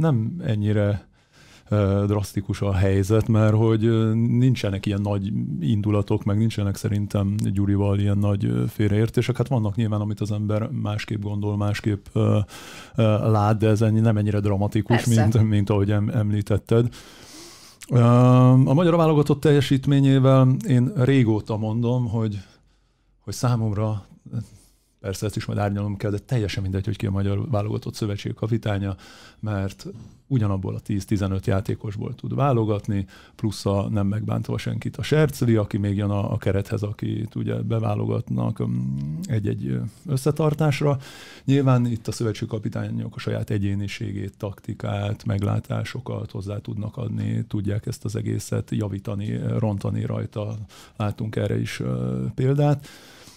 nem 0.00 0.42
ennyire 0.46 1.06
drasztikus 2.06 2.60
a 2.60 2.72
helyzet, 2.72 3.28
mert 3.28 3.54
hogy 3.54 4.12
nincsenek 4.14 4.86
ilyen 4.86 5.00
nagy 5.00 5.32
indulatok, 5.60 6.24
meg 6.24 6.38
nincsenek 6.38 6.76
szerintem 6.76 7.34
Gyurival 7.36 7.98
ilyen 7.98 8.18
nagy 8.18 8.52
félreértések. 8.68 9.36
Hát 9.36 9.48
vannak 9.48 9.76
nyilván, 9.76 10.00
amit 10.00 10.20
az 10.20 10.32
ember 10.32 10.68
másképp 10.70 11.22
gondol, 11.22 11.56
másképp 11.56 12.06
lát, 12.94 13.58
de 13.58 13.68
ez 13.68 13.80
nem 13.80 14.16
ennyire 14.16 14.40
dramatikus, 14.40 15.06
mint, 15.06 15.48
mint 15.48 15.70
ahogy 15.70 15.90
említetted. 15.90 16.88
A 18.64 18.72
magyar 18.72 18.96
válogatott 18.96 19.40
teljesítményével 19.40 20.56
én 20.68 20.92
régóta 20.96 21.56
mondom, 21.56 22.08
hogy, 22.08 22.38
hogy 23.20 23.34
számomra 23.34 24.04
persze 25.02 25.26
ezt 25.26 25.36
is 25.36 25.44
majd 25.44 25.58
árnyalom 25.58 25.96
kell, 25.96 26.10
de 26.10 26.18
teljesen 26.18 26.62
mindegy, 26.62 26.84
hogy 26.84 26.96
ki 26.96 27.06
a 27.06 27.10
magyar 27.10 27.50
válogatott 27.50 27.94
szövetség 27.94 28.34
kapitánya, 28.34 28.96
mert 29.40 29.86
ugyanabból 30.26 30.74
a 30.74 30.80
10-15 30.80 31.44
játékosból 31.44 32.14
tud 32.14 32.34
válogatni, 32.34 33.06
plusz 33.36 33.66
a 33.66 33.88
nem 33.88 34.06
megbántva 34.06 34.58
senkit 34.58 34.96
a 34.96 35.02
Sercli, 35.02 35.56
aki 35.56 35.76
még 35.76 35.96
jön 35.96 36.10
a, 36.10 36.32
a 36.32 36.36
kerethez, 36.36 36.82
akit 36.82 37.34
ugye 37.34 37.54
beválogatnak 37.54 38.58
um, 38.60 39.18
egy-egy 39.22 39.80
összetartásra. 40.06 40.98
Nyilván 41.44 41.86
itt 41.86 42.08
a 42.08 42.12
szövetségkapitányok 42.12 43.16
a 43.16 43.18
saját 43.18 43.50
egyéniségét, 43.50 44.36
taktikát, 44.36 45.24
meglátásokat 45.24 46.30
hozzá 46.30 46.58
tudnak 46.58 46.96
adni, 46.96 47.44
tudják 47.48 47.86
ezt 47.86 48.04
az 48.04 48.16
egészet 48.16 48.70
javítani, 48.70 49.40
rontani 49.58 50.04
rajta. 50.04 50.56
Látunk 50.96 51.36
erre 51.36 51.60
is 51.60 51.82
példát 52.34 52.88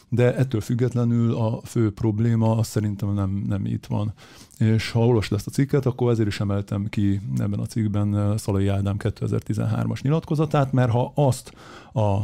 de 0.09 0.35
ettől 0.35 0.61
függetlenül 0.61 1.35
a 1.35 1.61
fő 1.63 1.93
probléma 1.93 2.57
az 2.57 2.67
szerintem 2.67 3.13
nem, 3.13 3.43
nem 3.47 3.65
itt 3.65 3.85
van. 3.85 4.13
És 4.57 4.91
ha 4.91 5.05
olvasod 5.05 5.37
ezt 5.37 5.47
a 5.47 5.51
cikket, 5.51 5.85
akkor 5.85 6.11
ezért 6.11 6.27
is 6.27 6.39
emeltem 6.39 6.85
ki 6.89 7.21
ebben 7.37 7.59
a 7.59 7.65
cikkben 7.65 8.17
eh, 8.17 8.37
Szalai 8.37 8.67
Ádám 8.67 8.95
2013-as 8.99 10.01
nyilatkozatát, 10.01 10.71
mert 10.71 10.91
ha 10.91 11.11
azt 11.15 11.53
a 11.93 12.17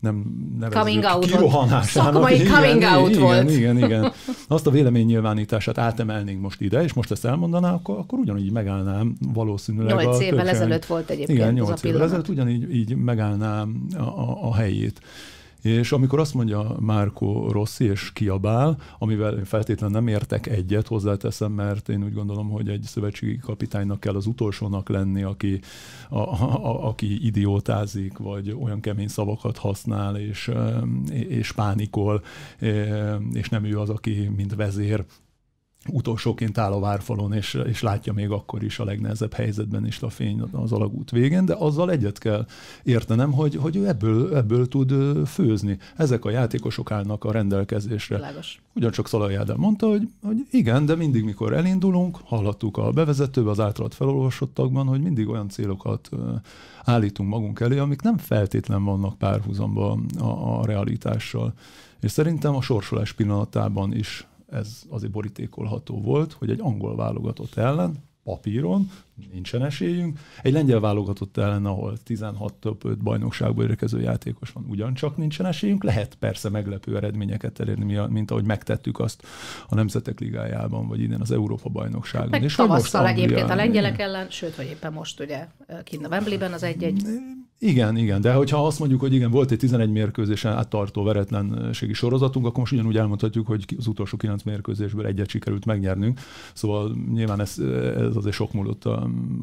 nem 0.00 0.24
nevezzük 0.58 1.02
coming 1.02 1.18
kirohanásának. 1.20 2.12
Szakmai 2.12 2.34
igen, 2.34 2.52
coming 2.52 2.76
igen, 2.76 2.94
out 2.94 3.10
igen, 3.10 3.22
volt. 3.22 3.50
Igen, 3.50 3.78
igen. 3.78 4.12
Azt 4.48 4.66
a 4.66 4.70
véleménynyilvánítását 4.70 5.78
átemelnénk 5.78 6.40
most 6.40 6.60
ide, 6.60 6.82
és 6.82 6.92
most 6.92 7.10
ezt 7.10 7.24
elmondaná, 7.24 7.72
akkor, 7.72 7.98
akkor 7.98 8.18
ugyanígy 8.18 8.52
megállnám 8.52 9.16
valószínűleg. 9.32 9.96
Nyolc 9.96 10.20
évvel 10.20 10.48
ezelőtt 10.48 10.84
volt 10.84 11.10
egyébként 11.10 11.38
Igen, 11.38 11.52
nyolc 11.52 11.82
évvel 11.82 12.02
ezelőtt 12.02 12.28
ugyanígy 12.28 12.74
így 12.74 12.94
megállnám 12.96 13.86
a, 13.96 14.00
a, 14.00 14.38
a 14.42 14.54
helyét. 14.54 15.00
És 15.62 15.92
amikor 15.92 16.18
azt 16.18 16.34
mondja 16.34 16.76
Márko 16.80 17.50
Rossi 17.50 17.84
és 17.84 18.12
kiabál, 18.12 18.78
amivel 18.98 19.38
én 19.38 19.44
feltétlenül 19.44 19.96
nem 19.96 20.08
értek 20.08 20.46
egyet, 20.46 20.86
hozzáteszem, 20.86 21.52
mert 21.52 21.88
én 21.88 22.04
úgy 22.04 22.12
gondolom, 22.12 22.48
hogy 22.50 22.68
egy 22.68 22.82
szövetségi 22.82 23.38
kapitánynak 23.38 24.00
kell 24.00 24.14
az 24.14 24.26
utolsónak 24.26 24.88
lenni, 24.88 25.22
aki, 25.22 25.60
a, 26.08 26.18
a, 26.18 26.86
aki 26.88 27.26
idiótázik, 27.26 28.18
vagy 28.18 28.56
olyan 28.62 28.80
kemény 28.80 29.08
szavakat 29.08 29.58
használ, 29.58 30.16
és, 30.16 30.50
és 31.10 31.52
pánikol, 31.52 32.22
és 33.32 33.48
nem 33.48 33.64
ő 33.64 33.78
az, 33.78 33.90
aki 33.90 34.30
mint 34.36 34.54
vezér 34.54 35.04
utolsóként 35.88 36.58
áll 36.58 36.72
a 36.72 36.80
várfalon, 36.80 37.32
és, 37.32 37.54
és 37.66 37.82
látja 37.82 38.12
még 38.12 38.30
akkor 38.30 38.62
is 38.62 38.78
a 38.78 38.84
legnehezebb 38.84 39.32
helyzetben 39.32 39.86
is 39.86 40.02
a 40.02 40.08
fény 40.08 40.42
az 40.52 40.72
alagút 40.72 41.10
végén, 41.10 41.44
de 41.44 41.54
azzal 41.54 41.90
egyet 41.90 42.18
kell 42.18 42.46
értenem, 42.82 43.32
hogy, 43.32 43.56
hogy 43.56 43.76
ő 43.76 43.88
ebből, 43.88 44.36
ebből 44.36 44.68
tud 44.68 44.92
főzni. 45.26 45.78
Ezek 45.96 46.24
a 46.24 46.30
játékosok 46.30 46.90
állnak 46.90 47.24
a 47.24 47.32
rendelkezésre. 47.32 48.18
Lágos. 48.18 48.60
Ugyancsak 48.74 49.08
Szalai 49.08 49.34
Ádám 49.34 49.58
mondta, 49.58 49.86
hogy, 49.86 50.08
hogy 50.22 50.46
igen, 50.50 50.86
de 50.86 50.94
mindig, 50.94 51.24
mikor 51.24 51.52
elindulunk, 51.52 52.18
hallhattuk 52.24 52.76
a 52.76 52.90
bevezetőbe, 52.90 53.50
az 53.50 53.60
általad 53.60 53.92
felolvasottakban, 53.92 54.86
hogy 54.86 55.00
mindig 55.00 55.28
olyan 55.28 55.48
célokat 55.48 56.08
állítunk 56.84 57.28
magunk 57.28 57.60
elé, 57.60 57.78
amik 57.78 58.02
nem 58.02 58.18
feltétlen 58.18 58.84
vannak 58.84 59.18
párhuzamban 59.18 60.06
a, 60.18 60.58
a 60.58 60.66
realitással. 60.66 61.54
És 62.00 62.10
szerintem 62.10 62.54
a 62.54 62.62
sorsolás 62.62 63.12
pillanatában 63.12 63.94
is 63.94 64.26
ez 64.50 64.82
azért 64.88 65.12
borítékolható 65.12 66.00
volt, 66.00 66.32
hogy 66.32 66.50
egy 66.50 66.60
angol 66.60 66.96
válogatott 66.96 67.54
ellen 67.54 68.08
papíron 68.24 68.90
nincsen 69.32 69.64
esélyünk. 69.64 70.18
Egy 70.42 70.52
lengyel 70.52 70.80
válogatott 70.80 71.36
ellen, 71.36 71.66
ahol 71.66 71.98
16 72.04 72.54
több 72.54 72.84
5 72.84 72.98
bajnokságból 72.98 73.64
érkező 73.64 74.00
játékos 74.00 74.50
van, 74.50 74.64
ugyancsak 74.68 75.16
nincsen 75.16 75.46
esélyünk. 75.46 75.84
Lehet 75.84 76.14
persze 76.14 76.48
meglepő 76.48 76.96
eredményeket 76.96 77.60
elérni, 77.60 77.98
mint 78.08 78.30
ahogy 78.30 78.44
megtettük 78.44 78.98
azt 78.98 79.26
a 79.68 79.74
Nemzetek 79.74 80.20
Ligájában, 80.20 80.88
vagy 80.88 81.00
idén 81.00 81.20
az 81.20 81.30
Európa 81.30 81.68
bajnokságon. 81.68 82.28
Meg 82.28 82.42
és 82.42 82.54
tavasszal 82.54 83.06
egyébként 83.06 83.50
a 83.50 83.54
lengyelek 83.54 83.98
ellen, 83.98 84.30
sőt, 84.30 84.54
hogy 84.54 84.66
éppen 84.66 84.92
most 84.92 85.20
ugye 85.20 85.48
kint 85.84 86.06
a 86.06 86.08
Wembleyben 86.08 86.52
az 86.52 86.62
egy-egy. 86.62 87.02
Igen, 87.62 87.96
igen, 87.96 88.20
de 88.20 88.32
hogyha 88.32 88.66
azt 88.66 88.78
mondjuk, 88.78 89.00
hogy 89.00 89.14
igen, 89.14 89.30
volt 89.30 89.50
egy 89.50 89.58
11 89.58 89.90
mérkőzésen 89.90 90.52
áttartó 90.52 91.02
veretlenségi 91.02 91.92
sorozatunk, 91.92 92.46
akkor 92.46 92.58
most 92.58 92.72
ugyanúgy 92.72 92.96
elmondhatjuk, 92.96 93.46
hogy 93.46 93.64
az 93.78 93.86
utolsó 93.86 94.16
9 94.16 94.42
mérkőzésből 94.42 95.06
egyet 95.06 95.28
sikerült 95.28 95.64
megnyernünk. 95.64 96.20
Szóval 96.52 96.96
nyilván 97.12 97.40
ez, 97.40 97.58
ez 97.96 98.16
azért 98.16 98.34
sok 98.34 98.52
múlott 98.52 98.84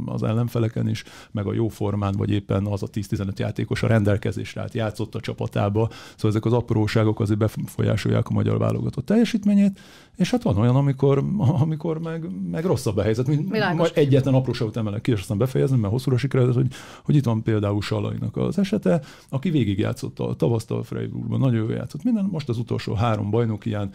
az 0.06 0.24
ellenfeleken 0.24 0.90
is, 0.90 1.04
meg 1.32 1.46
a 1.46 1.54
jó 1.54 1.68
formán, 1.68 2.14
vagy 2.18 2.32
éppen 2.32 2.66
az 2.66 2.84
a 2.84 2.88
10-15 2.88 3.38
játékos 3.38 3.84
a 3.84 3.88
rendelkezésre 3.88 4.62
át 4.62 4.74
játszott 4.74 5.16
a 5.16 5.20
csapatába. 5.20 5.90
Szóval 6.16 6.32
ezek 6.32 6.46
az 6.46 6.54
apróságok 6.54 7.20
azért 7.20 7.40
befolyásolják 7.40 8.28
a 8.28 8.34
magyar 8.34 8.58
válogatott 8.58 9.06
teljesítményét, 9.06 9.80
és 10.18 10.32
hát 10.32 10.44
van 10.44 10.58
olyan, 10.58 10.76
amikor, 10.76 11.24
amikor 11.64 12.00
meg, 12.00 12.50
meg 12.52 12.66
rosszabb 12.66 12.98
a 12.98 13.02
helyzet. 13.02 13.28
Mint 13.28 13.50
majd 13.50 13.92
egyetlen 13.94 14.34
apróságot 14.34 14.78
emelek 14.78 15.02
ki, 15.02 15.12
és 15.12 15.20
aztán 15.20 15.38
befejezem, 15.38 15.80
mert 15.80 15.92
hosszúra 15.92 16.18
sikerült, 16.18 16.54
hogy, 16.54 16.68
hogy 17.04 17.16
itt 17.16 17.26
van 17.26 17.44
például 17.44 17.82
Salainak 17.82 18.38
az 18.38 18.58
esete, 18.58 19.02
aki 19.30 19.50
végigjátszott 19.50 20.20
a 20.20 20.36
tavasztal 20.36 20.84
Freiburgban, 20.84 21.40
nagyon 21.40 21.60
jól 21.60 21.72
játszott 21.72 22.04
minden, 22.04 22.28
most 22.32 22.50
az 22.50 22.58
utolsó 22.58 22.94
három 22.94 23.30
bajnokián 23.30 23.90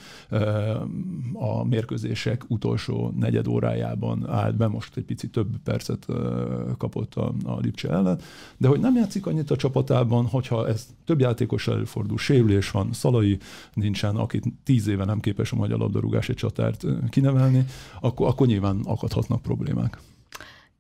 a 1.33 1.65
mérkőzések 1.65 2.45
utolsó 2.49 3.13
negyed 3.19 3.47
órájában 3.47 4.29
állt 4.29 4.57
be, 4.57 4.67
most 4.67 4.97
egy 4.97 5.05
picit 5.05 5.31
több 5.31 5.49
percet 5.65 6.07
kapott 6.79 7.15
a, 7.15 7.33
a 7.45 7.59
Lipcse 7.61 7.89
ellen, 7.89 8.19
de 8.57 8.69
hogy 8.69 8.81
nem 8.81 8.97
játszik 8.97 9.27
annyit 9.27 9.51
a 9.51 9.57
csapatában, 9.57 10.27
hogyha 10.27 10.69
ez 10.69 10.87
több 11.05 11.21
játékos 11.21 11.69
előfordul, 11.69 12.19
sérülés 12.19 12.71
van, 12.71 12.93
Szalai 12.93 13.39
nincsen, 13.75 14.17
akit 14.17 14.45
tíz 14.65 14.87
éve 14.87 15.05
nem 15.05 15.21
képes 15.21 15.53
a 15.53 15.57
magyar 15.57 15.79
labdarúgási 16.13 16.35
csatárt 16.35 16.85
kinevelni, 17.11 17.65
akkor, 18.01 18.29
akkor 18.29 18.47
nyilván 18.47 18.81
akadhatnak 18.85 19.43
problémák. 19.43 19.99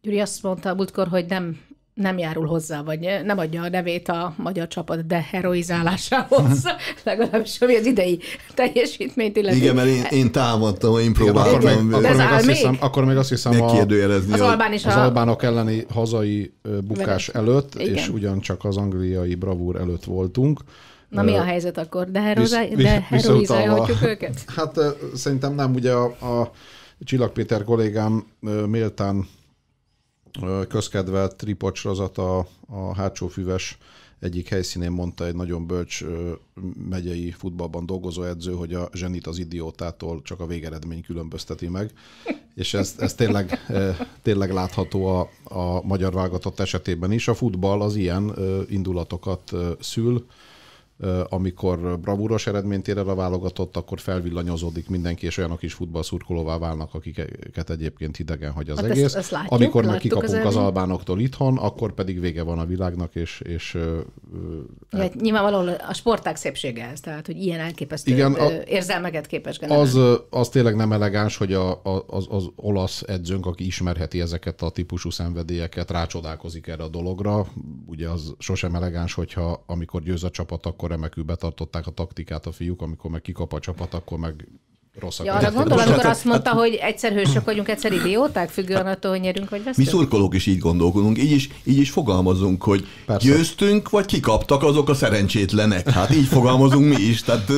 Gyuri 0.02 0.20
azt 0.20 0.42
mondta 0.42 0.70
a 0.70 0.74
múltkor, 0.74 1.08
hogy 1.08 1.26
nem 1.28 1.58
nem 1.94 2.18
járul 2.18 2.46
hozzá, 2.46 2.82
vagy 2.82 3.08
nem 3.24 3.38
adja 3.38 3.62
a 3.62 3.68
nevét 3.68 4.08
a 4.08 4.34
magyar 4.36 4.68
csapat 4.68 5.06
deheroizálásához, 5.06 6.64
legalábbis 7.04 7.60
ami 7.60 7.76
az 7.76 7.86
idei 7.86 8.18
teljesítményt 8.54 9.36
illeti. 9.36 9.56
Igen, 9.56 9.74
mert 9.74 9.88
én, 9.88 10.04
én 10.10 10.32
támadtam, 10.32 10.98
én 10.98 11.12
próbáltam. 11.12 11.60
Igen, 11.60 11.92
akkor, 11.92 11.94
még, 11.94 11.96
akkor, 12.00 12.14
még 12.16 12.26
azt 12.32 12.48
hiszem, 12.48 12.76
akkor 12.80 13.04
még 13.04 13.16
azt 13.16 13.28
hiszem 13.28 13.52
megkérdőjelezni 13.52 14.32
az, 14.32 14.40
a, 14.40 14.48
albán 14.48 14.72
is 14.72 14.84
az 14.84 14.94
a... 14.94 15.02
albánok 15.02 15.42
elleni 15.42 15.86
hazai 15.90 16.52
bukás 16.84 17.26
Vele. 17.26 17.46
előtt, 17.46 17.74
Igen. 17.74 17.94
és 17.94 18.08
ugyancsak 18.08 18.64
az 18.64 18.76
angliai 18.76 19.34
bravúr 19.34 19.76
előtt 19.76 20.04
voltunk. 20.04 20.60
Na 21.12 21.22
mi 21.22 21.36
a 21.36 21.42
helyzet 21.42 21.78
akkor? 21.78 22.10
Deheroizálhatjuk 22.10 24.02
őket? 24.02 24.44
Hát 24.56 24.78
szerintem 25.14 25.54
nem, 25.54 25.74
ugye 25.74 25.92
a, 25.92 26.40
a 26.40 26.52
Csillag 27.04 27.32
Péter 27.32 27.64
kollégám 27.64 28.26
méltán 28.66 29.26
közkedvelt 30.68 31.42
ripocsrozat 31.42 32.18
a, 32.18 32.38
a 32.68 32.94
hátsó 32.94 33.28
füves 33.28 33.78
egyik 34.20 34.48
helyszínén 34.48 34.90
mondta 34.90 35.26
egy 35.26 35.34
nagyon 35.34 35.66
bölcs 35.66 36.04
megyei 36.88 37.30
futballban 37.30 37.86
dolgozó 37.86 38.22
edző, 38.22 38.52
hogy 38.52 38.74
a 38.74 38.88
zsenit 38.92 39.26
az 39.26 39.38
idiótától 39.38 40.22
csak 40.22 40.40
a 40.40 40.46
végeredmény 40.46 41.02
különbözteti 41.02 41.68
meg, 41.68 41.90
és 42.54 42.74
ez, 42.74 42.94
ez 42.98 43.14
tényleg, 43.14 43.58
tényleg 44.22 44.52
látható 44.52 45.06
a, 45.06 45.28
a 45.44 45.82
magyar 45.86 46.12
válogatott 46.12 46.60
esetében 46.60 47.12
is. 47.12 47.28
A 47.28 47.34
futball 47.34 47.80
az 47.80 47.96
ilyen 47.96 48.32
indulatokat 48.68 49.52
szül, 49.80 50.26
amikor 51.28 51.98
bravúros 52.00 52.46
eredményt 52.46 52.88
ér 52.88 52.98
el 52.98 53.08
a 53.08 53.14
válogatott, 53.14 53.76
akkor 53.76 54.00
felvillanyozódik 54.00 54.88
mindenki, 54.88 55.26
és 55.26 55.36
olyanok 55.36 55.62
is 55.62 55.72
futballszurkolóvá 55.74 56.58
válnak, 56.58 56.94
akiket 56.94 57.70
egyébként 57.70 58.16
hidegen 58.16 58.52
hagy 58.52 58.70
az 58.70 58.80
hát 58.80 58.90
egész. 58.90 59.04
Ezt, 59.04 59.16
ezt 59.16 59.30
látjuk, 59.30 59.52
amikor 59.52 59.84
meg 59.84 59.98
kikapunk 59.98 60.28
az, 60.28 60.44
az 60.44 60.56
albánoktól 60.56 61.20
itthon, 61.20 61.58
akkor 61.58 61.92
pedig 61.92 62.20
vége 62.20 62.42
van 62.42 62.58
a 62.58 62.64
világnak, 62.64 63.14
és... 63.14 63.40
és 63.40 63.78
ja, 64.90 65.02
e... 65.02 65.10
Nyilvánvalóan 65.20 65.68
a 65.68 65.94
sporták 65.94 66.36
szépsége 66.36 66.88
ez, 66.88 67.00
tehát, 67.00 67.26
hogy 67.26 67.36
ilyen 67.36 67.60
elképesztő 67.60 68.12
Igen, 68.12 68.32
a, 68.32 68.50
érzelmeket 68.64 69.26
képes 69.26 69.58
generálni. 69.58 69.88
Az, 69.88 70.20
az 70.30 70.48
tényleg 70.48 70.76
nem 70.76 70.92
elegáns, 70.92 71.36
hogy 71.36 71.52
a, 71.52 71.70
a, 71.70 72.04
az, 72.06 72.26
az 72.30 72.48
olasz 72.56 73.02
edzőnk, 73.06 73.46
aki 73.46 73.66
ismerheti 73.66 74.20
ezeket 74.20 74.62
a 74.62 74.70
típusú 74.70 75.10
szenvedélyeket, 75.10 75.90
rácsodálkozik 75.90 76.66
erre 76.66 76.82
a 76.82 76.88
dologra. 76.88 77.46
Ugye 77.86 78.08
az 78.08 78.34
sosem 78.38 78.74
elegáns, 78.74 79.14
hogyha 79.14 79.62
amikor 79.66 80.02
győz 80.02 80.24
a 80.24 80.30
csapat, 80.30 80.66
akkor 80.66 80.91
remekül 80.92 81.24
betartották 81.24 81.86
a 81.86 81.90
taktikát 81.90 82.46
a 82.46 82.52
fiúk, 82.52 82.82
amikor 82.82 83.10
meg 83.10 83.22
kikap 83.22 83.52
a 83.52 83.58
csapat, 83.58 83.94
akkor 83.94 84.18
meg 84.18 84.48
rosszak. 85.00 85.26
Ja, 85.26 85.34
arra 85.34 85.50
gondol, 85.50 85.78
amikor 85.78 86.06
azt 86.06 86.24
mondta, 86.24 86.50
hogy 86.50 86.74
egyszer 86.74 87.12
hősök 87.12 87.44
vagyunk, 87.44 87.68
egyszer 87.68 87.92
idióták, 87.92 88.48
függően 88.48 88.86
attól, 88.86 89.10
hogy 89.10 89.20
nyerünk 89.20 89.50
vagy 89.50 89.64
vesztünk? 89.64 89.86
Mi 89.86 89.92
szurkolók 89.92 90.34
is 90.34 90.46
így 90.46 90.58
gondolkodunk, 90.58 91.18
így 91.18 91.30
is, 91.30 91.48
így 91.64 91.78
is 91.78 91.90
fogalmazunk, 91.90 92.62
hogy 92.62 92.86
Persze. 93.06 93.28
győztünk, 93.28 93.90
vagy 93.90 94.06
kikaptak 94.06 94.62
azok 94.62 94.88
a 94.88 94.94
szerencsétlenek. 94.94 95.90
Hát 95.90 96.14
így 96.14 96.26
fogalmazunk 96.26 96.96
mi 96.96 97.02
is, 97.02 97.22
tehát 97.22 97.50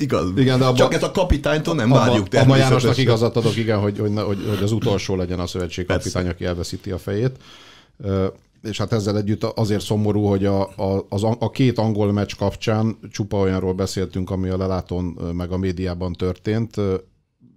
igaz. 0.00 0.30
Igen, 0.36 0.58
de 0.58 0.64
abba, 0.64 0.76
Csak 0.76 0.94
ez 0.94 1.02
a 1.02 1.10
kapitánytól 1.10 1.74
nem 1.74 1.92
abba, 1.92 2.00
várjuk 2.00 2.28
természetesen. 2.28 2.66
Abba 2.66 2.82
Jánosnak 2.82 2.96
igazat 2.96 3.36
adok, 3.36 3.56
igen, 3.56 3.78
hogy, 3.78 3.98
hogy, 3.98 4.12
hogy, 4.14 4.46
hogy 4.48 4.62
az 4.62 4.72
utolsó 4.72 5.16
legyen 5.16 5.38
a 5.38 5.46
szövetség 5.46 5.86
kapitány, 5.86 6.28
aki 6.28 6.44
elveszíti 6.44 6.90
a 6.90 6.98
fejét 6.98 7.36
és 8.62 8.78
hát 8.78 8.92
ezzel 8.92 9.16
együtt 9.16 9.44
azért 9.44 9.84
szomorú, 9.84 10.22
hogy 10.22 10.44
a, 10.44 10.60
a, 10.76 11.06
az, 11.08 11.24
a 11.24 11.50
két 11.50 11.78
angol 11.78 12.12
meccs 12.12 12.36
kapcsán 12.36 12.98
csupa 13.10 13.38
olyanról 13.38 13.74
beszéltünk, 13.74 14.30
ami 14.30 14.48
a 14.48 14.56
lelátón 14.56 15.04
meg 15.34 15.52
a 15.52 15.56
médiában 15.56 16.12
történt, 16.12 16.76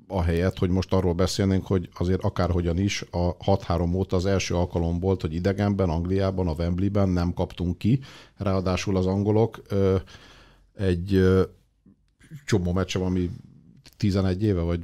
ahelyett, 0.07 0.57
hogy 0.57 0.69
most 0.69 0.93
arról 0.93 1.13
beszélnénk, 1.13 1.65
hogy 1.67 1.89
azért 1.93 2.21
akárhogyan 2.21 2.77
is 2.77 3.05
a 3.11 3.37
6-3 3.37 3.95
óta 3.95 4.15
az 4.15 4.25
első 4.25 4.55
alkalom 4.55 4.99
volt, 4.99 5.21
hogy 5.21 5.33
idegenben, 5.33 5.89
Angliában, 5.89 6.47
a 6.47 6.53
Wembleyben 6.57 7.09
nem 7.09 7.33
kaptunk 7.33 7.77
ki. 7.77 7.99
Ráadásul 8.37 8.97
az 8.97 9.05
angolok 9.05 9.61
egy 10.73 11.23
csomó 12.45 12.73
meccsem, 12.73 13.01
ami 13.01 13.29
11 13.97 14.43
éve, 14.43 14.61
vagy 14.61 14.79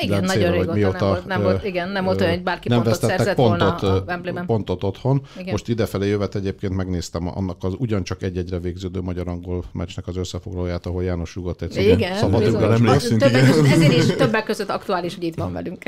igen, 0.00 0.24
nagyon 0.24 0.50
régóta 0.50 0.72
mióta, 0.72 0.98
nem 0.98 1.08
volt, 1.08 1.26
nem 1.26 1.42
volt, 1.42 1.64
igen, 1.64 1.88
nem 1.88 2.04
volt 2.04 2.20
olyan, 2.20 2.32
hogy 2.32 2.42
bárki 2.42 2.68
nem 2.68 2.82
pontot 2.82 3.00
szerzett 3.00 3.34
pontot, 3.34 3.80
volna 3.80 3.96
a 3.96 4.02
Wembley-ben. 4.06 4.46
pontot 4.46 4.84
otthon. 4.84 5.22
Igen. 5.38 5.50
Most 5.50 5.68
idefelé 5.68 6.08
jövet 6.08 6.34
egyébként 6.34 6.76
megnéztem 6.76 7.38
annak 7.38 7.64
az 7.64 7.72
ugyancsak 7.78 8.22
egy-egyre 8.22 8.58
végződő 8.58 9.00
magyar-angol 9.00 9.64
meccsnek 9.72 10.06
az 10.06 10.16
összefoglalóját, 10.16 10.86
ahol 10.86 11.02
János 11.02 11.34
rugott 11.34 11.62
egy 11.62 11.76
igen, 11.76 12.16
szabaduggal 12.16 12.72
emlékszünk. 12.72 13.20
Többek 13.20 13.46
között, 13.46 13.66
ezért 13.66 13.92
is 13.92 14.06
többek 14.06 14.44
között 14.44 14.70
aktuális, 14.70 15.14
hogy 15.14 15.24
itt 15.24 15.34
van 15.34 15.52
velünk. 15.52 15.82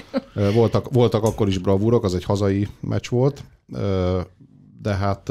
Voltak, 0.55 0.91
voltak 0.91 1.23
akkor 1.25 1.49
is 1.49 1.59
bravúrok, 1.59 2.05
az 2.05 2.15
egy 2.15 2.25
hazai 2.25 2.69
meccs 2.81 3.09
volt 3.09 3.45
de 4.83 4.95
hát 4.95 5.31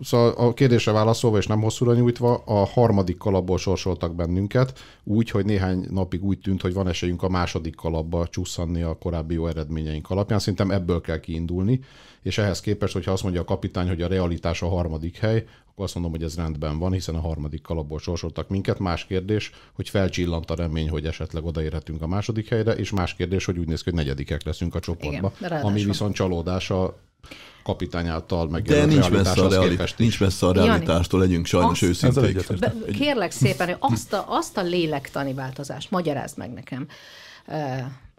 szóval 0.00 0.30
a 0.30 0.54
kérdésre 0.54 0.92
válaszolva 0.92 1.36
és 1.36 1.46
nem 1.46 1.60
hosszúra 1.60 1.94
nyújtva, 1.94 2.34
a 2.34 2.64
harmadik 2.64 3.16
kalapból 3.16 3.58
sorsoltak 3.58 4.14
bennünket, 4.14 4.78
úgy, 5.04 5.30
hogy 5.30 5.44
néhány 5.44 5.86
napig 5.90 6.24
úgy 6.24 6.38
tűnt, 6.38 6.62
hogy 6.62 6.74
van 6.74 6.88
esélyünk 6.88 7.22
a 7.22 7.28
második 7.28 7.74
kalapba 7.74 8.26
csusszanni 8.26 8.82
a 8.82 8.98
korábbi 8.98 9.34
jó 9.34 9.46
eredményeink 9.46 10.10
alapján. 10.10 10.38
Szerintem 10.38 10.70
ebből 10.70 11.00
kell 11.00 11.20
kiindulni, 11.20 11.80
és 12.22 12.38
ehhez 12.38 12.60
képest, 12.60 12.92
hogyha 12.92 13.12
azt 13.12 13.22
mondja 13.22 13.40
a 13.40 13.44
kapitány, 13.44 13.88
hogy 13.88 14.02
a 14.02 14.08
realitás 14.08 14.62
a 14.62 14.68
harmadik 14.68 15.18
hely, 15.18 15.44
akkor 15.70 15.84
azt 15.84 15.94
mondom, 15.94 16.12
hogy 16.12 16.22
ez 16.22 16.36
rendben 16.36 16.78
van, 16.78 16.92
hiszen 16.92 17.14
a 17.14 17.20
harmadik 17.20 17.62
kalapból 17.62 17.98
sorsoltak 17.98 18.48
minket. 18.48 18.78
Más 18.78 19.04
kérdés, 19.04 19.50
hogy 19.72 19.88
felcsillant 19.88 20.50
a 20.50 20.54
remény, 20.54 20.90
hogy 20.90 21.06
esetleg 21.06 21.44
odaérhetünk 21.44 22.02
a 22.02 22.06
második 22.06 22.48
helyre, 22.48 22.72
és 22.72 22.90
más 22.90 23.14
kérdés, 23.14 23.44
hogy 23.44 23.58
úgy 23.58 23.66
néz 23.66 23.82
ki, 23.82 23.90
hogy 23.90 23.98
negyedikek 23.98 24.44
leszünk 24.44 24.74
a 24.74 24.80
csoportban. 24.80 25.32
Igen, 25.40 25.62
ami 25.62 25.84
viszont 25.84 26.14
csalódása 26.14 26.98
kapitány 27.62 28.06
által 28.06 28.48
meg 28.48 28.62
De 28.62 28.84
nincs 28.84 29.10
messze, 29.10 29.42
a 29.42 29.48
realitás, 29.48 29.94
nincs 29.94 30.20
messze 30.20 30.46
a 30.46 30.52
realitástól, 30.52 31.20
legyünk 31.20 31.46
sajnos 31.46 31.82
őszinték. 31.82 32.46
Kérlek 32.92 33.30
szépen, 33.30 33.66
hogy 33.66 33.76
azt 33.78 34.12
a, 34.12 34.24
azt 34.28 34.56
a 34.56 34.62
lélektani 34.62 35.34
változást 35.34 35.90
magyarázd 35.90 36.38
meg 36.38 36.52
nekem. 36.52 36.88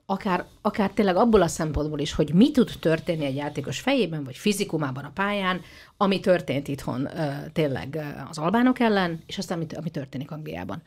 Akár, 0.06 0.46
akár 0.62 0.92
tényleg 0.92 1.16
abból 1.16 1.42
a 1.42 1.48
szempontból 1.48 2.00
is, 2.00 2.14
hogy 2.14 2.34
mi 2.34 2.52
tud 2.52 2.72
történni 2.80 3.26
egy 3.26 3.36
játékos 3.36 3.80
fejében, 3.80 4.24
vagy 4.24 4.38
fizikumában 4.38 5.04
a 5.04 5.12
pályán, 5.14 5.62
ami 5.98 6.20
történt 6.20 6.68
itthon 6.68 7.10
tényleg 7.54 8.16
az 8.30 8.38
albánok 8.38 8.80
ellen, 8.80 9.24
és 9.26 9.38
aztán 9.38 9.68
ami 9.76 9.90
történik 9.90 10.32
Angliában. 10.32 10.82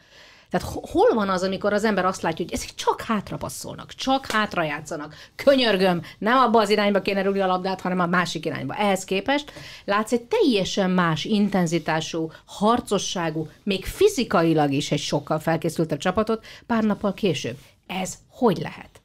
Tehát 0.50 0.78
hol 0.90 1.14
van 1.14 1.28
az, 1.28 1.42
amikor 1.42 1.72
az 1.72 1.84
ember 1.84 2.04
azt 2.04 2.22
látja, 2.22 2.44
hogy 2.44 2.54
ezek 2.54 2.74
csak 2.74 3.00
hátra 3.00 3.36
passzolnak, 3.36 3.94
csak 3.94 4.26
hátra 4.26 4.62
játszanak. 4.62 5.14
Könyörgöm, 5.34 6.02
nem 6.18 6.38
abba 6.38 6.60
az 6.60 6.70
irányba 6.70 7.02
kéne 7.02 7.22
rúgni 7.22 7.40
a 7.40 7.46
labdát, 7.46 7.80
hanem 7.80 8.00
a 8.00 8.06
másik 8.06 8.46
irányba. 8.46 8.74
Ehhez 8.74 9.04
képest 9.04 9.52
látsz 9.84 10.12
egy 10.12 10.22
teljesen 10.22 10.90
más 10.90 11.24
intenzitású, 11.24 12.30
harcosságú, 12.44 13.48
még 13.62 13.84
fizikailag 13.84 14.72
is 14.72 14.90
egy 14.90 15.00
sokkal 15.00 15.38
felkészültebb 15.38 15.98
csapatot 15.98 16.44
pár 16.66 16.84
nappal 16.84 17.14
később. 17.14 17.56
Ez 17.86 18.14
hogy 18.28 18.58
lehet? 18.58 19.00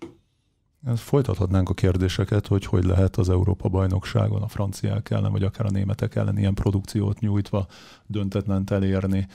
Folytathatnánk 0.95 1.69
a 1.69 1.73
kérdéseket, 1.73 2.47
hogy 2.47 2.65
hogy 2.65 2.83
lehet 2.83 3.15
az 3.15 3.29
Európa-bajnokságon 3.29 4.41
a 4.41 4.47
franciák 4.47 5.09
ellen, 5.09 5.31
vagy 5.31 5.43
akár 5.43 5.65
a 5.65 5.69
németek 5.69 6.15
ellen 6.15 6.37
ilyen 6.37 6.53
produkciót 6.53 7.19
nyújtva 7.19 7.67
döntetlen 8.05 8.63
elérni. 8.71 9.27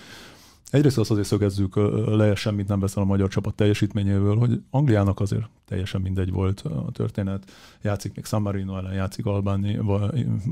Egyrészt 0.70 0.98
azt 0.98 1.10
azért 1.10 1.26
szögezzük 1.26 1.76
le, 2.06 2.34
semmit 2.34 2.68
nem 2.68 2.80
veszel 2.80 3.02
a 3.02 3.06
magyar 3.06 3.28
csapat 3.28 3.54
teljesítményével, 3.54 4.34
hogy 4.34 4.62
Angliának 4.70 5.20
azért 5.20 5.48
teljesen 5.64 6.00
mindegy 6.00 6.30
volt 6.30 6.60
a 6.60 6.90
történet. 6.92 7.50
Játszik 7.82 8.14
még 8.14 8.24
San 8.24 8.42
Marino 8.42 8.76
ellen, 8.76 8.92
játszik 8.92 9.26
Albáni, 9.26 9.78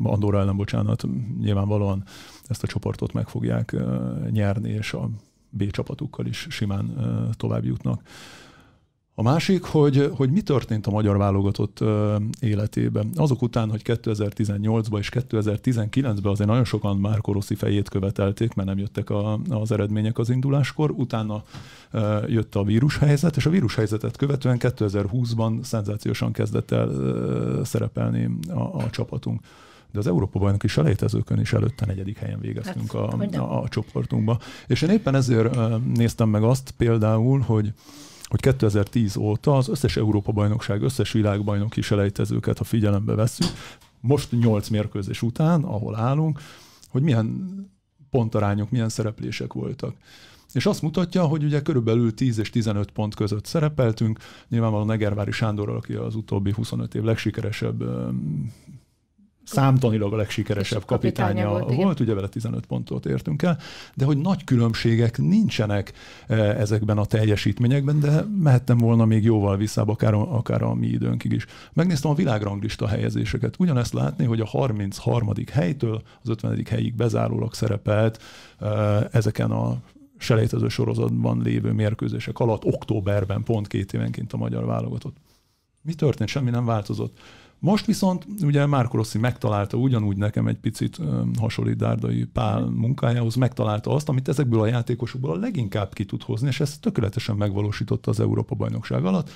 Andorra 0.03 0.41
ellen, 0.41 0.57
bocsánat, 0.57 1.05
nyilvánvalóan 1.41 2.05
ezt 2.47 2.63
a 2.63 2.67
csoportot 2.67 3.13
meg 3.13 3.29
fogják 3.29 3.77
nyerni, 4.31 4.71
és 4.71 4.93
a 4.93 5.11
B 5.51 5.71
csapatukkal 5.71 6.27
is 6.27 6.47
simán 6.51 6.95
tovább 7.37 7.65
jutnak. 7.65 8.03
A 9.19 9.23
másik, 9.23 9.65
hogy, 9.65 10.11
hogy 10.17 10.31
mi 10.31 10.41
történt 10.41 10.87
a 10.87 10.91
magyar 10.91 11.17
válogatott 11.17 11.85
életében. 12.41 13.11
Azok 13.15 13.43
után, 13.43 13.71
hogy 13.71 13.83
2018-ban 13.85 14.99
és 14.99 15.11
2019-ben 15.13 16.33
azért 16.33 16.49
nagyon 16.49 16.65
sokan 16.65 16.97
Márko 16.97 17.33
Rossi 17.33 17.55
fejét 17.55 17.89
követelték, 17.89 18.55
mert 18.55 18.69
nem 18.69 18.79
jöttek 18.79 19.11
a, 19.11 19.39
az 19.49 19.73
eredmények 19.73 20.19
az 20.19 20.31
induláskor, 20.31 20.91
utána 20.91 21.43
jött 22.27 22.55
a 22.55 22.63
vírushelyzet, 22.63 23.37
és 23.37 23.47
a 23.47 23.51
vírushelyzetet 23.51 24.17
követően 24.17 24.57
2020-ban 24.61 25.63
szenzációsan 25.63 26.33
kezdett 26.33 26.71
el 26.71 26.91
szerepelni 27.65 28.31
a, 28.49 28.61
a 28.61 28.91
csapatunk 28.91 29.41
de 29.93 29.99
az 29.99 30.07
Európa 30.07 30.39
bajnoki 30.39 30.69
selejtezőkön 30.69 31.41
is 31.41 31.53
előtte 31.53 31.87
negyedik 31.87 32.19
helyen 32.19 32.41
végeztünk 32.41 32.93
hát, 32.93 33.35
a, 33.35 33.53
a, 33.53 33.63
a 33.63 33.69
csoportunkba. 33.69 34.39
És 34.67 34.83
én 34.83 34.91
éppen 34.91 35.15
ezért 35.15 35.57
néztem 35.95 36.29
meg 36.29 36.43
azt 36.43 36.71
például, 36.77 37.41
hogy 37.41 37.73
hogy 38.29 38.41
2010 38.41 39.17
óta 39.17 39.57
az 39.57 39.69
összes 39.69 39.97
Európa-bajnokság, 39.97 40.83
összes 40.83 41.13
világbajnoki 41.13 41.81
selejtezőket, 41.81 42.59
ha 42.59 42.65
figyelembe 42.65 43.15
vesszük, 43.15 43.47
most 44.01 44.31
8 44.31 44.69
mérkőzés 44.69 45.23
után, 45.23 45.63
ahol 45.63 45.97
állunk, 45.97 46.41
hogy 46.89 47.03
milyen 47.03 47.47
pontarányok, 48.11 48.71
milyen 48.71 48.89
szereplések 48.89 49.53
voltak. 49.53 49.95
És 50.53 50.67
azt 50.67 50.83
mutatja, 50.83 51.27
hogy 51.27 51.45
ugye 51.45 51.63
körülbelül 51.63 52.15
10 52.15 52.39
és 52.39 52.51
15 52.51 52.91
pont 52.91 53.15
között 53.15 53.45
szerepeltünk. 53.45 54.19
Nyilvánvalóan 54.49 54.87
Negervári 54.87 55.31
Sándor, 55.31 55.69
aki 55.69 55.93
az 55.93 56.15
utóbbi 56.15 56.53
25 56.53 56.95
év 56.95 57.03
legsikeresebb 57.03 57.83
számtanilag 59.49 60.13
a 60.13 60.17
legsikeresebb 60.17 60.85
kapitánya, 60.85 61.49
volt, 61.49 61.75
volt 61.75 62.01
ugye 62.01 62.15
vele 62.15 62.29
15 62.29 62.67
pontot 62.67 63.07
értünk 63.07 63.43
el, 63.43 63.59
de 63.95 64.05
hogy 64.05 64.19
nagy 64.19 64.45
különbségek 64.45 65.19
nincsenek 65.19 65.93
e, 66.27 66.35
ezekben 66.35 66.99
a 66.99 67.05
teljesítményekben, 67.05 68.01
de 68.01 68.25
mehettem 68.43 68.79
volna 68.79 69.05
még 69.05 69.25
jóval 69.25 69.57
visszább, 69.57 69.89
akár, 69.89 70.15
akár 70.15 70.63
a 70.63 70.75
mi 70.75 70.87
időnkig 70.87 71.33
is. 71.33 71.47
Megnéztem 71.73 72.11
a 72.11 72.15
világranglista 72.15 72.87
helyezéseket. 72.87 73.55
Ugyanezt 73.59 73.93
látni, 73.93 74.25
hogy 74.25 74.41
a 74.41 74.47
33. 74.47 75.33
helytől 75.53 76.03
az 76.23 76.29
50. 76.29 76.65
helyig 76.71 76.95
bezárólag 76.95 77.55
szerepelt 77.55 78.23
e, 78.59 78.67
ezeken 79.13 79.51
a 79.51 79.77
selejtező 80.19 80.69
sorozatban 80.69 81.43
lévő 81.43 81.73
mérkőzések 81.73 82.39
alatt, 82.39 82.65
októberben 82.65 83.43
pont 83.43 83.67
két 83.67 83.93
évenként 83.93 84.33
a 84.33 84.37
magyar 84.37 84.65
válogatott. 84.65 85.17
Mi 85.83 85.95
történt? 85.95 86.29
Semmi 86.29 86.51
nem 86.51 86.65
változott. 86.65 87.19
Most 87.61 87.87
viszont 87.87 88.27
ugye 88.43 88.67
Márko 88.67 88.97
Rossi 88.97 89.19
megtalálta 89.19 89.77
ugyanúgy 89.77 90.17
nekem 90.17 90.47
egy 90.47 90.59
picit 90.59 90.99
hasonlít 91.39 91.77
Dárdai 91.77 92.25
Pál 92.25 92.61
munkájához, 92.61 93.35
megtalálta 93.35 93.91
azt, 93.91 94.09
amit 94.09 94.29
ezekből 94.29 94.61
a 94.61 94.67
játékosokból 94.67 95.31
a 95.31 95.39
leginkább 95.39 95.93
ki 95.93 96.05
tud 96.05 96.23
hozni, 96.23 96.49
és 96.49 96.61
ezt 96.61 96.81
tökéletesen 96.81 97.37
megvalósította 97.37 98.11
az 98.11 98.21
Európa-bajnokság 98.21 99.05
alatt. 99.05 99.31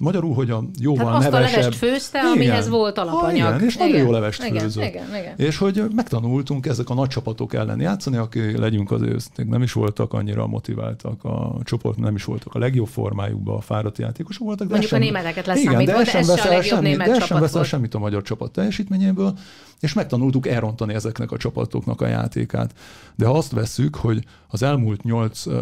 Magyarul, 0.00 0.34
hogy 0.34 0.50
a 0.50 0.64
jóval 0.78 1.04
Tehát 1.04 1.16
azt 1.18 1.30
nevesebb... 1.30 1.54
a 1.54 1.60
levest 1.60 1.78
főzte, 1.78 2.18
igen. 2.18 2.30
amihez 2.30 2.68
volt 2.68 2.98
alapanyag. 2.98 3.46
Ha, 3.46 3.54
igen, 3.54 3.66
és 3.66 3.76
nagyon 3.76 3.94
igen. 3.94 4.06
jó 4.06 4.12
levest 4.12 4.44
igen, 4.44 4.62
főzött. 4.62 4.84
Igen, 4.84 5.04
igen. 5.18 5.34
És 5.36 5.58
hogy 5.58 5.82
megtanultunk 5.94 6.66
ezek 6.66 6.90
a 6.90 6.94
nagy 6.94 7.08
csapatok 7.08 7.54
ellen 7.54 7.80
játszani, 7.80 8.16
akik 8.16 8.58
legyünk 8.58 8.90
azért, 8.90 9.44
nem 9.48 9.62
is 9.62 9.72
voltak 9.72 10.12
annyira 10.12 10.46
motiváltak 10.46 11.24
a 11.24 11.58
csoport, 11.64 11.98
nem 11.98 12.14
is 12.14 12.24
voltak 12.24 12.54
a 12.54 12.58
legjobb 12.58 12.86
formájukban, 12.86 13.56
a 13.56 13.60
fáradt 13.60 13.98
játékosok 13.98 14.46
voltak. 14.46 14.66
De 14.66 14.72
Mondjuk 14.72 14.92
sem, 14.92 15.00
a 15.00 15.04
németeket 15.04 15.46
leszámítva, 15.46 15.84
de, 15.84 15.92
de 15.92 15.98
ez 15.98 16.08
sem 16.08 16.50
a 16.50 16.54
legjobb 16.54 16.82
német 16.82 17.28
de 17.28 17.46
sem 17.64 17.80
veszel 17.80 17.90
semmit 17.90 17.94
a 17.94 17.98
magyar 17.98 18.22
csapat 18.22 18.52
teljesítményéből, 18.52 19.38
és 19.80 19.92
megtanultuk 19.92 20.46
elrontani 20.46 20.94
ezeknek 20.94 21.32
a 21.32 21.36
csapatoknak 21.36 22.00
a 22.00 22.06
játékát. 22.06 22.74
De 23.16 23.26
ha 23.26 23.36
azt 23.36 23.52
vesszük, 23.52 23.94
hogy 23.94 24.24
az 24.48 24.62
elmúlt 24.62 25.02
nyolc 25.02 25.46
uh, 25.46 25.54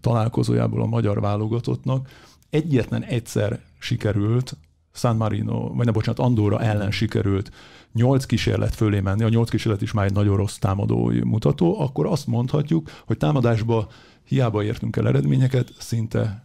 találkozójából 0.00 0.82
a 0.82 0.86
magyar 0.86 1.20
válogatottnak 1.20 2.08
egyetlen 2.50 3.02
egyszer 3.02 3.60
sikerült 3.78 4.56
San 4.92 5.16
Marino, 5.16 5.72
vagy 5.74 5.86
ne 5.86 5.92
bocsánat, 5.92 6.20
Andorra 6.20 6.60
ellen 6.60 6.90
sikerült 6.90 7.50
nyolc 7.92 8.24
kísérlet 8.24 8.74
fölé 8.74 9.00
menni, 9.00 9.24
a 9.24 9.28
nyolc 9.28 9.50
kísérlet 9.50 9.82
is 9.82 9.92
már 9.92 10.04
egy 10.04 10.12
nagyon 10.12 10.36
rossz 10.36 10.56
támadói 10.56 11.20
mutató, 11.24 11.80
akkor 11.80 12.06
azt 12.06 12.26
mondhatjuk, 12.26 12.90
hogy 13.06 13.16
támadásba 13.16 13.88
hiába 14.24 14.62
értünk 14.62 14.96
el 14.96 15.08
eredményeket, 15.08 15.72
szinte 15.78 16.44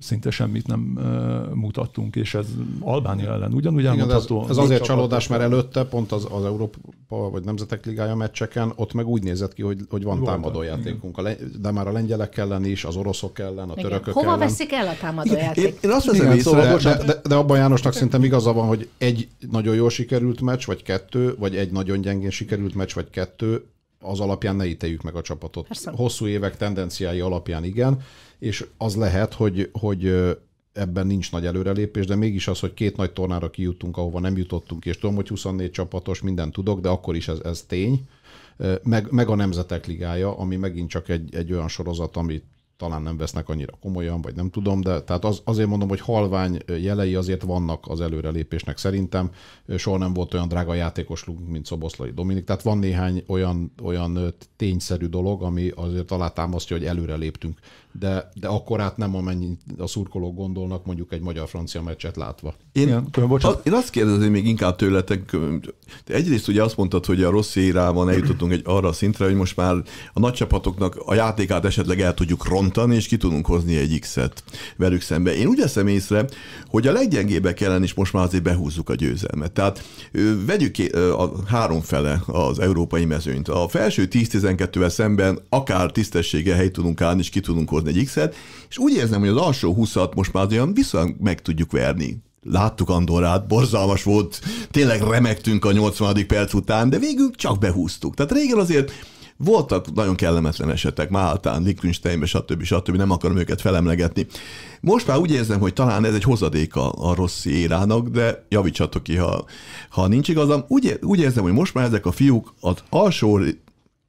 szinte 0.00 0.30
semmit 0.30 0.66
nem 0.66 0.80
mutattunk, 1.54 2.16
és 2.16 2.34
ez 2.34 2.46
Albánia 2.80 3.32
ellen 3.32 3.52
ugyanúgy 3.52 3.84
elmondható. 3.84 4.42
Ez, 4.42 4.50
ez 4.50 4.56
azért 4.56 4.82
csalódás, 4.82 5.28
mert 5.28 5.42
előtte 5.42 5.84
pont 5.84 6.12
az, 6.12 6.26
az 6.30 6.44
Európa 6.44 6.78
vagy 7.08 7.44
Nemzetek 7.44 7.86
Ligája 7.86 8.14
meccseken 8.14 8.72
ott 8.76 8.92
meg 8.92 9.06
úgy 9.06 9.22
nézett 9.22 9.52
ki, 9.52 9.62
hogy, 9.62 9.80
hogy 9.90 10.02
van 10.02 10.24
támadójátékunk, 10.24 11.20
de 11.60 11.70
már 11.70 11.86
a 11.86 11.92
lengyelek 11.92 12.36
ellen 12.36 12.64
is, 12.64 12.84
az 12.84 12.96
oroszok 12.96 13.38
ellen, 13.38 13.68
a 13.68 13.72
igen. 13.72 13.84
törökök 13.84 14.14
Hova 14.14 14.26
ellen. 14.26 14.38
veszik 14.38 14.72
el 14.72 14.86
a 14.86 14.94
támadójáték? 15.00 15.64
Én, 15.64 15.74
én 15.80 15.90
azt 15.90 16.06
veszem 16.06 16.26
észre, 16.26 16.40
szóval, 16.40 16.78
de, 16.78 17.04
de, 17.04 17.20
de 17.28 17.34
abban 17.34 17.56
Jánosnak 17.56 17.92
szerintem 17.92 18.24
igaza 18.24 18.52
van, 18.52 18.66
hogy 18.66 18.88
egy 18.98 19.28
nagyon 19.50 19.74
jól 19.74 19.90
sikerült 19.90 20.40
meccs, 20.40 20.66
vagy 20.66 20.82
kettő, 20.82 21.34
vagy 21.38 21.56
egy 21.56 21.70
nagyon 21.70 22.00
gyengén 22.00 22.30
sikerült 22.30 22.74
meccs, 22.74 22.94
vagy 22.94 23.10
kettő, 23.10 23.64
az 24.00 24.20
alapján 24.20 24.56
ne 24.56 24.66
ítéljük 24.66 25.02
meg 25.02 25.14
a 25.14 25.22
csapatot. 25.22 25.66
Persze. 25.66 25.90
Hosszú 25.90 26.26
évek 26.26 26.56
tendenciái 26.56 27.20
alapján 27.20 27.64
igen, 27.64 28.00
és 28.38 28.66
az 28.76 28.96
lehet, 28.96 29.34
hogy, 29.34 29.70
hogy 29.72 30.34
ebben 30.72 31.06
nincs 31.06 31.32
nagy 31.32 31.46
előrelépés, 31.46 32.06
de 32.06 32.14
mégis 32.14 32.48
az, 32.48 32.60
hogy 32.60 32.74
két 32.74 32.96
nagy 32.96 33.12
tornára 33.12 33.50
kijutunk, 33.50 33.96
ahova 33.96 34.20
nem 34.20 34.36
jutottunk, 34.36 34.84
és 34.84 34.98
tudom, 34.98 35.14
hogy 35.14 35.28
24 35.28 35.70
csapatos, 35.70 36.20
mindent 36.20 36.52
tudok, 36.52 36.80
de 36.80 36.88
akkor 36.88 37.16
is 37.16 37.28
ez, 37.28 37.38
ez 37.44 37.62
tény. 37.62 38.08
Meg, 38.82 39.10
meg 39.10 39.28
a 39.28 39.34
Nemzetek 39.34 39.86
Ligája, 39.86 40.38
ami 40.38 40.56
megint 40.56 40.90
csak 40.90 41.08
egy, 41.08 41.34
egy 41.34 41.52
olyan 41.52 41.68
sorozat, 41.68 42.16
amit 42.16 42.44
talán 42.76 43.02
nem 43.02 43.16
vesznek 43.16 43.48
annyira 43.48 43.72
komolyan, 43.80 44.20
vagy 44.20 44.34
nem 44.34 44.50
tudom, 44.50 44.80
de 44.80 45.02
tehát 45.02 45.24
az, 45.24 45.40
azért 45.44 45.68
mondom, 45.68 45.88
hogy 45.88 46.00
halvány 46.00 46.58
jelei 46.66 47.14
azért 47.14 47.42
vannak 47.42 47.84
az 47.88 48.00
előrelépésnek 48.00 48.78
szerintem. 48.78 49.30
Soha 49.76 49.98
nem 49.98 50.12
volt 50.12 50.34
olyan 50.34 50.48
drága 50.48 50.74
játékoslunk, 50.74 51.48
mint 51.48 51.66
Szoboszlai 51.66 52.10
Dominik, 52.10 52.44
tehát 52.44 52.62
van 52.62 52.78
néhány 52.78 53.24
olyan, 53.26 53.72
olyan 53.82 54.34
tényszerű 54.56 55.06
dolog, 55.06 55.42
ami 55.42 55.68
azért 55.68 56.10
alátámasztja, 56.10 56.76
hogy 56.76 56.86
előreléptünk 56.86 57.58
de, 57.98 58.30
de 58.34 58.48
akkor 58.48 58.80
át 58.80 58.96
nem 58.96 59.14
amennyit 59.16 59.60
a 59.78 59.86
szurkolók 59.86 60.34
gondolnak 60.34 60.84
mondjuk 60.84 61.12
egy 61.12 61.20
magyar-francia 61.20 61.82
meccset 61.82 62.16
látva. 62.16 62.54
Én, 62.72 62.82
Igen, 62.82 63.08
a, 63.40 63.60
én 63.64 63.72
azt 63.72 63.90
kérdezem 63.90 64.30
még 64.30 64.46
inkább 64.46 64.76
tőletek, 64.76 65.36
egyrészt 66.06 66.48
ugye 66.48 66.62
azt 66.62 66.76
mondtad, 66.76 67.06
hogy 67.06 67.22
a 67.22 67.30
rossz 67.30 67.56
érában 67.56 68.08
eljutottunk 68.08 68.52
egy 68.52 68.62
arra 68.64 68.88
a 68.88 68.92
szintre, 68.92 69.24
hogy 69.24 69.34
most 69.34 69.56
már 69.56 69.74
a 70.12 70.20
nagy 70.20 70.32
csapatoknak 70.32 70.96
a 70.96 71.14
játékát 71.14 71.64
esetleg 71.64 72.00
el 72.00 72.14
tudjuk 72.14 72.48
rontani, 72.48 72.94
és 72.94 73.06
ki 73.06 73.16
tudunk 73.16 73.46
hozni 73.46 73.76
egy 73.76 73.98
X-et 73.98 74.44
velük 74.76 75.00
szembe. 75.00 75.36
Én 75.36 75.46
úgy 75.46 75.58
veszem 75.58 75.86
észre, 75.86 76.24
hogy 76.68 76.86
a 76.86 76.92
leggyengébbek 76.92 77.60
ellen 77.60 77.82
is 77.82 77.94
most 77.94 78.12
már 78.12 78.24
azért 78.24 78.42
behúzzuk 78.42 78.88
a 78.88 78.94
győzelmet. 78.94 79.52
Tehát 79.52 79.84
vegyük 80.46 80.70
ki 80.70 80.86
a 80.86 81.32
három 81.46 81.80
fele 81.80 82.22
az 82.26 82.58
európai 82.58 83.04
mezőnyt. 83.04 83.48
A 83.48 83.68
felső 83.68 84.08
10-12-vel 84.10 84.88
szemben 84.88 85.38
akár 85.48 85.90
tisztességgel 85.90 86.56
hely 86.56 86.70
tudunk 86.70 87.00
állni, 87.00 87.20
és 87.20 87.28
ki 87.28 87.40
tudunk 87.40 87.68
hozni 87.68 87.85
egy 87.86 88.04
X-et, 88.04 88.34
és 88.68 88.78
úgy 88.78 88.92
érzem, 88.92 89.20
hogy 89.20 89.28
az 89.28 89.36
alsó 89.36 89.76
20-at 89.78 90.14
most 90.14 90.32
már 90.32 90.46
olyan 90.50 90.74
viszonylag 90.74 91.16
meg 91.20 91.42
tudjuk 91.42 91.72
verni. 91.72 92.22
Láttuk 92.42 92.88
Andorát, 92.88 93.46
borzalmas 93.46 94.02
volt, 94.02 94.40
tényleg 94.70 95.02
remektünk 95.02 95.64
a 95.64 95.72
80. 95.72 96.26
perc 96.26 96.54
után, 96.54 96.90
de 96.90 96.98
végül 96.98 97.30
csak 97.30 97.58
behúztuk. 97.58 98.14
Tehát 98.14 98.32
régen 98.32 98.58
azért 98.58 98.92
voltak 99.36 99.94
nagyon 99.94 100.14
kellemetlen 100.14 100.70
esetek, 100.70 101.10
Máltán, 101.10 101.62
Liechtensteinben, 101.62 102.28
stb. 102.28 102.62
stb. 102.62 102.96
Nem 102.96 103.10
akarom 103.10 103.36
őket 103.36 103.60
felemlegetni. 103.60 104.26
Most 104.80 105.06
már 105.06 105.18
úgy 105.18 105.30
érzem, 105.30 105.60
hogy 105.60 105.72
talán 105.72 106.04
ez 106.04 106.14
egy 106.14 106.22
hozadéka 106.22 106.90
a 106.90 107.14
rossz 107.14 107.44
érának, 107.44 108.08
de 108.08 108.46
javítsatok 108.48 109.02
ki, 109.02 109.16
ha, 109.16 109.44
ha 109.88 110.06
nincs 110.06 110.28
igazam. 110.28 110.64
Úgy, 110.68 110.98
úgy 111.02 111.20
érzem, 111.20 111.42
hogy 111.42 111.52
most 111.52 111.74
már 111.74 111.84
ezek 111.84 112.06
a 112.06 112.12
fiúk 112.12 112.54
az 112.60 112.76
alsó 112.88 113.40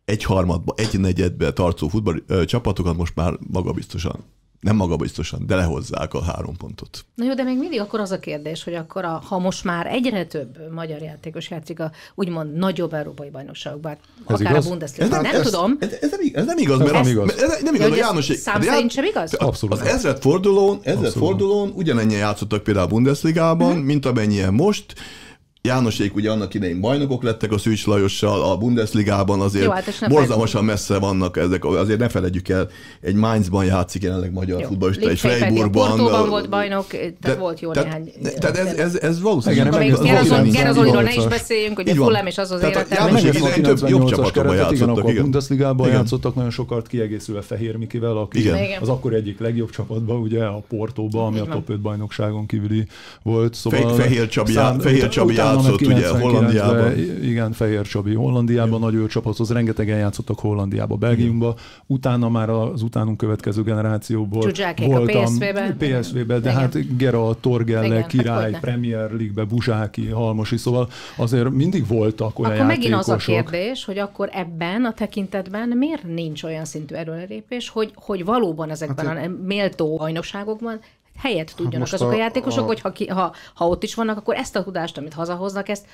egy 0.07 0.23
harmadba, 0.23 0.73
egy 0.77 0.99
negyedbe 0.99 1.53
tartó 1.53 1.87
futball 1.87 2.45
csapatokat 2.45 2.97
most 2.97 3.15
már 3.15 3.37
magabiztosan 3.51 4.23
nem 4.59 4.75
magabiztosan, 4.75 5.45
de 5.47 5.55
lehozzák 5.55 6.13
a 6.13 6.23
három 6.23 6.55
pontot. 6.55 7.05
Na 7.15 7.25
jó, 7.25 7.33
de 7.33 7.43
még 7.43 7.57
mindig 7.57 7.79
akkor 7.79 7.99
az 7.99 8.11
a 8.11 8.19
kérdés, 8.19 8.63
hogy 8.63 8.73
akkor 8.73 9.05
a, 9.05 9.21
ha 9.25 9.39
most 9.39 9.63
már 9.63 9.87
egyre 9.87 10.25
több 10.25 10.73
magyar 10.73 11.01
játékos 11.01 11.49
játszik 11.49 11.79
a 11.79 11.91
úgymond 12.15 12.53
nagyobb 12.53 12.93
európai 12.93 13.29
bajnokságokban, 13.29 13.97
akár 14.23 14.51
igaz? 14.51 14.65
a 14.65 14.69
Bundesliga, 14.69 15.21
nem 15.21 15.35
ez, 15.35 15.41
tudom. 15.41 15.77
Ez, 15.79 15.91
ez, 16.01 16.09
nem, 16.11 16.19
ez 16.33 16.45
nem 16.45 16.57
igaz, 16.57 16.77
mert, 16.77 16.91
ez, 16.91 16.95
nem 16.95 17.07
igaz. 17.07 17.37
Ez, 17.37 17.61
nem 17.61 17.75
igaz, 17.75 17.89
ja, 17.89 17.95
János, 17.95 18.25
szám 18.25 18.61
szerint 18.61 18.91
sem 18.91 19.03
igaz? 19.03 19.33
Abszolút. 19.33 19.79
Az 19.79 19.87
ezred 19.87 20.21
fordulón, 20.21 20.79
ezred 20.83 21.11
fordulón 21.11 21.71
ugyanennyien 21.75 22.19
játszottak 22.19 22.63
például 22.63 22.85
a 22.85 22.89
Bundesligában, 22.89 23.73
hmm. 23.73 23.83
mint 23.83 24.05
amennyien 24.05 24.53
most, 24.53 24.95
Jánosék 25.67 26.15
ugye 26.15 26.31
annak 26.31 26.53
idején 26.53 26.81
bajnokok 26.81 27.23
lettek 27.23 27.51
a 27.51 27.57
Szűcs 27.57 27.85
Lajossal, 27.85 28.41
a 28.41 28.57
Bundesligában 28.57 29.41
azért 29.41 29.65
Jó, 29.65 29.71
hát 29.71 30.07
borzalmasan 30.07 30.65
messze 30.65 30.99
vannak 30.99 31.37
ezek, 31.37 31.65
azért 31.65 31.99
ne 31.99 32.09
felejtjük 32.09 32.49
el, 32.49 32.69
egy 33.01 33.15
Mainzban 33.15 33.65
játszik 33.65 34.03
jelenleg 34.03 34.31
magyar 34.33 34.61
jó. 34.61 34.67
futballista, 34.67 35.09
egy 35.09 35.19
Freiburgban. 35.19 35.87
Portóban 35.87 36.29
volt 36.29 36.49
bajnok, 36.49 36.87
tehát 36.87 37.13
de, 37.19 37.35
volt 37.35 37.59
jó 37.59 37.71
tehát, 37.71 37.87
néhány. 37.87 38.11
Tehát 38.39 38.57
ez, 38.57 38.73
ez, 38.73 38.95
ez 38.95 39.21
valószínűleg... 39.21 39.83
Igen, 39.83 40.51
Gerazoliról 40.51 41.01
ne 41.01 41.13
is 41.13 41.25
beszéljünk, 41.25 41.75
hogy 41.75 41.89
a 41.89 41.93
Fulham 41.93 42.25
és 42.25 42.37
az 42.37 42.51
az 42.51 42.61
életem. 42.61 43.61
több 43.61 43.89
jobb 43.89 44.09
csapatokban 44.09 44.55
játszottak. 44.55 45.09
Igen, 45.09 45.17
a 45.17 45.21
Bundesligában 45.21 45.89
játszottak 45.89 46.35
nagyon 46.35 46.51
sokat 46.51 46.87
kiegészülve 46.87 47.41
Fehér 47.41 47.75
Mikivel, 47.75 48.17
aki 48.17 48.49
az 48.81 48.89
akkor 48.89 49.13
egyik 49.13 49.39
legjobb 49.39 49.69
csapatban, 49.69 50.17
ugye 50.17 50.43
a 50.43 50.63
Portóban, 50.67 51.25
ami 51.25 51.39
a 51.39 51.45
top 51.45 51.69
5 51.69 51.81
bajnokságon 51.81 52.45
kívüli 52.45 52.85
volt. 53.23 53.53
Szóval 53.53 53.93
Fehér 53.93 54.27
Csabi 55.09 55.35
játszott 55.63 55.81
ugye 55.81 56.09
Hollandiában. 56.09 56.97
Igen, 57.21 57.51
Fehér 57.51 57.81
Csabi 57.81 58.13
Hollandiában, 58.13 58.79
nagy 58.79 59.07
csapathoz, 59.07 59.51
rengetegen 59.51 59.97
játszottak 59.97 60.39
Hollandiába, 60.39 60.95
Belgiumba. 60.95 61.55
Utána 61.85 62.29
már 62.29 62.49
az 62.49 62.81
utánunk 62.81 63.17
következő 63.17 63.63
generációból 63.63 64.51
voltam 64.85 65.23
PSV-be. 65.23 65.75
PSV-be, 65.79 66.39
de 66.39 66.49
Igen. 66.49 66.53
hát 66.53 66.97
Gera, 66.97 67.35
Torgelle, 67.39 67.85
Igen, 67.85 68.01
hát 68.01 68.07
Király, 68.07 68.51
hát 68.51 68.61
Premier 68.61 69.09
League-be, 69.09 69.43
Buzsáki, 69.43 70.07
Halmosi, 70.07 70.57
szóval 70.57 70.89
azért 71.15 71.49
mindig 71.49 71.87
voltak 71.87 72.39
olyan 72.39 72.51
Akkor 72.51 72.65
játékosok. 72.65 72.67
megint 72.67 72.93
az 72.93 73.09
a 73.09 73.15
kérdés, 73.15 73.85
hogy 73.85 73.97
akkor 73.97 74.29
ebben 74.33 74.85
a 74.85 74.93
tekintetben 74.93 75.69
miért 75.69 76.03
nincs 76.03 76.43
olyan 76.43 76.65
szintű 76.65 76.95
erőlépés, 76.95 77.69
hogy, 77.69 77.91
hogy 77.95 78.25
valóban 78.25 78.69
ezekben 78.69 79.05
hát 79.07 79.25
a 79.25 79.31
méltó 79.45 79.95
bajnokságokban 79.95 80.79
helyet 81.17 81.55
tudjanak 81.55 81.93
azok 81.93 82.11
a, 82.11 82.13
a 82.13 82.17
játékosok, 82.17 82.63
a... 82.63 82.67
hogy 82.67 82.79
ha, 82.79 82.91
ki, 82.91 83.07
ha, 83.07 83.33
ha 83.53 83.67
ott 83.67 83.83
is 83.83 83.95
vannak, 83.95 84.17
akkor 84.17 84.35
ezt 84.35 84.55
a 84.55 84.63
tudást, 84.63 84.97
amit 84.97 85.13
hazahoznak, 85.13 85.69
ezt 85.69 85.85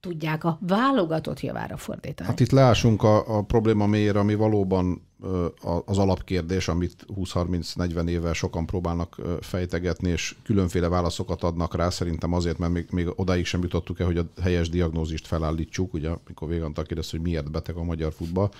tudják 0.00 0.44
a 0.44 0.58
válogatott 0.60 1.40
javára 1.40 1.76
fordítani. 1.76 2.28
Hát 2.28 2.40
itt 2.40 2.50
leásunk 2.50 3.02
a, 3.02 3.36
a 3.36 3.42
probléma 3.42 3.86
mélyére, 3.86 4.18
ami 4.18 4.34
valóban 4.34 5.02
az 5.84 5.98
alapkérdés, 5.98 6.68
amit 6.68 7.06
20-30-40 7.16 8.08
éve 8.08 8.32
sokan 8.32 8.66
próbálnak 8.66 9.16
fejtegetni, 9.40 10.10
és 10.10 10.34
különféle 10.42 10.88
válaszokat 10.88 11.42
adnak 11.42 11.74
rá, 11.74 11.90
szerintem 11.90 12.32
azért, 12.32 12.58
mert 12.58 12.72
még, 12.72 12.86
még 12.90 13.08
odáig 13.16 13.46
sem 13.46 13.62
jutottuk 13.62 14.00
el, 14.00 14.06
hogy 14.06 14.18
a 14.18 14.26
helyes 14.42 14.68
diagnózist 14.68 15.26
felállítsuk, 15.26 15.94
ugye, 15.94 16.10
mikor 16.26 16.48
Véganta 16.48 16.82
kérdezte, 16.82 17.16
hogy 17.16 17.26
miért 17.26 17.50
beteg 17.50 17.76
a 17.76 17.82
magyar 17.82 18.12
futball 18.12 18.50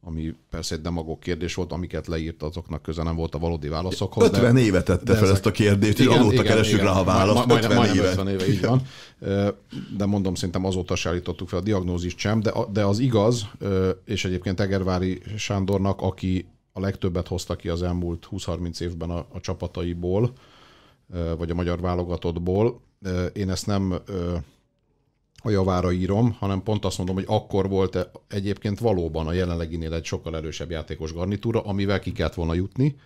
ami 0.00 0.34
persze 0.50 0.74
egy 0.74 0.80
demagóg 0.80 1.18
kérdés 1.18 1.54
volt, 1.54 1.72
amiket 1.72 2.06
leírt, 2.06 2.42
azoknak 2.42 2.82
köze 2.82 3.02
nem 3.02 3.16
volt 3.16 3.34
a 3.34 3.38
valódi 3.38 3.68
válaszokhoz. 3.68 4.24
50 4.24 4.54
de, 4.54 4.60
éve 4.60 4.82
tette 4.82 5.12
fel 5.12 5.22
ezek... 5.22 5.34
ezt 5.34 5.46
a 5.46 5.50
kérdést, 5.50 5.98
igen, 5.98 6.18
azóta 6.18 6.32
igen, 6.32 6.44
keresünk 6.44 6.82
rá 6.82 6.90
a 6.90 7.04
választ. 7.04 7.46
Ma, 7.46 7.54
50 7.54 7.76
majdnem 7.76 7.96
éve. 7.96 8.08
50 8.08 8.28
éve, 8.28 8.48
így 8.48 8.60
van. 8.60 8.82
De 9.96 10.06
mondom, 10.06 10.34
szerintem 10.34 10.64
azóta 10.64 10.94
se 10.94 11.08
állítottuk 11.08 11.48
fel 11.48 11.58
a 11.58 11.62
diagnózist 11.62 12.18
sem, 12.18 12.40
de, 12.40 12.52
de 12.72 12.84
az 12.84 12.98
igaz, 12.98 13.46
és 14.04 14.24
egyébként 14.24 14.60
Egervári 14.60 15.22
Sándornak, 15.36 16.00
aki 16.00 16.46
a 16.72 16.80
legtöbbet 16.80 17.28
hozta 17.28 17.56
ki 17.56 17.68
az 17.68 17.82
elmúlt 17.82 18.28
20-30 18.30 18.80
évben 18.80 19.10
a, 19.10 19.26
a 19.32 19.40
csapataiból, 19.40 20.32
vagy 21.38 21.50
a 21.50 21.54
magyar 21.54 21.80
válogatottból, 21.80 22.80
én 23.32 23.50
ezt 23.50 23.66
nem 23.66 23.94
a 25.48 25.50
javára 25.50 25.92
írom, 25.92 26.36
hanem 26.38 26.62
pont 26.62 26.84
azt 26.84 26.98
mondom, 26.98 27.16
hogy 27.16 27.24
akkor 27.28 27.68
volt 27.68 28.10
egyébként 28.28 28.78
valóban 28.78 29.26
a 29.26 29.32
jelenleginél 29.32 29.94
egy 29.94 30.04
sokkal 30.04 30.36
erősebb 30.36 30.70
játékos 30.70 31.12
garnitúra, 31.12 31.60
amivel 31.60 32.00
ki 32.00 32.12
kellett 32.12 32.34
volna 32.34 32.54
jutni, 32.54 32.96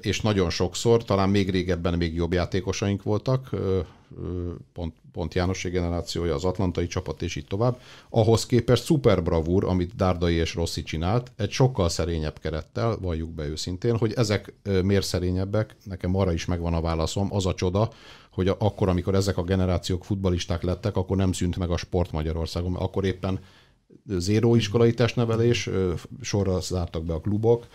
és 0.00 0.20
nagyon 0.20 0.50
sokszor, 0.50 1.04
talán 1.04 1.28
még 1.28 1.50
régebben 1.50 1.94
még 1.94 2.14
jobb 2.14 2.32
játékosaink 2.32 3.02
voltak, 3.02 3.50
pont, 4.72 4.94
pont 5.12 5.34
János 5.34 5.62
generációja, 5.62 6.34
az 6.34 6.44
atlantai 6.44 6.86
csapat, 6.86 7.22
és 7.22 7.36
így 7.36 7.46
tovább. 7.46 7.80
Ahhoz 8.08 8.46
képest 8.46 8.84
szuper 8.84 9.22
bravúr, 9.22 9.64
amit 9.64 9.96
Dárdai 9.96 10.34
és 10.34 10.54
Rossi 10.54 10.82
csinált, 10.82 11.32
egy 11.36 11.50
sokkal 11.50 11.88
szerényebb 11.88 12.38
kerettel, 12.38 12.96
valljuk 13.00 13.30
be 13.30 13.46
őszintén, 13.46 13.96
hogy 13.96 14.12
ezek 14.12 14.52
miért 14.82 15.06
szerényebbek, 15.06 15.76
nekem 15.84 16.16
arra 16.16 16.32
is 16.32 16.44
megvan 16.44 16.74
a 16.74 16.80
válaszom, 16.80 17.34
az 17.34 17.46
a 17.46 17.54
csoda, 17.54 17.90
hogy 18.32 18.48
akkor, 18.48 18.88
amikor 18.88 19.14
ezek 19.14 19.38
a 19.38 19.42
generációk 19.42 20.04
futbalisták 20.04 20.62
lettek, 20.62 20.96
akkor 20.96 21.16
nem 21.16 21.32
szűnt 21.32 21.56
meg 21.56 21.70
a 21.70 21.76
sport 21.76 22.12
Magyarországon, 22.12 22.70
mert 22.70 22.84
akkor 22.84 23.04
éppen 23.04 23.40
zéró 24.06 24.54
iskolai 24.54 24.94
testnevelés, 24.94 25.70
sorra 26.20 26.60
zártak 26.60 27.04
be 27.04 27.14
a 27.14 27.20
klubok, 27.20 27.66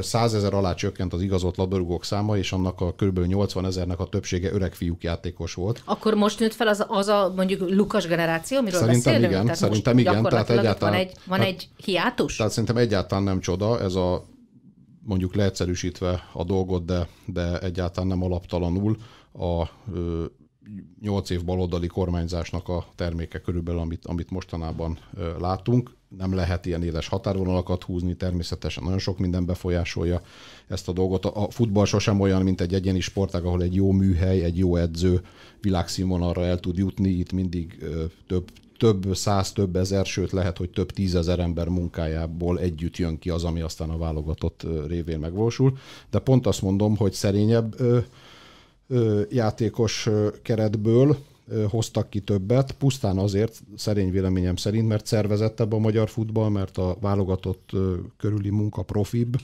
százezer 0.00 0.54
alá 0.54 0.74
csökkent 0.74 1.12
az 1.12 1.22
igazolt 1.22 1.56
labdarúgók 1.56 2.04
száma, 2.04 2.36
és 2.36 2.52
annak 2.52 2.80
a 2.80 2.94
kb. 2.94 3.18
80 3.18 3.66
ezernek 3.66 4.00
a 4.00 4.06
többsége 4.06 4.52
öreg 4.52 4.74
fiúk 4.74 5.02
játékos 5.02 5.54
volt. 5.54 5.82
Akkor 5.84 6.14
most 6.14 6.38
nőtt 6.38 6.54
fel 6.54 6.68
az, 6.68 6.84
az 6.88 7.08
a 7.08 7.32
mondjuk 7.36 7.70
Lukas 7.70 8.06
generáció, 8.06 8.58
amiről 8.58 8.80
szerintem 8.80 9.12
beszélünk? 9.12 9.32
Igen, 9.32 9.42
tehát 9.42 9.58
szerintem 9.58 9.98
igen, 9.98 10.22
tehát 10.22 10.50
egyáltalán... 10.50 10.92
Van 10.92 11.00
egy, 11.00 11.12
van 11.26 11.38
hát, 11.38 11.48
egy 11.48 11.68
hiátus? 11.76 12.36
Tehát 12.36 12.52
szerintem 12.52 12.76
egyáltalán 12.76 13.24
nem 13.24 13.40
csoda, 13.40 13.80
ez 13.80 13.94
a 13.94 14.24
mondjuk 15.02 15.34
leegyszerűsítve 15.34 16.28
a 16.32 16.44
dolgot, 16.44 16.84
de, 16.84 17.08
de 17.26 17.58
egyáltalán 17.58 18.08
nem 18.08 18.22
alaptalanul 18.22 18.96
a 19.32 19.70
nyolc 21.00 21.30
év 21.30 21.44
baloldali 21.44 21.86
kormányzásnak 21.86 22.68
a 22.68 22.86
terméke 22.94 23.40
körülbelül, 23.40 23.80
amit, 23.80 24.06
amit 24.06 24.30
mostanában 24.30 24.98
látunk. 25.38 25.96
Nem 26.08 26.34
lehet 26.34 26.66
ilyen 26.66 26.82
éles 26.82 27.08
határvonalakat 27.08 27.82
húzni, 27.82 28.16
természetesen 28.16 28.82
nagyon 28.82 28.98
sok 28.98 29.18
minden 29.18 29.46
befolyásolja 29.46 30.20
ezt 30.68 30.88
a 30.88 30.92
dolgot. 30.92 31.24
A 31.24 31.50
futball 31.50 31.84
sosem 31.84 32.20
olyan, 32.20 32.42
mint 32.42 32.60
egy 32.60 32.74
egyéni 32.74 33.00
sportág, 33.00 33.44
ahol 33.44 33.62
egy 33.62 33.74
jó 33.74 33.90
műhely, 33.90 34.42
egy 34.42 34.58
jó 34.58 34.76
edző 34.76 35.20
világszínvonalra 35.60 36.44
el 36.44 36.60
tud 36.60 36.76
jutni, 36.76 37.08
itt 37.08 37.32
mindig 37.32 37.84
több 38.26 38.50
több 38.80 39.16
száz, 39.16 39.52
több 39.52 39.76
ezer, 39.76 40.06
sőt 40.06 40.30
lehet, 40.30 40.58
hogy 40.58 40.70
több 40.70 40.90
tízezer 40.90 41.38
ember 41.38 41.68
munkájából 41.68 42.58
együtt 42.58 42.96
jön 42.96 43.18
ki 43.18 43.30
az, 43.30 43.44
ami 43.44 43.60
aztán 43.60 43.90
a 43.90 43.98
válogatott 43.98 44.66
révén 44.86 45.18
megvalósul. 45.18 45.78
De 46.10 46.18
pont 46.18 46.46
azt 46.46 46.62
mondom, 46.62 46.96
hogy 46.96 47.12
szerényebb 47.12 47.76
játékos 49.30 50.08
keretből 50.42 51.16
hoztak 51.68 52.10
ki 52.10 52.20
többet, 52.20 52.72
pusztán 52.72 53.18
azért, 53.18 53.60
szerény 53.76 54.10
véleményem 54.10 54.56
szerint, 54.56 54.88
mert 54.88 55.06
szervezettebb 55.06 55.72
a 55.72 55.78
magyar 55.78 56.08
futball, 56.08 56.48
mert 56.48 56.78
a 56.78 56.96
válogatott 57.00 57.70
körüli 58.16 58.50
munka 58.50 58.82
profibb, 58.82 59.36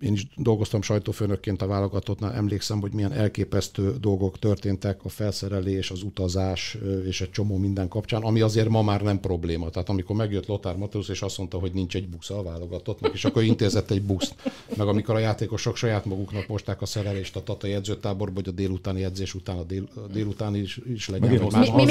én 0.00 0.12
is 0.12 0.26
dolgoztam 0.36 0.82
sajtófőnökként 0.82 1.62
a 1.62 1.66
válogatottnál, 1.66 2.32
emlékszem, 2.32 2.80
hogy 2.80 2.92
milyen 2.92 3.12
elképesztő 3.12 3.94
dolgok 4.00 4.38
történtek, 4.38 5.04
a 5.04 5.08
felszerelés, 5.08 5.90
az 5.90 6.02
utazás 6.02 6.78
és 7.06 7.20
egy 7.20 7.30
csomó 7.30 7.56
minden 7.56 7.88
kapcsán, 7.88 8.22
ami 8.22 8.40
azért 8.40 8.68
ma 8.68 8.82
már 8.82 9.00
nem 9.00 9.20
probléma. 9.20 9.70
Tehát 9.70 9.88
amikor 9.88 10.16
megjött 10.16 10.46
Lothar 10.46 10.76
Mateusz, 10.76 11.08
és 11.08 11.22
azt 11.22 11.38
mondta, 11.38 11.58
hogy 11.58 11.72
nincs 11.72 11.94
egy 11.94 12.08
busz 12.08 12.30
a 12.30 12.42
válogatottnak, 12.42 13.14
és 13.14 13.24
akkor 13.24 13.42
intézett 13.42 13.90
egy 13.90 14.02
buszt. 14.02 14.34
Meg 14.76 14.86
amikor 14.86 15.14
a 15.14 15.18
játékosok 15.18 15.76
saját 15.76 16.04
maguknak 16.04 16.46
mosták 16.46 16.82
a 16.82 16.86
szerelést 16.86 17.36
a 17.36 17.42
Tata 17.42 17.66
edzőtáborba, 17.66 18.34
hogy 18.34 18.48
a 18.48 18.50
délutáni 18.50 19.04
edzés 19.04 19.34
után 19.34 19.56
a, 19.56 19.62
dél, 19.62 19.88
a 19.94 20.12
délutáni 20.12 20.58
is, 20.58 20.80
is 20.92 21.08
legyen. 21.08 21.30
Meg 21.30 21.40
mi, 21.40 21.70
mi, 21.74 21.84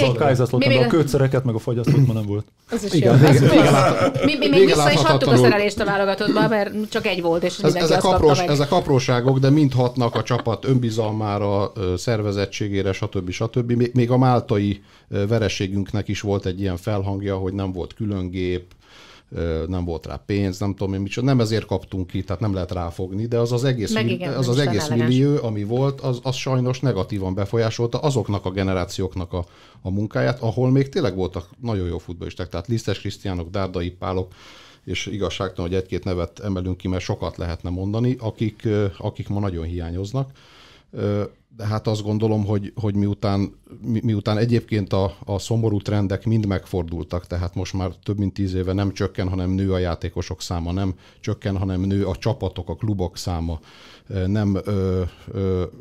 mi, 0.51 0.67
mi, 0.67 0.77
a 0.77 0.87
kőszereket, 0.87 1.43
meg 1.43 1.55
a 1.55 1.59
fagyasztót 1.59 2.07
ma 2.07 2.13
nem 2.13 2.25
volt. 2.25 2.45
Az 2.69 2.83
is 2.83 2.93
Igen, 2.93 3.19
jó. 3.19 3.27
Vége, 3.27 3.49
vége, 3.49 4.11
mi, 4.25 4.35
mi 4.37 4.47
még 4.47 4.65
vissza 4.65 4.91
is 4.91 4.99
adtuk 4.99 5.31
a 5.31 5.37
szerelést 5.37 5.79
a 5.79 5.85
válogatottba, 5.85 6.47
mert 6.47 6.89
csak 6.89 7.05
egy 7.05 7.21
volt, 7.21 7.43
és 7.43 7.57
ez, 7.57 7.75
ezek, 7.97 8.11
aprós, 8.11 8.39
ezek 8.39 8.71
apróságok, 8.71 9.39
de 9.39 9.49
mind 9.49 9.73
hatnak 9.73 10.15
a 10.15 10.23
csapat 10.23 10.65
önbizalmára, 10.65 11.71
szervezettségére, 11.97 12.91
stb. 12.91 13.29
stb. 13.29 13.71
Még 13.93 14.11
a 14.11 14.17
máltai 14.17 14.83
vereségünknek 15.07 16.07
is 16.07 16.21
volt 16.21 16.45
egy 16.45 16.59
ilyen 16.59 16.77
felhangja, 16.77 17.37
hogy 17.37 17.53
nem 17.53 17.71
volt 17.71 17.93
külön 17.93 18.29
gép, 18.29 18.75
nem 19.67 19.85
volt 19.85 20.05
rá 20.05 20.23
pénz, 20.25 20.59
nem 20.59 20.75
tudom 20.75 20.93
én 20.93 20.99
micsoda, 20.99 21.25
nem 21.25 21.39
ezért 21.39 21.65
kaptunk 21.65 22.07
ki, 22.07 22.23
tehát 22.23 22.41
nem 22.41 22.53
lehet 22.53 22.71
ráfogni, 22.71 23.25
de 23.25 23.37
az 23.37 23.51
az 23.51 23.63
egész, 23.63 23.93
Meg 23.93 24.09
igen, 24.09 24.33
az, 24.33 24.47
az 24.47 24.57
egész 24.59 24.87
millió, 24.87 25.43
ami 25.43 25.63
volt, 25.63 26.01
az, 26.01 26.19
az 26.23 26.35
sajnos 26.35 26.79
negatívan 26.79 27.33
befolyásolta 27.33 27.99
azoknak 27.99 28.45
a 28.45 28.51
generációknak 28.51 29.33
a, 29.33 29.45
a 29.81 29.89
munkáját, 29.89 30.41
ahol 30.41 30.71
még 30.71 30.89
tényleg 30.89 31.15
voltak 31.15 31.49
nagyon 31.61 31.87
jó 31.87 31.97
futballisták, 31.97 32.49
tehát 32.49 32.67
Lisztes 32.67 32.99
Krisztiánok, 32.99 33.49
Dárdai 33.49 33.89
Pálok, 33.89 34.31
és 34.87 35.05
igazságtalan, 35.05 35.69
hogy 35.69 35.79
egy-két 35.79 36.03
nevet 36.03 36.39
emelünk 36.39 36.77
ki, 36.77 36.87
mert 36.87 37.03
sokat 37.03 37.37
lehetne 37.37 37.69
mondani, 37.69 38.15
akik, 38.19 38.67
akik 38.97 39.27
ma 39.27 39.39
nagyon 39.39 39.65
hiányoznak. 39.65 40.31
De 41.57 41.65
hát 41.65 41.87
azt 41.87 42.03
gondolom, 42.03 42.45
hogy, 42.45 42.71
hogy 42.75 42.95
miután, 42.95 43.55
mi, 43.81 43.99
miután 44.03 44.37
egyébként 44.37 44.93
a, 44.93 45.17
a 45.25 45.39
szomorú 45.39 45.81
trendek 45.81 46.25
mind 46.25 46.45
megfordultak, 46.45 47.27
tehát 47.27 47.55
most 47.55 47.73
már 47.73 47.91
több 48.03 48.17
mint 48.17 48.33
tíz 48.33 48.53
éve 48.53 48.73
nem 48.73 48.93
csökken, 48.93 49.29
hanem 49.29 49.49
nő 49.49 49.73
a 49.73 49.77
játékosok 49.77 50.41
száma, 50.41 50.71
nem 50.71 50.93
csökken, 51.19 51.57
hanem 51.57 51.81
nő 51.81 52.05
a 52.05 52.15
csapatok, 52.15 52.69
a 52.69 52.75
klubok 52.75 53.17
száma, 53.17 53.59
nem 54.27 54.57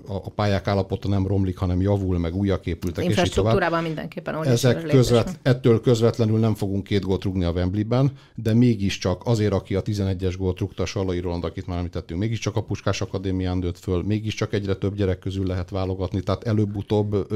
a 0.07 0.31
pályák 0.31 0.67
állapota 0.67 1.09
nem 1.09 1.27
romlik, 1.27 1.59
hanem 1.59 1.81
javul, 1.81 2.19
meg 2.19 2.35
újak 2.35 2.67
épültek. 2.67 3.05
Infrastruktúrában 3.05 3.83
mindenképpen 3.83 4.47
Ezek 4.47 4.87
közvet, 4.87 5.39
Ettől 5.43 5.81
közvetlenül 5.81 6.39
nem 6.39 6.55
fogunk 6.55 6.85
két 6.85 7.03
gólt 7.03 7.25
rúgni 7.25 7.45
a 7.45 7.51
Wembley-ben, 7.51 8.13
de 8.35 8.55
mégiscsak 8.55 9.23
azért, 9.25 9.53
aki 9.53 9.75
a 9.75 9.83
11-es 9.83 10.35
gólt 10.39 10.59
rúgta, 10.59 10.87
Salai 10.87 11.21
Roland, 11.21 11.45
akit 11.45 11.67
már 11.67 11.77
említettünk, 11.79 12.21
mégiscsak 12.21 12.57
a 12.57 12.63
Puskás 12.63 13.01
Akadémián 13.01 13.61
dőtt 13.61 13.79
föl, 13.79 14.03
mégiscsak 14.03 14.53
egyre 14.53 14.75
több 14.75 14.95
gyerek 14.95 15.19
közül 15.19 15.47
lehet 15.47 15.71
válogatni, 15.71 16.21
tehát 16.21 16.45
előbb-utóbb 16.45 17.27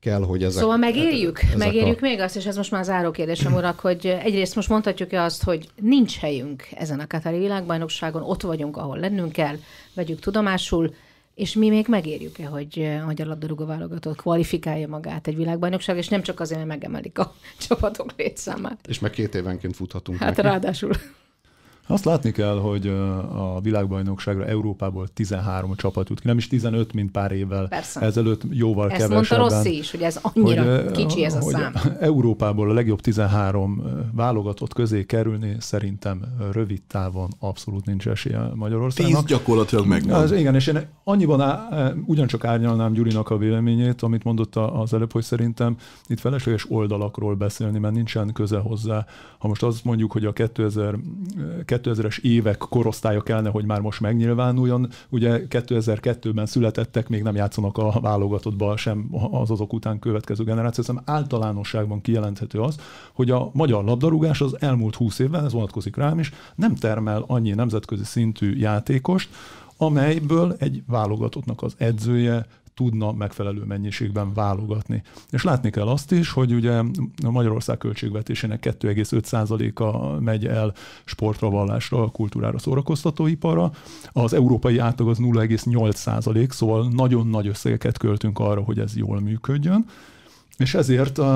kell, 0.00 0.22
hogy 0.22 0.42
ezek... 0.42 0.60
Szóval 0.60 0.76
megérjük? 0.76 1.42
Ezek 1.42 1.56
megérjük 1.56 2.02
a... 2.02 2.06
még 2.06 2.20
azt, 2.20 2.36
és 2.36 2.46
ez 2.46 2.56
most 2.56 2.70
már 2.70 2.84
záró 2.84 3.10
kérdésem, 3.10 3.54
urak, 3.54 3.80
hogy 3.80 4.06
egyrészt 4.06 4.54
most 4.54 4.68
mondhatjuk-e 4.68 5.22
azt, 5.22 5.42
hogy 5.42 5.68
nincs 5.80 6.18
helyünk 6.18 6.62
ezen 6.74 7.00
a 7.00 7.06
Katari 7.06 7.38
világbajnokságon, 7.38 8.22
ott 8.22 8.42
vagyunk, 8.42 8.76
ahol 8.76 8.98
lennünk 8.98 9.32
kell, 9.32 9.56
vegyük 9.98 10.20
tudomásul, 10.20 10.94
és 11.34 11.54
mi 11.54 11.68
még 11.68 11.86
megérjük-e, 11.88 12.46
hogy, 12.46 12.90
hogy 13.04 13.22
a 13.22 13.26
labdarúgó 13.26 13.64
válogatott 13.66 14.16
kvalifikálja 14.16 14.88
magát 14.88 15.26
egy 15.26 15.36
világbajnokság, 15.36 15.96
és 15.96 16.08
nem 16.08 16.22
csak 16.22 16.40
azért, 16.40 16.58
mert 16.58 16.80
megemelik 16.80 17.18
a 17.18 17.34
csapatok 17.68 18.12
létszámát. 18.16 18.78
És 18.88 18.98
meg 18.98 19.10
két 19.10 19.34
évenként 19.34 19.76
futhatunk 19.76 20.18
Hát 20.18 20.28
neki. 20.36 20.48
ráadásul. 20.48 20.92
Azt 21.90 22.04
látni 22.04 22.30
kell, 22.32 22.58
hogy 22.58 22.86
a 23.34 23.60
világbajnokságra 23.60 24.44
Európából 24.44 25.08
13 25.08 25.74
csapat 25.76 26.08
jut 26.08 26.20
ki, 26.20 26.26
nem 26.26 26.36
is 26.36 26.46
15, 26.48 26.92
mint 26.92 27.10
pár 27.10 27.32
évvel 27.32 27.68
Persze. 27.68 28.00
ezelőtt, 28.00 28.42
jóval 28.50 28.90
Ezt 28.90 29.00
kevesebben. 29.00 29.20
Ezt 29.20 29.30
mondta 29.30 29.56
Rossi 29.56 29.78
is, 29.78 29.90
hogy 29.90 30.02
ez 30.02 30.20
annyira 30.22 30.82
hogy, 30.82 30.90
kicsi 30.90 31.24
ez 31.24 31.34
a 31.34 31.40
szám. 31.40 31.72
Európából 32.00 32.70
a 32.70 32.72
legjobb 32.72 33.00
13 33.00 33.82
válogatott 34.12 34.72
közé 34.72 35.06
kerülni 35.06 35.56
szerintem 35.58 36.22
rövid 36.52 36.82
távon 36.82 37.28
abszolút 37.38 37.86
nincs 37.86 38.08
esélye 38.08 38.50
Magyarországnak. 38.54 39.26
Tíz 39.26 39.36
gyakorlatilag 39.36 39.86
meg 39.86 40.10
Az, 40.10 40.32
igen, 40.32 40.54
és 40.54 40.66
én 40.66 40.86
annyiban 41.04 41.40
á, 41.40 41.68
ugyancsak 42.06 42.44
árnyalnám 42.44 42.92
Gyurinak 42.92 43.30
a 43.30 43.36
véleményét, 43.36 44.02
amit 44.02 44.24
mondott 44.24 44.56
az 44.56 44.94
előbb, 44.94 45.12
hogy 45.12 45.22
szerintem 45.22 45.76
itt 46.06 46.20
felesleges 46.20 46.70
oldalakról 46.70 47.34
beszélni, 47.34 47.78
mert 47.78 47.94
nincsen 47.94 48.32
köze 48.32 48.58
hozzá. 48.58 49.06
Ha 49.38 49.48
most 49.48 49.62
azt 49.62 49.84
mondjuk, 49.84 50.12
hogy 50.12 50.24
a 50.24 50.32
2000 50.32 50.98
2000-es 51.82 52.18
évek 52.20 52.56
korosztálya 52.58 53.20
kellene, 53.20 53.48
hogy 53.48 53.64
már 53.64 53.80
most 53.80 54.00
megnyilvánuljon. 54.00 54.88
Ugye 55.08 55.42
2002-ben 55.48 56.46
születettek, 56.46 57.08
még 57.08 57.22
nem 57.22 57.34
játszanak 57.34 57.78
a 57.78 58.00
válogatottban 58.00 58.76
sem 58.76 59.08
az 59.30 59.50
azok 59.50 59.72
után 59.72 59.98
következő 59.98 60.44
generáció, 60.44 60.84
hiszen 60.84 61.02
általánosságban 61.04 62.00
kijelenthető 62.00 62.60
az, 62.60 62.76
hogy 63.12 63.30
a 63.30 63.50
magyar 63.52 63.84
labdarúgás 63.84 64.40
az 64.40 64.56
elmúlt 64.60 64.94
20 64.94 65.18
évben, 65.18 65.44
ez 65.44 65.52
vonatkozik 65.52 65.96
rám 65.96 66.18
is, 66.18 66.32
nem 66.54 66.74
termel 66.74 67.24
annyi 67.26 67.50
nemzetközi 67.50 68.04
szintű 68.04 68.56
játékost, 68.56 69.28
amelyből 69.76 70.56
egy 70.58 70.82
válogatottnak 70.86 71.62
az 71.62 71.74
edzője 71.76 72.46
tudna 72.78 73.12
megfelelő 73.12 73.64
mennyiségben 73.64 74.32
válogatni. 74.32 75.02
És 75.30 75.42
látni 75.42 75.70
kell 75.70 75.86
azt 75.86 76.12
is, 76.12 76.30
hogy 76.30 76.52
ugye 76.52 76.82
a 77.24 77.30
Magyarország 77.30 77.78
költségvetésének 77.78 78.76
2,5%-a 78.80 80.20
megy 80.20 80.46
el 80.46 80.72
sportra, 81.04 81.50
vallásra, 81.50 82.08
kultúrára, 82.08 82.58
szórakoztatóiparra. 82.58 83.70
Az 84.12 84.32
európai 84.32 84.78
átlag 84.78 85.08
az 85.08 85.18
0,8%, 85.20 86.50
szóval 86.50 86.88
nagyon 86.88 87.26
nagy 87.26 87.46
összegeket 87.46 87.98
költünk 87.98 88.38
arra, 88.38 88.60
hogy 88.60 88.78
ez 88.78 88.96
jól 88.96 89.20
működjön. 89.20 89.84
És 90.56 90.74
ezért 90.74 91.18
uh, 91.18 91.26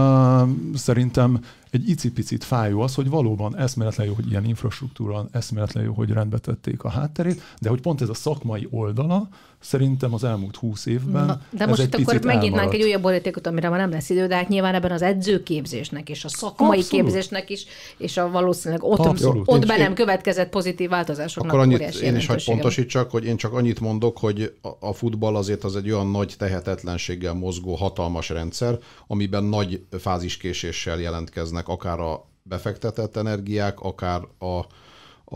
szerintem 0.75 1.41
egy 1.73 1.89
icipicit 1.89 2.45
fájó 2.45 2.81
az, 2.81 2.95
hogy 2.95 3.09
valóban 3.09 3.57
eszméletlen 3.57 4.07
jó, 4.07 4.15
hogy 4.15 4.31
ilyen 4.31 4.45
infrastruktúra, 4.45 5.29
eszméletlen 5.33 5.85
jó, 5.85 5.93
hogy 5.93 6.11
rendbe 6.11 6.39
tették 6.39 6.85
a 6.85 6.89
hátterét, 6.89 7.43
de 7.61 7.69
hogy 7.69 7.81
pont 7.81 8.01
ez 8.01 8.09
a 8.09 8.15
szakmai 8.15 8.69
oldala, 8.71 9.29
szerintem 9.63 10.15
az 10.15 10.25
elmúlt 10.25 10.57
húsz 10.57 10.87
évben. 10.87 11.27
Na, 11.27 11.41
de 11.51 11.67
most 11.67 11.83
itt 11.83 11.95
akkor 11.95 12.25
megnyitnánk 12.25 12.75
egy 12.75 12.83
újabb 12.83 13.03
borítékot, 13.03 13.47
amire 13.47 13.69
már 13.69 13.79
nem 13.79 13.91
lesz 13.91 14.11
idő, 14.11 14.27
de 14.27 14.37
hát 14.37 14.49
nyilván 14.49 14.75
ebben 14.75 14.91
az 14.91 15.03
edzőképzésnek 15.03 16.09
és 16.09 16.25
a 16.25 16.29
szakmai 16.29 16.79
Abszolút. 16.79 17.05
képzésnek 17.05 17.51
is, 17.51 17.65
és 17.97 18.17
a 18.17 18.31
valószínűleg 18.31 18.83
ott, 18.83 18.99
Abszolút. 18.99 19.49
ott 19.49 19.67
be 19.67 19.77
nem 19.77 19.95
következett 19.95 20.49
pozitív 20.49 20.89
változásoknak. 20.89 21.53
Akkor 21.53 21.65
annyit 21.65 21.95
én 21.95 22.17
is 22.17 22.27
hogy 22.27 22.45
pontosítsak, 22.45 23.11
hogy 23.11 23.25
én 23.25 23.37
csak 23.37 23.53
annyit 23.53 23.81
mondok, 23.81 24.19
hogy 24.19 24.55
a, 24.63 24.69
a 24.81 24.93
futball 24.93 25.37
azért 25.37 25.65
az 25.65 25.77
egy 25.77 25.91
olyan 25.91 26.11
nagy 26.11 26.35
tehetetlenséggel 26.39 27.35
mozgó 27.35 27.75
hatalmas 27.75 28.29
rendszer, 28.29 28.79
amiben 29.07 29.45
nagy 29.45 29.83
fáziskéséssel 29.99 31.01
jelentkeznek 31.01 31.62
akár 31.69 32.01
a 32.01 32.29
befektetett 32.43 33.17
energiák, 33.17 33.81
akár 33.81 34.23
a, 34.39 34.59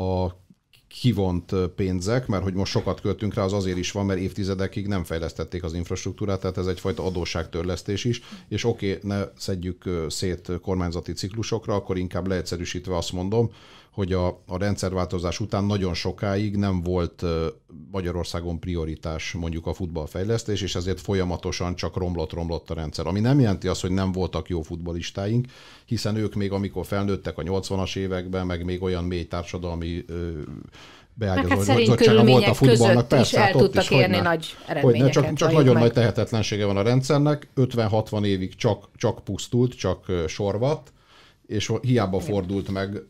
a 0.00 0.36
kivont 1.00 1.52
pénzek, 1.76 2.26
mert 2.26 2.42
hogy 2.42 2.54
most 2.54 2.72
sokat 2.72 3.00
költünk 3.00 3.34
rá, 3.34 3.42
az 3.42 3.52
azért 3.52 3.76
is 3.76 3.92
van, 3.92 4.06
mert 4.06 4.20
évtizedekig 4.20 4.86
nem 4.86 5.04
fejlesztették 5.04 5.62
az 5.64 5.72
infrastruktúrát, 5.72 6.40
tehát 6.40 6.58
ez 6.58 6.66
egyfajta 6.66 7.04
adósságtörlesztés 7.04 8.04
is, 8.04 8.20
és 8.48 8.64
oké, 8.64 8.94
okay, 8.94 9.08
ne 9.08 9.24
szedjük 9.36 9.84
szét 10.08 10.52
kormányzati 10.62 11.12
ciklusokra, 11.12 11.74
akkor 11.74 11.98
inkább 11.98 12.26
leegyszerűsítve 12.26 12.96
azt 12.96 13.12
mondom, 13.12 13.50
hogy 13.96 14.12
a, 14.12 14.26
a 14.26 14.58
rendszerváltozás 14.58 15.40
után 15.40 15.64
nagyon 15.64 15.94
sokáig 15.94 16.56
nem 16.56 16.82
volt 16.82 17.24
Magyarországon 17.90 18.60
prioritás 18.60 19.32
mondjuk 19.32 19.66
a 19.66 19.74
futballfejlesztés, 19.74 20.60
és 20.60 20.74
ezért 20.74 21.00
folyamatosan 21.00 21.74
csak 21.74 21.96
romlott-romlott 21.96 22.70
a 22.70 22.74
rendszer. 22.74 23.06
Ami 23.06 23.20
nem 23.20 23.40
jelenti 23.40 23.68
azt, 23.68 23.80
hogy 23.80 23.90
nem 23.90 24.12
voltak 24.12 24.48
jó 24.48 24.62
futballistáink, 24.62 25.46
hiszen 25.84 26.16
ők 26.16 26.34
még 26.34 26.52
amikor 26.52 26.86
felnőttek 26.86 27.38
a 27.38 27.42
80-as 27.42 27.96
években, 27.96 28.46
meg 28.46 28.64
még 28.64 28.82
olyan 28.82 29.04
mély 29.04 29.24
társadalmi 29.26 30.04
beágyazottsága 31.14 32.24
volt 32.24 32.46
a 32.46 32.54
futballnak. 32.54 33.08
Persze, 33.08 33.36
is 33.36 33.42
hát 33.44 33.54
el 33.54 33.60
tudtak 33.60 33.82
is, 33.82 33.90
érni 33.90 34.02
hogyne, 34.02 34.28
nagy 34.28 34.56
eredményeket. 34.66 35.12
Csak, 35.12 35.32
csak 35.34 35.52
nagyon 35.52 35.72
meg. 35.72 35.82
nagy 35.82 35.92
tehetetlensége 35.92 36.66
van 36.66 36.76
a 36.76 36.82
rendszernek, 36.82 37.48
50-60 37.56 38.24
évig 38.24 38.54
csak, 38.54 38.88
csak 38.96 39.24
pusztult, 39.24 39.74
csak 39.74 40.12
sorvat, 40.26 40.92
és 41.46 41.72
hiába 41.80 42.20
fordult 42.20 42.70
meg 42.70 43.02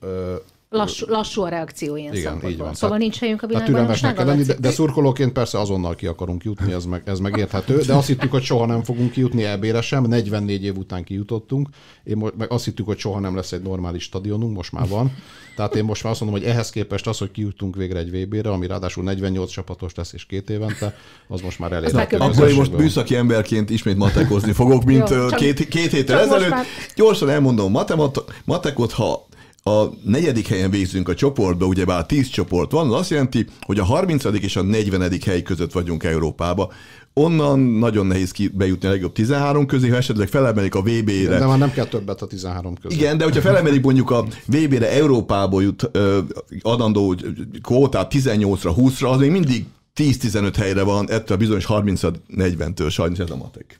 Lassú, 0.69 1.07
lassú 1.09 1.43
a 1.43 1.49
reakció 1.49 1.97
ilyen 1.97 2.15
Igen, 2.15 2.41
így 2.49 2.59
van. 2.59 2.75
Szóval 2.75 2.99
nincs 2.99 3.19
helyünk 3.19 3.43
a 3.43 3.47
világbajnokságon? 3.47 4.27
lenni, 4.27 4.43
de, 4.43 4.55
de 4.55 4.71
szurkolóként 4.71 5.33
persze 5.33 5.61
azonnal 5.61 5.95
ki 5.95 6.07
akarunk 6.07 6.45
jutni, 6.45 6.73
ez, 6.73 6.85
meg, 6.85 7.03
ez 7.05 7.19
megérthető, 7.19 7.81
de 7.81 7.95
azt 7.95 8.07
hittük, 8.07 8.31
hogy 8.31 8.43
soha 8.43 8.67
nem 8.67 8.83
fogunk 8.83 9.11
kijutni 9.11 9.45
EB-re 9.45 9.81
sem, 9.81 10.05
44 10.05 10.65
év 10.65 10.77
után 10.77 11.05
kijutottunk, 11.05 11.69
én 12.05 12.31
meg 12.39 12.53
azt 12.53 12.65
hittük, 12.65 12.87
hogy 12.87 12.99
soha 12.99 13.21
nem 13.21 13.37
lesz 13.37 13.53
egy 13.53 13.63
normális 13.63 14.03
stadionunk, 14.03 14.57
most 14.57 14.73
már 14.73 14.89
van. 14.89 15.13
Tehát 15.57 15.75
én 15.75 15.85
most 15.85 16.03
már 16.03 16.13
azt 16.13 16.21
mondom, 16.21 16.41
hogy 16.41 16.49
ehhez 16.51 16.71
képest 16.71 17.07
az, 17.07 17.19
hogy 17.19 17.31
kijutunk 17.31 17.77
végre 17.77 17.99
egy 17.99 18.11
VB-re, 18.11 18.51
ami 18.51 18.67
ráadásul 18.67 19.05
48 19.05 19.51
csapatos 19.51 19.95
lesz 19.95 20.13
és 20.13 20.27
két 20.27 20.51
évente, 20.51 20.97
az 21.29 21.41
most 21.41 21.59
már 21.59 21.73
elérhető. 21.73 22.17
Akkor 22.17 22.49
én 22.49 22.55
most 22.55 22.77
műszaki 22.77 23.17
emberként 23.17 23.71
ismét 23.71 23.97
matekozni 23.97 24.53
fogok, 24.53 24.85
mint 24.85 25.11
Jó, 25.11 25.27
két, 25.27 25.69
két 25.69 25.91
héttel 25.91 26.19
ezelőtt. 26.19 26.51
Már... 26.51 26.65
Gyorsan 26.97 27.31
elmondom, 27.31 27.79
matekot, 28.45 28.93
ha 28.93 29.26
a 29.69 29.93
negyedik 30.05 30.47
helyen 30.47 30.71
végzünk 30.71 31.09
a 31.09 31.15
csoportba, 31.15 31.67
ugyebár 31.67 32.07
10 32.07 32.29
csoport 32.29 32.71
van, 32.71 32.87
az 32.87 33.01
azt 33.01 33.11
jelenti, 33.11 33.47
hogy 33.61 33.79
a 33.79 33.85
30. 33.85 34.25
és 34.25 34.57
a 34.57 34.63
40. 34.63 35.13
hely 35.25 35.43
között 35.43 35.73
vagyunk 35.73 36.05
Európába. 36.05 36.73
Onnan 37.15 37.59
nagyon 37.59 38.07
nehéz 38.07 38.31
ki 38.31 38.49
bejutni 38.49 38.89
a 38.89 38.91
legjobb 38.91 39.13
13 39.13 39.67
közé, 39.67 39.89
ha 39.89 39.97
esetleg 39.97 40.29
felemelik 40.29 40.75
a 40.75 40.81
VB-re. 40.81 41.39
De 41.39 41.47
már 41.47 41.59
nem 41.59 41.73
kell 41.73 41.85
többet 41.85 42.23
a 42.23 42.27
13 42.27 42.75
közé. 42.75 42.97
Igen, 42.97 43.19
de 43.19 43.25
hogyha 43.25 43.41
felemelik 43.41 43.83
mondjuk 43.83 44.11
a 44.11 44.25
VB-re 44.47 44.91
Európából 44.91 45.63
jut 45.63 45.89
ö, 45.93 46.19
adandó 46.63 47.15
kvótát 47.63 48.13
18-ra, 48.15 48.75
20-ra, 48.77 49.11
az 49.11 49.19
még 49.19 49.31
mindig 49.31 49.65
10-15 49.97 50.53
helyre 50.57 50.83
van, 50.83 51.11
ettől 51.11 51.37
a 51.37 51.41
bizonyos 51.41 51.67
30-40-től 51.69 52.91
sajnos 52.91 53.19
ez 53.19 53.31
a 53.31 53.37
matek. 53.37 53.79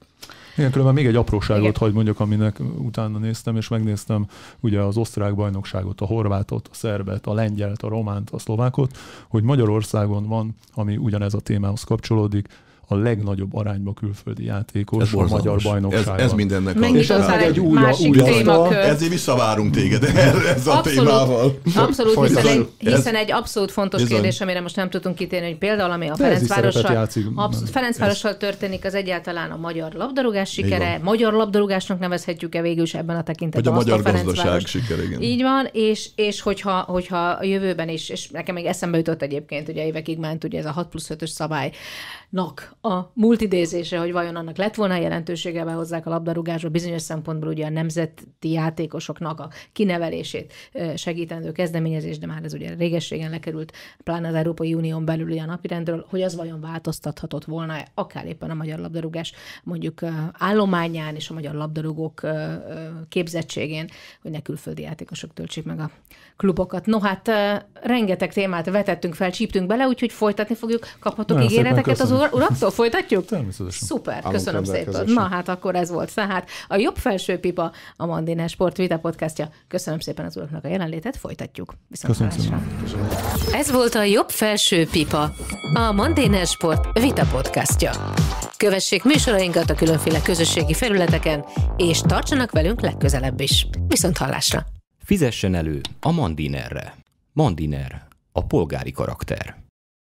Igen, 0.57 0.71
különben 0.71 0.95
még 0.95 1.07
egy 1.07 1.17
apróságot 1.17 1.77
hogy 1.77 1.93
mondjuk, 1.93 2.21
aminek 2.21 2.61
utána 2.79 3.19
néztem, 3.19 3.57
és 3.57 3.69
megnéztem 3.69 4.27
ugye 4.61 4.81
az 4.81 4.97
osztrák 4.97 5.35
bajnokságot, 5.35 6.01
a 6.01 6.05
horvátot, 6.05 6.69
a 6.73 6.75
szerbet, 6.75 7.27
a 7.27 7.35
lengyelt, 7.35 7.83
a 7.83 7.89
románt, 7.89 8.31
a 8.31 8.39
szlovákot, 8.39 8.99
hogy 9.29 9.43
Magyarországon 9.43 10.27
van, 10.27 10.57
ami 10.75 10.97
ugyanez 10.97 11.35
a 11.35 11.41
témához 11.41 11.83
kapcsolódik, 11.83 12.49
a 12.89 12.95
legnagyobb 12.95 13.55
arányba 13.55 13.93
külföldi 13.93 14.45
játékos 14.45 15.03
ez 15.03 15.13
a 15.13 15.27
magyar 15.29 15.59
bajnokságon. 15.63 16.19
Ez, 16.19 16.25
ez 16.25 16.33
mindennek 16.33 16.81
a... 16.81 16.85
ez 16.85 17.29
egy 17.29 17.61
új, 17.61 17.79
új. 18.09 18.19
Ezért 18.75 19.11
visszavárunk 19.11 19.75
téged 19.75 20.05
erre 20.05 20.55
ez 20.55 20.67
a 20.67 20.77
abszolút, 20.77 20.99
témával. 20.99 21.59
Abszolút, 21.77 22.27
hiszen 22.27 22.47
egy, 22.47 22.69
hiszen 22.79 23.15
egy 23.15 23.33
abszolút 23.33 23.71
fontos 23.71 24.03
bizony. 24.03 24.17
kérdés, 24.17 24.41
amire 24.41 24.61
most 24.61 24.77
nem 24.77 24.91
tudunk 24.91 25.17
kitérni, 25.17 25.47
hogy 25.47 25.59
például 25.59 25.91
ami 25.91 26.09
a 26.09 26.15
Ferencvárossal, 26.17 27.09
Ferencvárossal 27.71 28.37
történik, 28.37 28.85
az 28.85 28.95
egyáltalán 28.95 29.51
a 29.51 29.57
magyar 29.57 29.93
labdarúgás 29.93 30.51
sikere, 30.51 31.01
magyar 31.03 31.33
labdarúgásnak 31.33 31.99
nevezhetjük-e 31.99 32.61
végül 32.61 32.83
is 32.83 32.95
ebben 32.95 33.17
a 33.17 33.23
tekintetben. 33.23 33.75
Vagy 33.75 33.91
a 33.91 33.97
magyar 33.97 34.07
a 34.07 34.13
gazdaság 34.13 34.61
sikere, 34.61 35.03
igen. 35.03 35.23
Így 35.23 35.43
van, 35.43 35.69
és, 35.73 36.09
és 36.15 36.41
hogyha, 36.41 36.81
hogyha 36.81 37.29
a 37.29 37.45
jövőben 37.45 37.89
is, 37.89 38.09
és 38.09 38.29
nekem 38.29 38.55
még 38.55 38.65
eszembe 38.65 38.97
jutott 38.97 39.23
egyébként, 39.23 39.69
ugye 39.69 39.87
évekig 39.87 40.19
ment 40.19 40.45
ugye 40.45 40.59
ez 40.59 40.67
a 40.67 40.71
6 40.71 40.89
plusz 40.89 41.11
5-ös 41.15 41.27
szabálynak 41.27 42.76
a 42.87 43.11
multidézése, 43.15 43.99
hogy 43.99 44.13
vajon 44.13 44.37
annak 44.37 44.57
lett 44.57 44.75
volna 44.75 44.97
jelentősége, 44.97 45.63
hozzák 45.63 46.07
a 46.07 46.11
labdarúgásba, 46.11 46.69
bizonyos 46.69 47.03
szempontból 47.03 47.49
ugye 47.49 47.67
a 47.67 47.71
nemzeti 47.71 48.51
játékosoknak 48.51 49.41
a 49.41 49.51
kinevelését 49.73 50.53
segítendő 50.95 51.53
kezdeményezés, 51.53 52.19
de 52.19 52.27
már 52.27 52.45
ez 52.45 52.55
ugye 52.55 52.75
régességen 52.75 53.31
lekerült, 53.31 53.73
pláne 54.05 54.29
az 54.29 54.35
Európai 54.35 54.75
Unión 54.75 55.05
belül 55.05 55.39
a 55.39 55.45
napirendről, 55.45 56.07
hogy 56.09 56.23
az 56.23 56.37
vajon 56.37 56.61
változtathatott 56.61 57.45
volna 57.45 57.75
akár 57.95 58.27
éppen 58.27 58.51
a 58.51 58.55
magyar 58.55 58.79
labdarúgás 58.79 59.33
mondjuk 59.65 60.01
állományán 60.33 61.15
és 61.15 61.31
a 61.31 61.35
magyar 61.35 61.55
labdarúgók 61.55 62.21
képzettségén, 63.09 63.89
hogy 64.23 64.31
ne 64.31 64.41
külföldi 64.41 64.83
játékosok 64.83 65.33
töltsék 65.33 65.65
meg 65.65 65.81
a 65.81 65.91
klubokat. 66.37 66.87
No 66.87 67.01
hát 67.01 67.31
rengeteg 67.83 68.33
témát 68.33 68.71
vetettünk 68.71 69.15
fel, 69.15 69.31
csíptünk 69.31 69.67
bele, 69.67 69.87
úgyhogy 69.87 70.13
folytatni 70.13 70.55
fogjuk. 70.55 70.87
Kaphatok 70.99 71.45
ígéreteket 71.45 72.01
az 72.01 72.11
uraktól? 72.11 72.71
Folytatjuk? 72.77 73.25
Természetesen. 73.25 73.87
Szuper, 73.87 74.23
köszönöm 74.23 74.65
szépen. 74.65 75.05
Na 75.07 75.29
hát 75.29 75.49
akkor 75.49 75.75
ez 75.75 75.91
volt. 75.91 76.15
Tehát 76.15 76.49
a 76.69 76.77
jobb 76.77 76.97
felső 76.97 77.39
pipa 77.39 77.73
a 77.97 78.07
Mandiner 78.07 78.49
Sport 78.49 78.77
Vita 78.77 78.99
podcastja. 78.99 79.49
Köszönöm 79.69 80.01
szépen 80.01 80.25
az 80.25 80.37
uraknak 80.37 80.65
a 80.65 80.69
jelenlétet, 80.69 81.17
folytatjuk. 81.17 81.75
Viszont 81.89 82.17
köszönöm 82.17 82.67
Köszönöm. 82.83 83.09
Ez 83.53 83.71
volt 83.71 83.95
a 83.95 84.03
jobb 84.03 84.29
felső 84.29 84.87
pipa, 84.87 85.33
a 85.75 85.93
Mandiner 85.93 86.47
Sport 86.47 86.99
Vita 87.01 87.27
podcastja. 87.33 87.91
Kövessék 88.57 89.05
műsorainkat 89.05 89.71
a 89.71 89.75
különféle 89.75 90.23
közösségi 90.23 90.75
felületeken, 90.75 91.45
és 91.77 92.01
tartsanak 92.01 92.51
velünk 92.51 92.81
legközelebb 92.81 93.41
is. 93.41 93.67
Viszont 93.89 94.17
hallásra! 94.17 94.67
Fizessen 95.05 95.55
elő 95.55 95.81
a 96.01 96.13
Mandinerre. 96.13 96.95
Mandiner, 97.33 98.07
a 98.33 98.45
polgári 98.45 98.93
karakter. 98.93 99.66